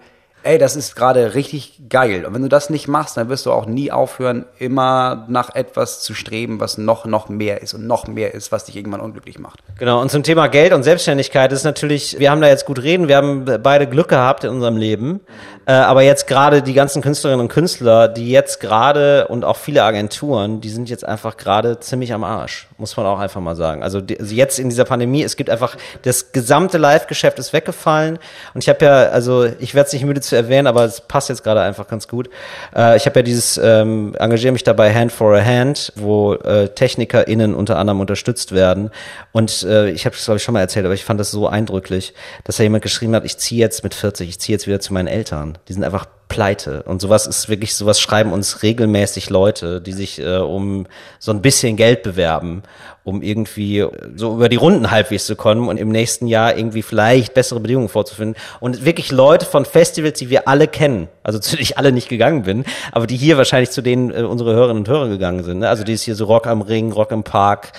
[0.48, 2.24] ey, das ist gerade richtig geil.
[2.24, 6.00] Und wenn du das nicht machst, dann wirst du auch nie aufhören, immer nach etwas
[6.00, 9.38] zu streben, was noch, noch mehr ist und noch mehr ist, was dich irgendwann unglücklich
[9.38, 9.60] macht.
[9.78, 13.08] Genau, und zum Thema Geld und Selbstständigkeit ist natürlich, wir haben da jetzt gut reden,
[13.08, 15.20] wir haben beide Glück gehabt in unserem Leben,
[15.66, 19.82] äh, aber jetzt gerade die ganzen Künstlerinnen und Künstler, die jetzt gerade und auch viele
[19.82, 23.82] Agenturen, die sind jetzt einfach gerade ziemlich am Arsch, muss man auch einfach mal sagen.
[23.82, 28.18] Also, also jetzt in dieser Pandemie, es gibt einfach, das gesamte Live-Geschäft ist weggefallen
[28.54, 31.28] und ich habe ja, also ich werde es nicht müde zu erwähnen, aber es passt
[31.28, 32.30] jetzt gerade einfach ganz gut.
[32.74, 36.68] Äh, ich habe ja dieses, ähm, engagiere mich dabei Hand for a Hand, wo äh,
[36.68, 38.90] TechnikerInnen unter anderem unterstützt werden
[39.32, 41.46] und äh, ich habe es glaube ich schon mal erzählt, aber ich fand das so
[41.46, 42.14] eindrücklich,
[42.44, 44.92] dass da jemand geschrieben hat, ich ziehe jetzt mit 40, ich ziehe jetzt wieder zu
[44.92, 45.58] meinen Eltern.
[45.68, 46.82] Die sind einfach pleite.
[46.84, 50.86] Und sowas ist wirklich, sowas schreiben uns regelmäßig Leute, die sich äh, um
[51.18, 52.62] so ein bisschen Geld bewerben,
[53.08, 53.84] um irgendwie
[54.14, 57.88] so über die Runden halbwegs zu kommen und im nächsten Jahr irgendwie vielleicht bessere Bedingungen
[57.88, 58.40] vorzufinden.
[58.60, 62.08] Und wirklich Leute von Festivals, die wir alle kennen, also zu denen ich alle nicht
[62.08, 65.60] gegangen bin, aber die hier wahrscheinlich zu denen äh, unsere Hörerinnen und Hörer gegangen sind.
[65.60, 65.68] Ne?
[65.68, 67.72] Also die ist hier so Rock am Ring, Rock im Park,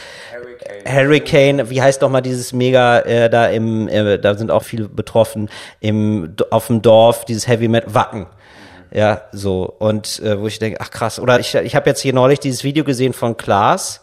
[0.85, 4.87] Hurricane, wie heißt noch mal dieses Mega äh, da im, äh, da sind auch viele
[4.87, 5.49] betroffen
[5.79, 8.27] im auf dem Dorf dieses Heavy Metal Wacken.
[8.91, 12.13] Ja, so und äh, wo ich denke, ach krass, oder ich ich habe jetzt hier
[12.13, 14.01] neulich dieses Video gesehen von Klaas.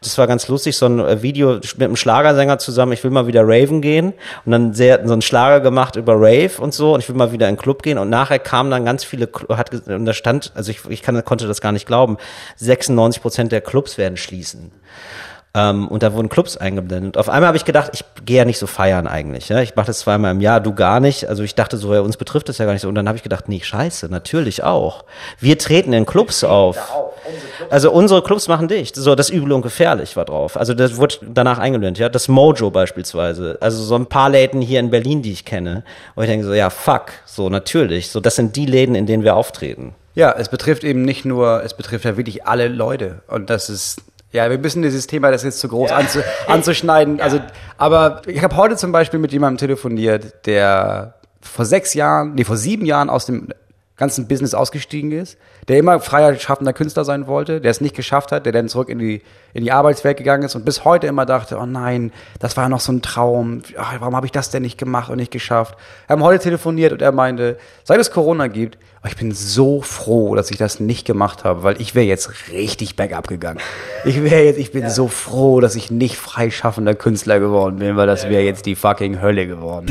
[0.00, 3.26] Das war ganz lustig, so ein äh, Video mit einem Schlagersänger zusammen, ich will mal
[3.26, 4.14] wieder raven gehen.
[4.44, 6.94] Und dann sehr so einen Schlager gemacht über Rave und so.
[6.94, 7.98] Und ich will mal wieder in den Club gehen.
[7.98, 11.46] Und nachher kamen dann ganz viele hat und da stand, also ich, ich kann, konnte
[11.46, 12.16] das gar nicht glauben,
[12.56, 14.72] 96 Prozent der Clubs werden schließen.
[15.54, 17.18] Ähm, und da wurden Clubs eingeblendet.
[17.18, 19.50] Auf einmal habe ich gedacht, ich gehe ja nicht so feiern eigentlich.
[19.50, 19.60] Ja?
[19.60, 21.28] Ich mache das zweimal im Jahr, du gar nicht.
[21.28, 22.88] Also ich dachte so, ja, uns betrifft das ja gar nicht so.
[22.88, 25.04] Und dann habe ich gedacht, nee, scheiße, natürlich auch.
[25.38, 26.78] Wir treten in Clubs auf.
[27.68, 28.96] Also unsere Clubs machen dicht.
[28.96, 30.56] So, das Übel und Gefährlich war drauf.
[30.56, 32.00] Also das wurde danach eingeblendet.
[32.00, 33.58] Ja, das Mojo beispielsweise.
[33.60, 35.84] Also so ein paar Läden hier in Berlin, die ich kenne.
[36.14, 37.12] Und ich denke so, ja, fuck.
[37.26, 38.10] So, natürlich.
[38.10, 39.94] So, das sind die Läden, in denen wir auftreten.
[40.14, 43.22] Ja, es betrifft eben nicht nur, es betrifft ja wirklich alle Leute.
[43.28, 44.02] Und das ist,
[44.32, 47.20] ja, wir müssen dieses Thema, das ist jetzt zu groß anzu, anzuschneiden.
[47.22, 47.40] Also,
[47.76, 52.56] aber ich habe heute zum Beispiel mit jemandem telefoniert, der vor sechs Jahren, nee, vor
[52.56, 53.48] sieben Jahren aus dem
[54.02, 55.38] ganzen Business ausgestiegen ist,
[55.68, 58.88] der immer freier schaffender Künstler sein wollte, der es nicht geschafft hat, der dann zurück
[58.88, 59.22] in die,
[59.54, 62.68] in die Arbeitswelt gegangen ist und bis heute immer dachte, oh nein, das war ja
[62.68, 65.76] noch so ein Traum, Ach, warum habe ich das denn nicht gemacht und nicht geschafft?
[66.08, 69.82] Wir haben heute telefoniert und er meinte, seit es Corona gibt, oh, ich bin so
[69.82, 73.60] froh, dass ich das nicht gemacht habe, weil ich wäre jetzt richtig bergab gegangen.
[74.04, 78.08] Ich wäre jetzt, ich bin so froh, dass ich nicht freischaffender Künstler geworden bin, weil
[78.08, 79.86] das wäre jetzt die fucking Hölle geworden.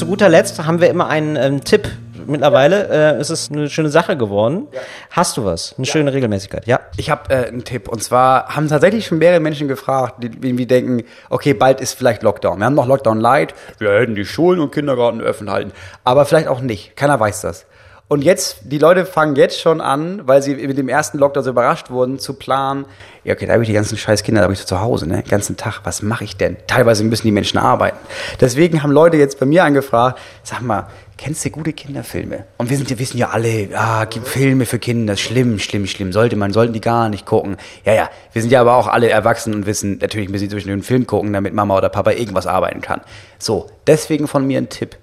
[0.00, 1.86] Zu guter Letzt haben wir immer einen ähm, Tipp.
[2.26, 4.66] Mittlerweile äh, ist es eine schöne Sache geworden.
[5.10, 5.74] Hast du was?
[5.76, 6.80] Eine schöne Regelmäßigkeit, ja.
[6.96, 7.86] Ich habe äh, einen Tipp.
[7.86, 12.22] Und zwar haben tatsächlich schon mehrere Menschen gefragt, die irgendwie denken, okay, bald ist vielleicht
[12.22, 12.60] Lockdown.
[12.60, 13.54] Wir haben noch Lockdown Light.
[13.76, 15.72] Wir hätten die Schulen und Kindergarten öffnen halten.
[16.02, 16.96] Aber vielleicht auch nicht.
[16.96, 17.66] Keiner weiß das.
[18.12, 21.50] Und jetzt, die Leute fangen jetzt schon an, weil sie mit dem ersten Lockdown so
[21.50, 22.86] überrascht wurden, zu planen,
[23.22, 25.06] ja okay, da habe ich die ganzen scheiß Kinder, da habe ich so zu Hause,
[25.06, 25.22] ne?
[25.22, 26.56] Den ganzen Tag, was mache ich denn?
[26.66, 27.96] Teilweise müssen die Menschen arbeiten.
[28.40, 30.88] Deswegen haben Leute jetzt bei mir angefragt, sag mal,
[31.18, 32.46] kennst du gute Kinderfilme?
[32.58, 36.34] Und wir sind, wir wissen ja alle, ah, Filme für Kinder, schlimm, schlimm, schlimm, sollte
[36.34, 37.58] man, sollten die gar nicht gucken.
[37.84, 40.68] Ja, ja, wir sind ja aber auch alle erwachsen und wissen, natürlich müssen sie durch
[40.68, 43.02] einen Film gucken, damit Mama oder Papa irgendwas arbeiten kann.
[43.38, 44.96] So, deswegen von mir ein Tipp.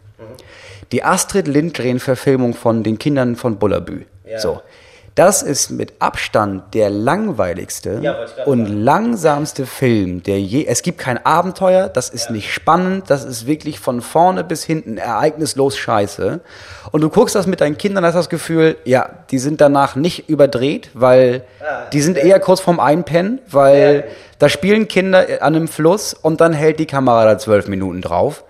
[0.91, 4.05] Die Astrid Lindgren-Verfilmung von den Kindern von Bullabü.
[4.37, 4.61] So.
[5.17, 10.67] Das ist mit Abstand der langweiligste Ja, und langsamste Film, der je.
[10.67, 14.99] Es gibt kein Abenteuer, das ist nicht spannend, das ist wirklich von vorne bis hinten
[14.99, 16.39] ereignislos scheiße.
[16.91, 20.29] Und du guckst das mit deinen Kindern, hast das Gefühl, ja, die sind danach nicht
[20.29, 21.41] überdreht, weil
[21.93, 24.03] die sind eher kurz vorm Einpennen, weil
[24.37, 28.43] da spielen Kinder an einem Fluss und dann hält die Kamera da zwölf Minuten drauf.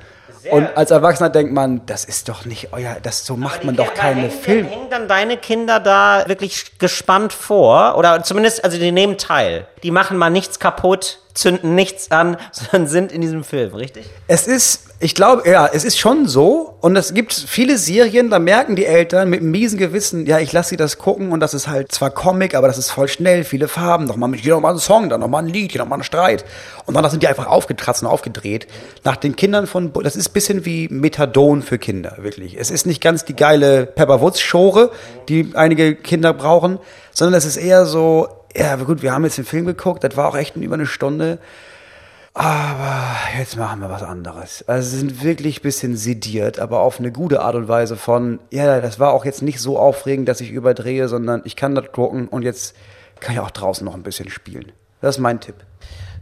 [0.51, 3.93] Und als Erwachsener denkt man, das ist doch nicht euer, das so macht man doch
[3.93, 4.69] keine hängen, Filme.
[4.69, 7.97] Hängen dann deine Kinder da wirklich gespannt vor?
[7.97, 9.67] Oder zumindest, also die nehmen teil.
[9.83, 14.09] Die machen mal nichts kaputt, zünden nichts an, sondern sind in diesem Film, richtig?
[14.27, 16.75] Es ist, ich glaube, ja, es ist schon so.
[16.81, 20.51] Und es gibt viele Serien, da merken die Eltern mit einem miesen Gewissen, ja, ich
[20.51, 23.43] lasse sie das gucken und das ist halt zwar Comic, aber das ist voll schnell,
[23.43, 25.81] viele Farben, noch mal, hier noch mal ein Song, dann noch mal ein Lied, hier
[25.81, 26.45] noch mal ein Streit.
[26.85, 28.67] Und dann sind die einfach aufgetratzt und aufgedreht.
[29.03, 32.57] Nach den Kindern von, das ist ein bisschen wie Methadon für Kinder, wirklich.
[32.59, 34.91] Es ist nicht ganz die geile Pepper Woods Schore,
[35.29, 36.79] die einige Kinder brauchen,
[37.13, 38.27] sondern es ist eher so,
[38.57, 41.37] ja, gut, wir haben jetzt den Film geguckt, das war auch echt über eine Stunde.
[42.33, 44.63] Aber jetzt machen wir was anderes.
[44.67, 48.39] Also sie sind wirklich ein bisschen sediert, aber auf eine gute Art und Weise von,
[48.51, 51.91] ja, das war auch jetzt nicht so aufregend, dass ich überdrehe, sondern ich kann das
[51.91, 52.75] gucken und jetzt
[53.19, 54.71] kann ich auch draußen noch ein bisschen spielen.
[55.01, 55.55] Das ist mein Tipp.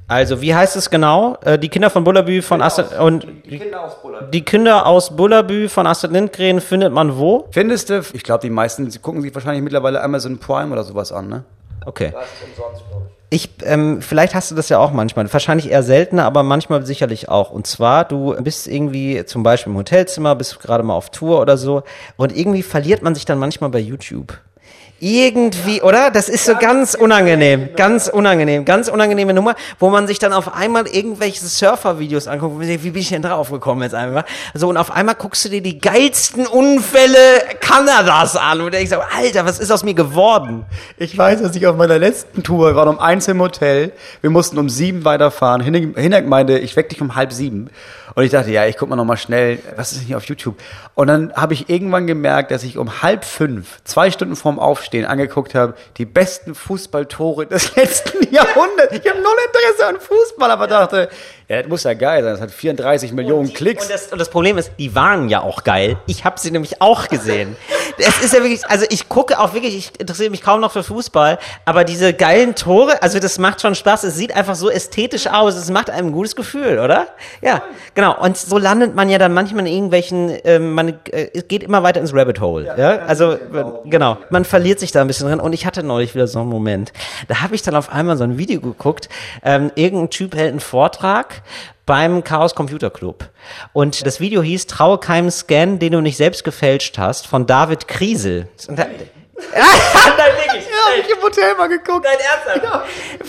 [0.07, 1.37] Also, wie heißt es genau?
[1.43, 3.59] Äh, die Kinder von Bullabü von Astrid und die,
[4.31, 7.47] die Kinder aus Bullabü von Astrid Lindgren findet man wo?
[7.51, 11.11] Findest du, ich glaube, die meisten sie gucken sich wahrscheinlich mittlerweile Amazon Prime oder sowas
[11.11, 11.43] an, ne?
[11.85, 12.13] Okay.
[13.29, 17.27] Ich, ähm, vielleicht hast du das ja auch manchmal, wahrscheinlich eher seltener, aber manchmal sicherlich
[17.27, 17.49] auch.
[17.49, 21.57] Und zwar, du bist irgendwie zum Beispiel im Hotelzimmer, bist gerade mal auf Tour oder
[21.57, 21.83] so
[22.17, 24.39] und irgendwie verliert man sich dann manchmal bei YouTube.
[24.99, 26.11] Irgendwie, oder?
[26.11, 30.53] Das ist so ganz unangenehm, ganz unangenehm, ganz unangenehme Nummer, wo man sich dann auf
[30.53, 34.25] einmal irgendwelche Surfer-Videos anguckt, man denkt, wie bin ich denn drauf gekommen jetzt einmal?
[34.53, 37.17] So, und auf einmal guckst du dir die geilsten Unfälle
[37.59, 40.65] Kanadas an und denkst Alter, was ist aus mir geworden?
[40.97, 43.93] Ich weiß, dass ich auf meiner letzten Tour wir waren um eins im Hotel.
[44.21, 45.61] Wir mussten um sieben weiterfahren.
[45.61, 47.69] Hinek meinte, ich weck dich um halb sieben.
[48.15, 50.25] Und ich dachte, ja, ich guck mal noch mal schnell, was ist denn hier auf
[50.25, 50.55] YouTube?
[50.93, 54.84] Und dann habe ich irgendwann gemerkt, dass ich um halb fünf, zwei Stunden vorm Aufstehen,
[55.05, 58.93] angeguckt habe, die besten Fußballtore des letzten Jahrhunderts.
[58.93, 61.09] Ich habe null Interesse an Fußball, aber dachte,
[61.47, 62.33] ja, das muss ja geil sein.
[62.33, 63.85] Das hat 34 Millionen Klicks.
[63.85, 65.97] Und das, und das Problem ist, die waren ja auch geil.
[66.07, 67.55] Ich habe sie nämlich auch gesehen.
[67.97, 70.83] Es ist ja wirklich, also ich gucke auch wirklich, ich interessiere mich kaum noch für
[70.83, 74.03] Fußball, aber diese geilen Tore, also das macht schon Spaß.
[74.03, 75.55] Es sieht einfach so ästhetisch aus.
[75.55, 77.07] Es macht einem ein gutes Gefühl, oder?
[77.41, 77.61] Ja,
[77.93, 78.19] genau.
[78.19, 81.83] Und so landet man ja dann manchmal in irgendwelchen, ähm, man äh, es geht immer
[81.83, 82.73] weiter ins Rabbit Hole.
[82.77, 83.37] Ja, also
[83.85, 84.17] genau.
[84.29, 85.39] Man verliert sich da ein bisschen drin.
[85.39, 86.91] Und ich hatte neulich wieder so einen Moment.
[87.27, 89.09] Da habe ich dann auf einmal so ein Video geguckt.
[89.43, 91.34] Ähm, irgendein Typ hält einen Vortrag
[91.85, 93.29] beim Chaos Computer Club.
[93.73, 97.87] Und das Video hieß Traue keinem Scan, den du nicht selbst gefälscht hast, von David
[97.87, 98.47] Kriesel.
[98.67, 98.95] Und da, Nein,
[100.17, 100.65] wirklich.
[100.85, 102.05] Ja, hab ich im Hotel mal geguckt.
[102.05, 102.17] Nein,
[102.53, 102.85] ernsthaft.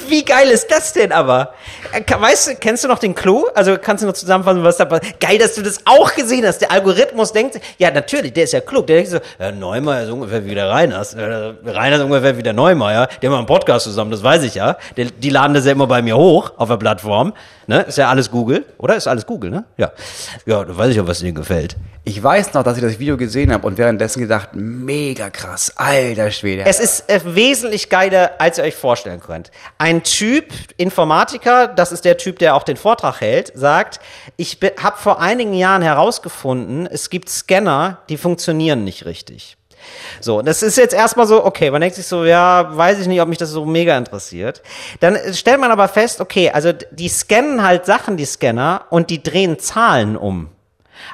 [0.09, 1.55] Wie geil ist das denn aber?
[1.93, 3.47] Äh, Weißt du, kennst du noch den Clou?
[3.55, 5.21] Also kannst du noch zusammenfassen, was da passiert?
[5.21, 6.59] Geil, dass du das auch gesehen hast.
[6.61, 8.87] Der Algorithmus denkt, ja, natürlich, der ist ja klug.
[8.87, 11.15] Der denkt so, ja, Neumeier ist ungefähr wie der Reiners.
[11.15, 11.23] Äh,
[11.65, 13.09] Rainer ist ungefähr wie der Neumeier.
[13.21, 14.77] Die haben einen Podcast zusammen, das weiß ich ja.
[14.97, 17.33] Der, die laden das ja immer bei mir hoch auf der Plattform.
[17.67, 17.83] Ne?
[17.83, 18.95] Ist ja alles Google, oder?
[18.97, 19.65] Ist alles Google, ne?
[19.77, 19.91] Ja.
[20.47, 21.77] Ja, da weiß ich ja, was denen gefällt.
[22.05, 26.31] Ich weiß noch, dass ich das Video gesehen habe und währenddessen gedacht, mega krass, alter
[26.31, 26.63] Schwede.
[26.65, 29.51] Es ist äh, wesentlich geiler, als ihr euch vorstellen könnt.
[29.79, 34.01] Ein Typ, Informatiker, das ist der Typ, der auch den Vortrag hält, sagt,
[34.37, 39.57] ich habe vor einigen Jahren herausgefunden, es gibt Scanner, die funktionieren nicht richtig.
[40.21, 43.21] So, das ist jetzt erstmal so, okay, man denkt sich so, ja, weiß ich nicht,
[43.21, 44.63] ob mich das so mega interessiert.
[44.99, 49.23] Dann stellt man aber fest, okay, also die scannen halt Sachen, die Scanner, und die
[49.23, 50.49] drehen Zahlen um.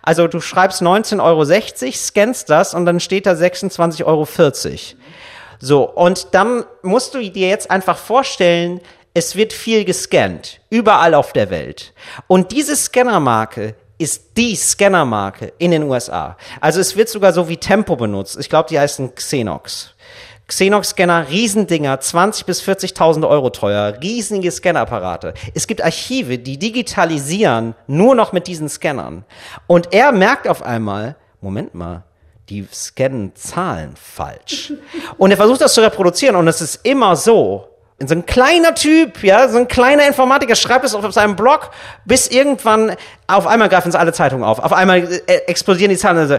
[0.03, 4.27] Also du schreibst 19,60 Euro, scannst das und dann steht da 26,40 Euro.
[5.65, 8.81] So, und dann musst du dir jetzt einfach vorstellen,
[9.15, 11.93] es wird viel gescannt, überall auf der Welt.
[12.27, 16.37] Und diese Scannermarke ist die Scannermarke in den USA.
[16.61, 18.41] Also es wird sogar so wie Tempo benutzt.
[18.41, 19.95] Ich glaube, die heißen Xenox.
[20.49, 25.33] Xenox-Scanner, Riesendinger, 20.000 bis 40.000 Euro teuer, riesige Scannerapparate.
[25.55, 29.25] Es gibt Archive, die digitalisieren nur noch mit diesen Scannern.
[29.69, 32.03] Und er merkt auf einmal, Moment mal,
[32.49, 34.73] die scannen Zahlen falsch.
[35.17, 37.69] Und er versucht das zu reproduzieren und es ist immer so.
[38.05, 41.71] So ein kleiner Typ, ja, so ein kleiner Informatiker schreibt es auf seinem Blog,
[42.05, 42.97] bis irgendwann
[43.29, 44.59] auf einmal greifen es alle Zeitungen auf.
[44.59, 46.19] Auf einmal äh, explodieren die Zahlen.
[46.19, 46.39] Also,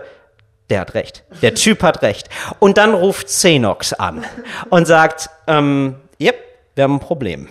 [0.70, 1.24] der hat recht.
[1.42, 2.30] Der Typ hat recht.
[2.60, 4.26] Und dann ruft Xenox an
[4.70, 6.36] und sagt, ähm, yep,
[6.76, 7.48] wir haben ein Problem.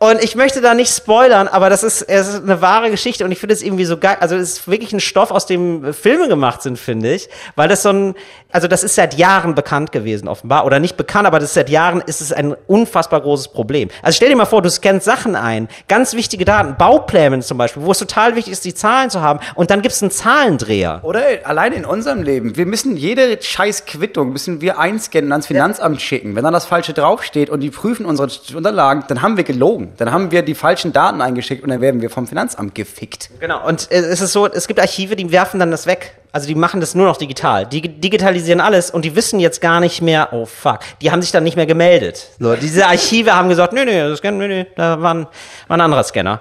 [0.00, 3.32] Und ich möchte da nicht spoilern, aber das ist, es ist eine wahre Geschichte und
[3.32, 4.16] ich finde es irgendwie so geil.
[4.20, 7.28] Also es ist wirklich ein Stoff, aus dem Filme gemacht sind, finde ich.
[7.56, 8.14] Weil das so ein,
[8.52, 10.66] also das ist seit Jahren bekannt gewesen, offenbar.
[10.66, 13.88] Oder nicht bekannt, aber das seit Jahren ist es ein unfassbar großes Problem.
[14.00, 17.82] Also stell dir mal vor, du scannst Sachen ein, ganz wichtige Daten, Baupläne zum Beispiel,
[17.82, 19.40] wo es total wichtig ist, die Zahlen zu haben.
[19.56, 21.00] Und dann gibt es einen Zahlendreher.
[21.02, 22.56] Oder allein in unserem Leben.
[22.56, 26.36] Wir müssen jede scheiß Quittung müssen wir einscannen ans Finanzamt schicken.
[26.36, 29.87] Wenn dann das Falsche draufsteht und die prüfen unsere Unterlagen, dann haben wir gelogen.
[29.96, 33.30] Dann haben wir die falschen Daten eingeschickt und dann werden wir vom Finanzamt gefickt.
[33.40, 33.66] Genau.
[33.66, 36.14] Und äh, es ist so, es gibt Archive, die werfen dann das weg.
[36.30, 37.64] Also die machen das nur noch digital.
[37.64, 41.32] Die digitalisieren alles und die wissen jetzt gar nicht mehr, oh fuck, die haben sich
[41.32, 42.28] dann nicht mehr gemeldet.
[42.38, 45.26] So, diese Archive haben gesagt, nee, nee, das Scan, nee, nee, da war ein,
[45.68, 46.40] war ein anderer Scanner.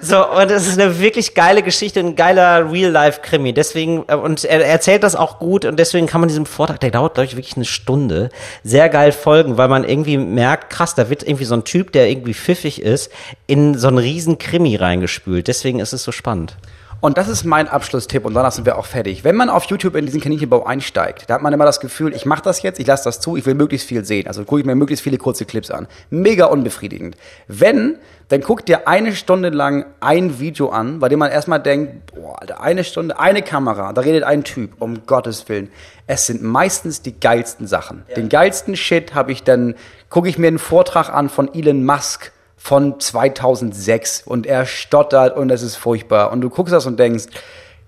[0.00, 3.52] So, und das ist eine wirklich geile Geschichte, ein geiler Real-Life-Krimi.
[3.52, 6.92] Deswegen, äh, und er erzählt das auch gut und deswegen kann man diesem Vortrag, der
[6.92, 8.30] dauert, glaube ich, wirklich eine Stunde,
[8.62, 12.08] sehr geil folgen, weil man irgendwie merkt, krass, da wird irgendwie so ein Typ, der
[12.08, 13.10] irgendwie pfiffig ist,
[13.48, 15.48] in so einen riesen Krimi reingespült.
[15.48, 16.56] Deswegen ist es so spannend.
[17.00, 19.22] Und das ist mein Abschlusstipp und danach sind wir auch fertig.
[19.22, 22.24] Wenn man auf YouTube in diesen Kaninchenbau einsteigt, da hat man immer das Gefühl, ich
[22.24, 24.26] mache das jetzt, ich lasse das zu, ich will möglichst viel sehen.
[24.26, 25.88] Also gucke ich mir möglichst viele kurze Clips an.
[26.10, 27.16] Mega unbefriedigend.
[27.48, 32.14] Wenn, dann guckt dir eine Stunde lang ein Video an, bei dem man erstmal denkt,
[32.14, 35.70] boah, Alter, eine Stunde, eine Kamera, da redet ein Typ, um Gottes Willen.
[36.06, 38.04] Es sind meistens die geilsten Sachen.
[38.08, 38.14] Ja.
[38.14, 39.74] Den geilsten Shit habe ich dann,
[40.08, 42.32] gucke ich mir einen Vortrag an von Elon Musk
[42.66, 46.32] von 2006 und er stottert und es ist furchtbar.
[46.32, 47.26] Und du guckst das und denkst,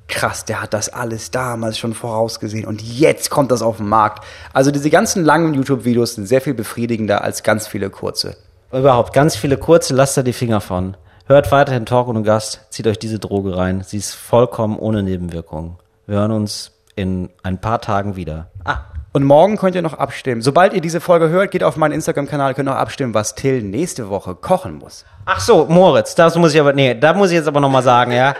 [0.06, 4.24] krass, der hat das alles damals schon vorausgesehen und jetzt kommt das auf den Markt.
[4.52, 8.36] Also diese ganzen langen YouTube-Videos sind sehr viel befriedigender als ganz viele kurze.
[8.70, 10.96] Überhaupt, ganz viele kurze, lasst da die Finger von.
[11.26, 13.82] Hört weiterhin Talk und Gast, zieht euch diese Droge rein.
[13.84, 15.76] Sie ist vollkommen ohne Nebenwirkungen.
[16.06, 18.52] Wir hören uns in ein paar Tagen wieder.
[18.64, 18.82] Ah,
[19.18, 20.42] und morgen könnt ihr noch abstimmen.
[20.42, 24.10] Sobald ihr diese Folge hört, geht auf meinen Instagram-Kanal, könnt noch abstimmen, was Till nächste
[24.10, 25.04] Woche kochen muss.
[25.24, 28.12] Ach so, Moritz, das muss ich aber, nee, da muss ich jetzt aber nochmal sagen,
[28.12, 28.34] ja.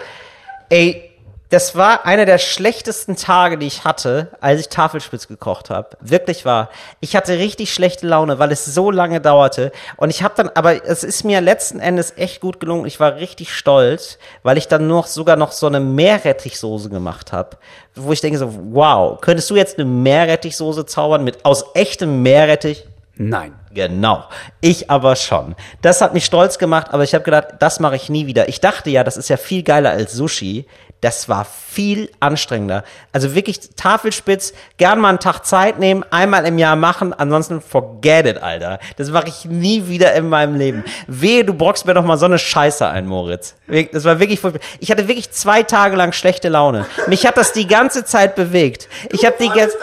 [0.69, 1.08] Ey,
[1.51, 5.97] das war einer der schlechtesten Tage, die ich hatte, als ich Tafelspitz gekocht habe.
[6.01, 6.69] Wirklich war.
[7.01, 9.73] Ich hatte richtig schlechte Laune, weil es so lange dauerte.
[9.97, 12.87] Und ich habe dann, aber es ist mir letzten Endes echt gut gelungen.
[12.87, 17.57] Ich war richtig stolz, weil ich dann noch sogar noch so eine Meerrettichsoße gemacht habe,
[17.95, 22.87] wo ich denke so, wow, könntest du jetzt eine Meerrettichsoße zaubern mit aus echtem Meerrettich?
[23.17, 23.55] Nein.
[23.75, 24.25] Genau.
[24.61, 25.55] Ich aber schon.
[25.83, 28.49] Das hat mich stolz gemacht, aber ich habe gedacht, das mache ich nie wieder.
[28.49, 30.67] Ich dachte ja, das ist ja viel geiler als Sushi.
[31.01, 32.83] Das war viel anstrengender.
[33.13, 38.27] Also wirklich Tafelspitz, gern mal einen Tag Zeit nehmen, einmal im Jahr machen, ansonsten forget
[38.27, 38.81] it, Alter.
[38.97, 40.85] Das mache ich nie wieder in meinem Leben.
[41.07, 43.55] Wehe, du brockst mir doch mal so eine Scheiße ein, Moritz.
[43.93, 44.41] Das war wirklich,
[44.81, 46.85] ich hatte wirklich zwei Tage lang schlechte Laune.
[47.07, 48.89] Mich hat das die ganze Zeit bewegt.
[49.13, 49.77] Ich habe die ganze,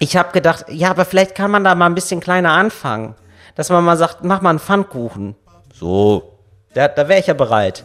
[0.00, 3.14] ich habe gedacht, ja, aber vielleicht kann man da mal ein bisschen kleiner anfangen.
[3.54, 5.36] Dass man mal sagt, mach mal einen Pfannkuchen.
[5.72, 6.38] So.
[6.74, 7.84] Da, da wäre ich ja bereit.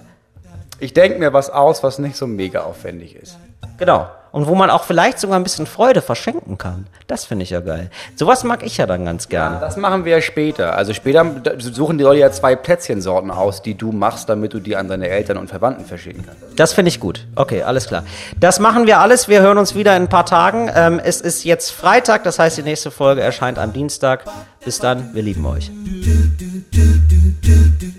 [0.80, 3.38] Ich denke mir was aus, was nicht so mega aufwendig ist.
[3.78, 4.09] Genau.
[4.36, 6.88] Und wo man auch vielleicht sogar ein bisschen Freude verschenken kann.
[7.07, 7.89] Das finde ich ja geil.
[8.17, 9.55] Sowas mag ich ja dann ganz gerne.
[9.55, 10.75] Ja, das machen wir ja später.
[10.75, 11.25] Also später
[11.57, 15.07] suchen die Leute ja zwei Plätzchensorten aus, die du machst, damit du die an deine
[15.07, 16.59] Eltern und Verwandten verschicken kannst.
[16.59, 17.25] Das finde ich gut.
[17.38, 18.03] Okay, alles klar.
[18.38, 19.29] Das machen wir alles.
[19.29, 20.69] Wir hören uns wieder in ein paar Tagen.
[20.75, 24.25] Ähm, es ist jetzt Freitag, das heißt, die nächste Folge erscheint am Dienstag.
[24.65, 25.71] Bis dann, wir lieben euch.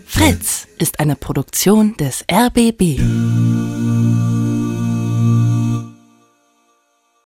[0.06, 3.00] Fritz ist eine Produktion des RBB.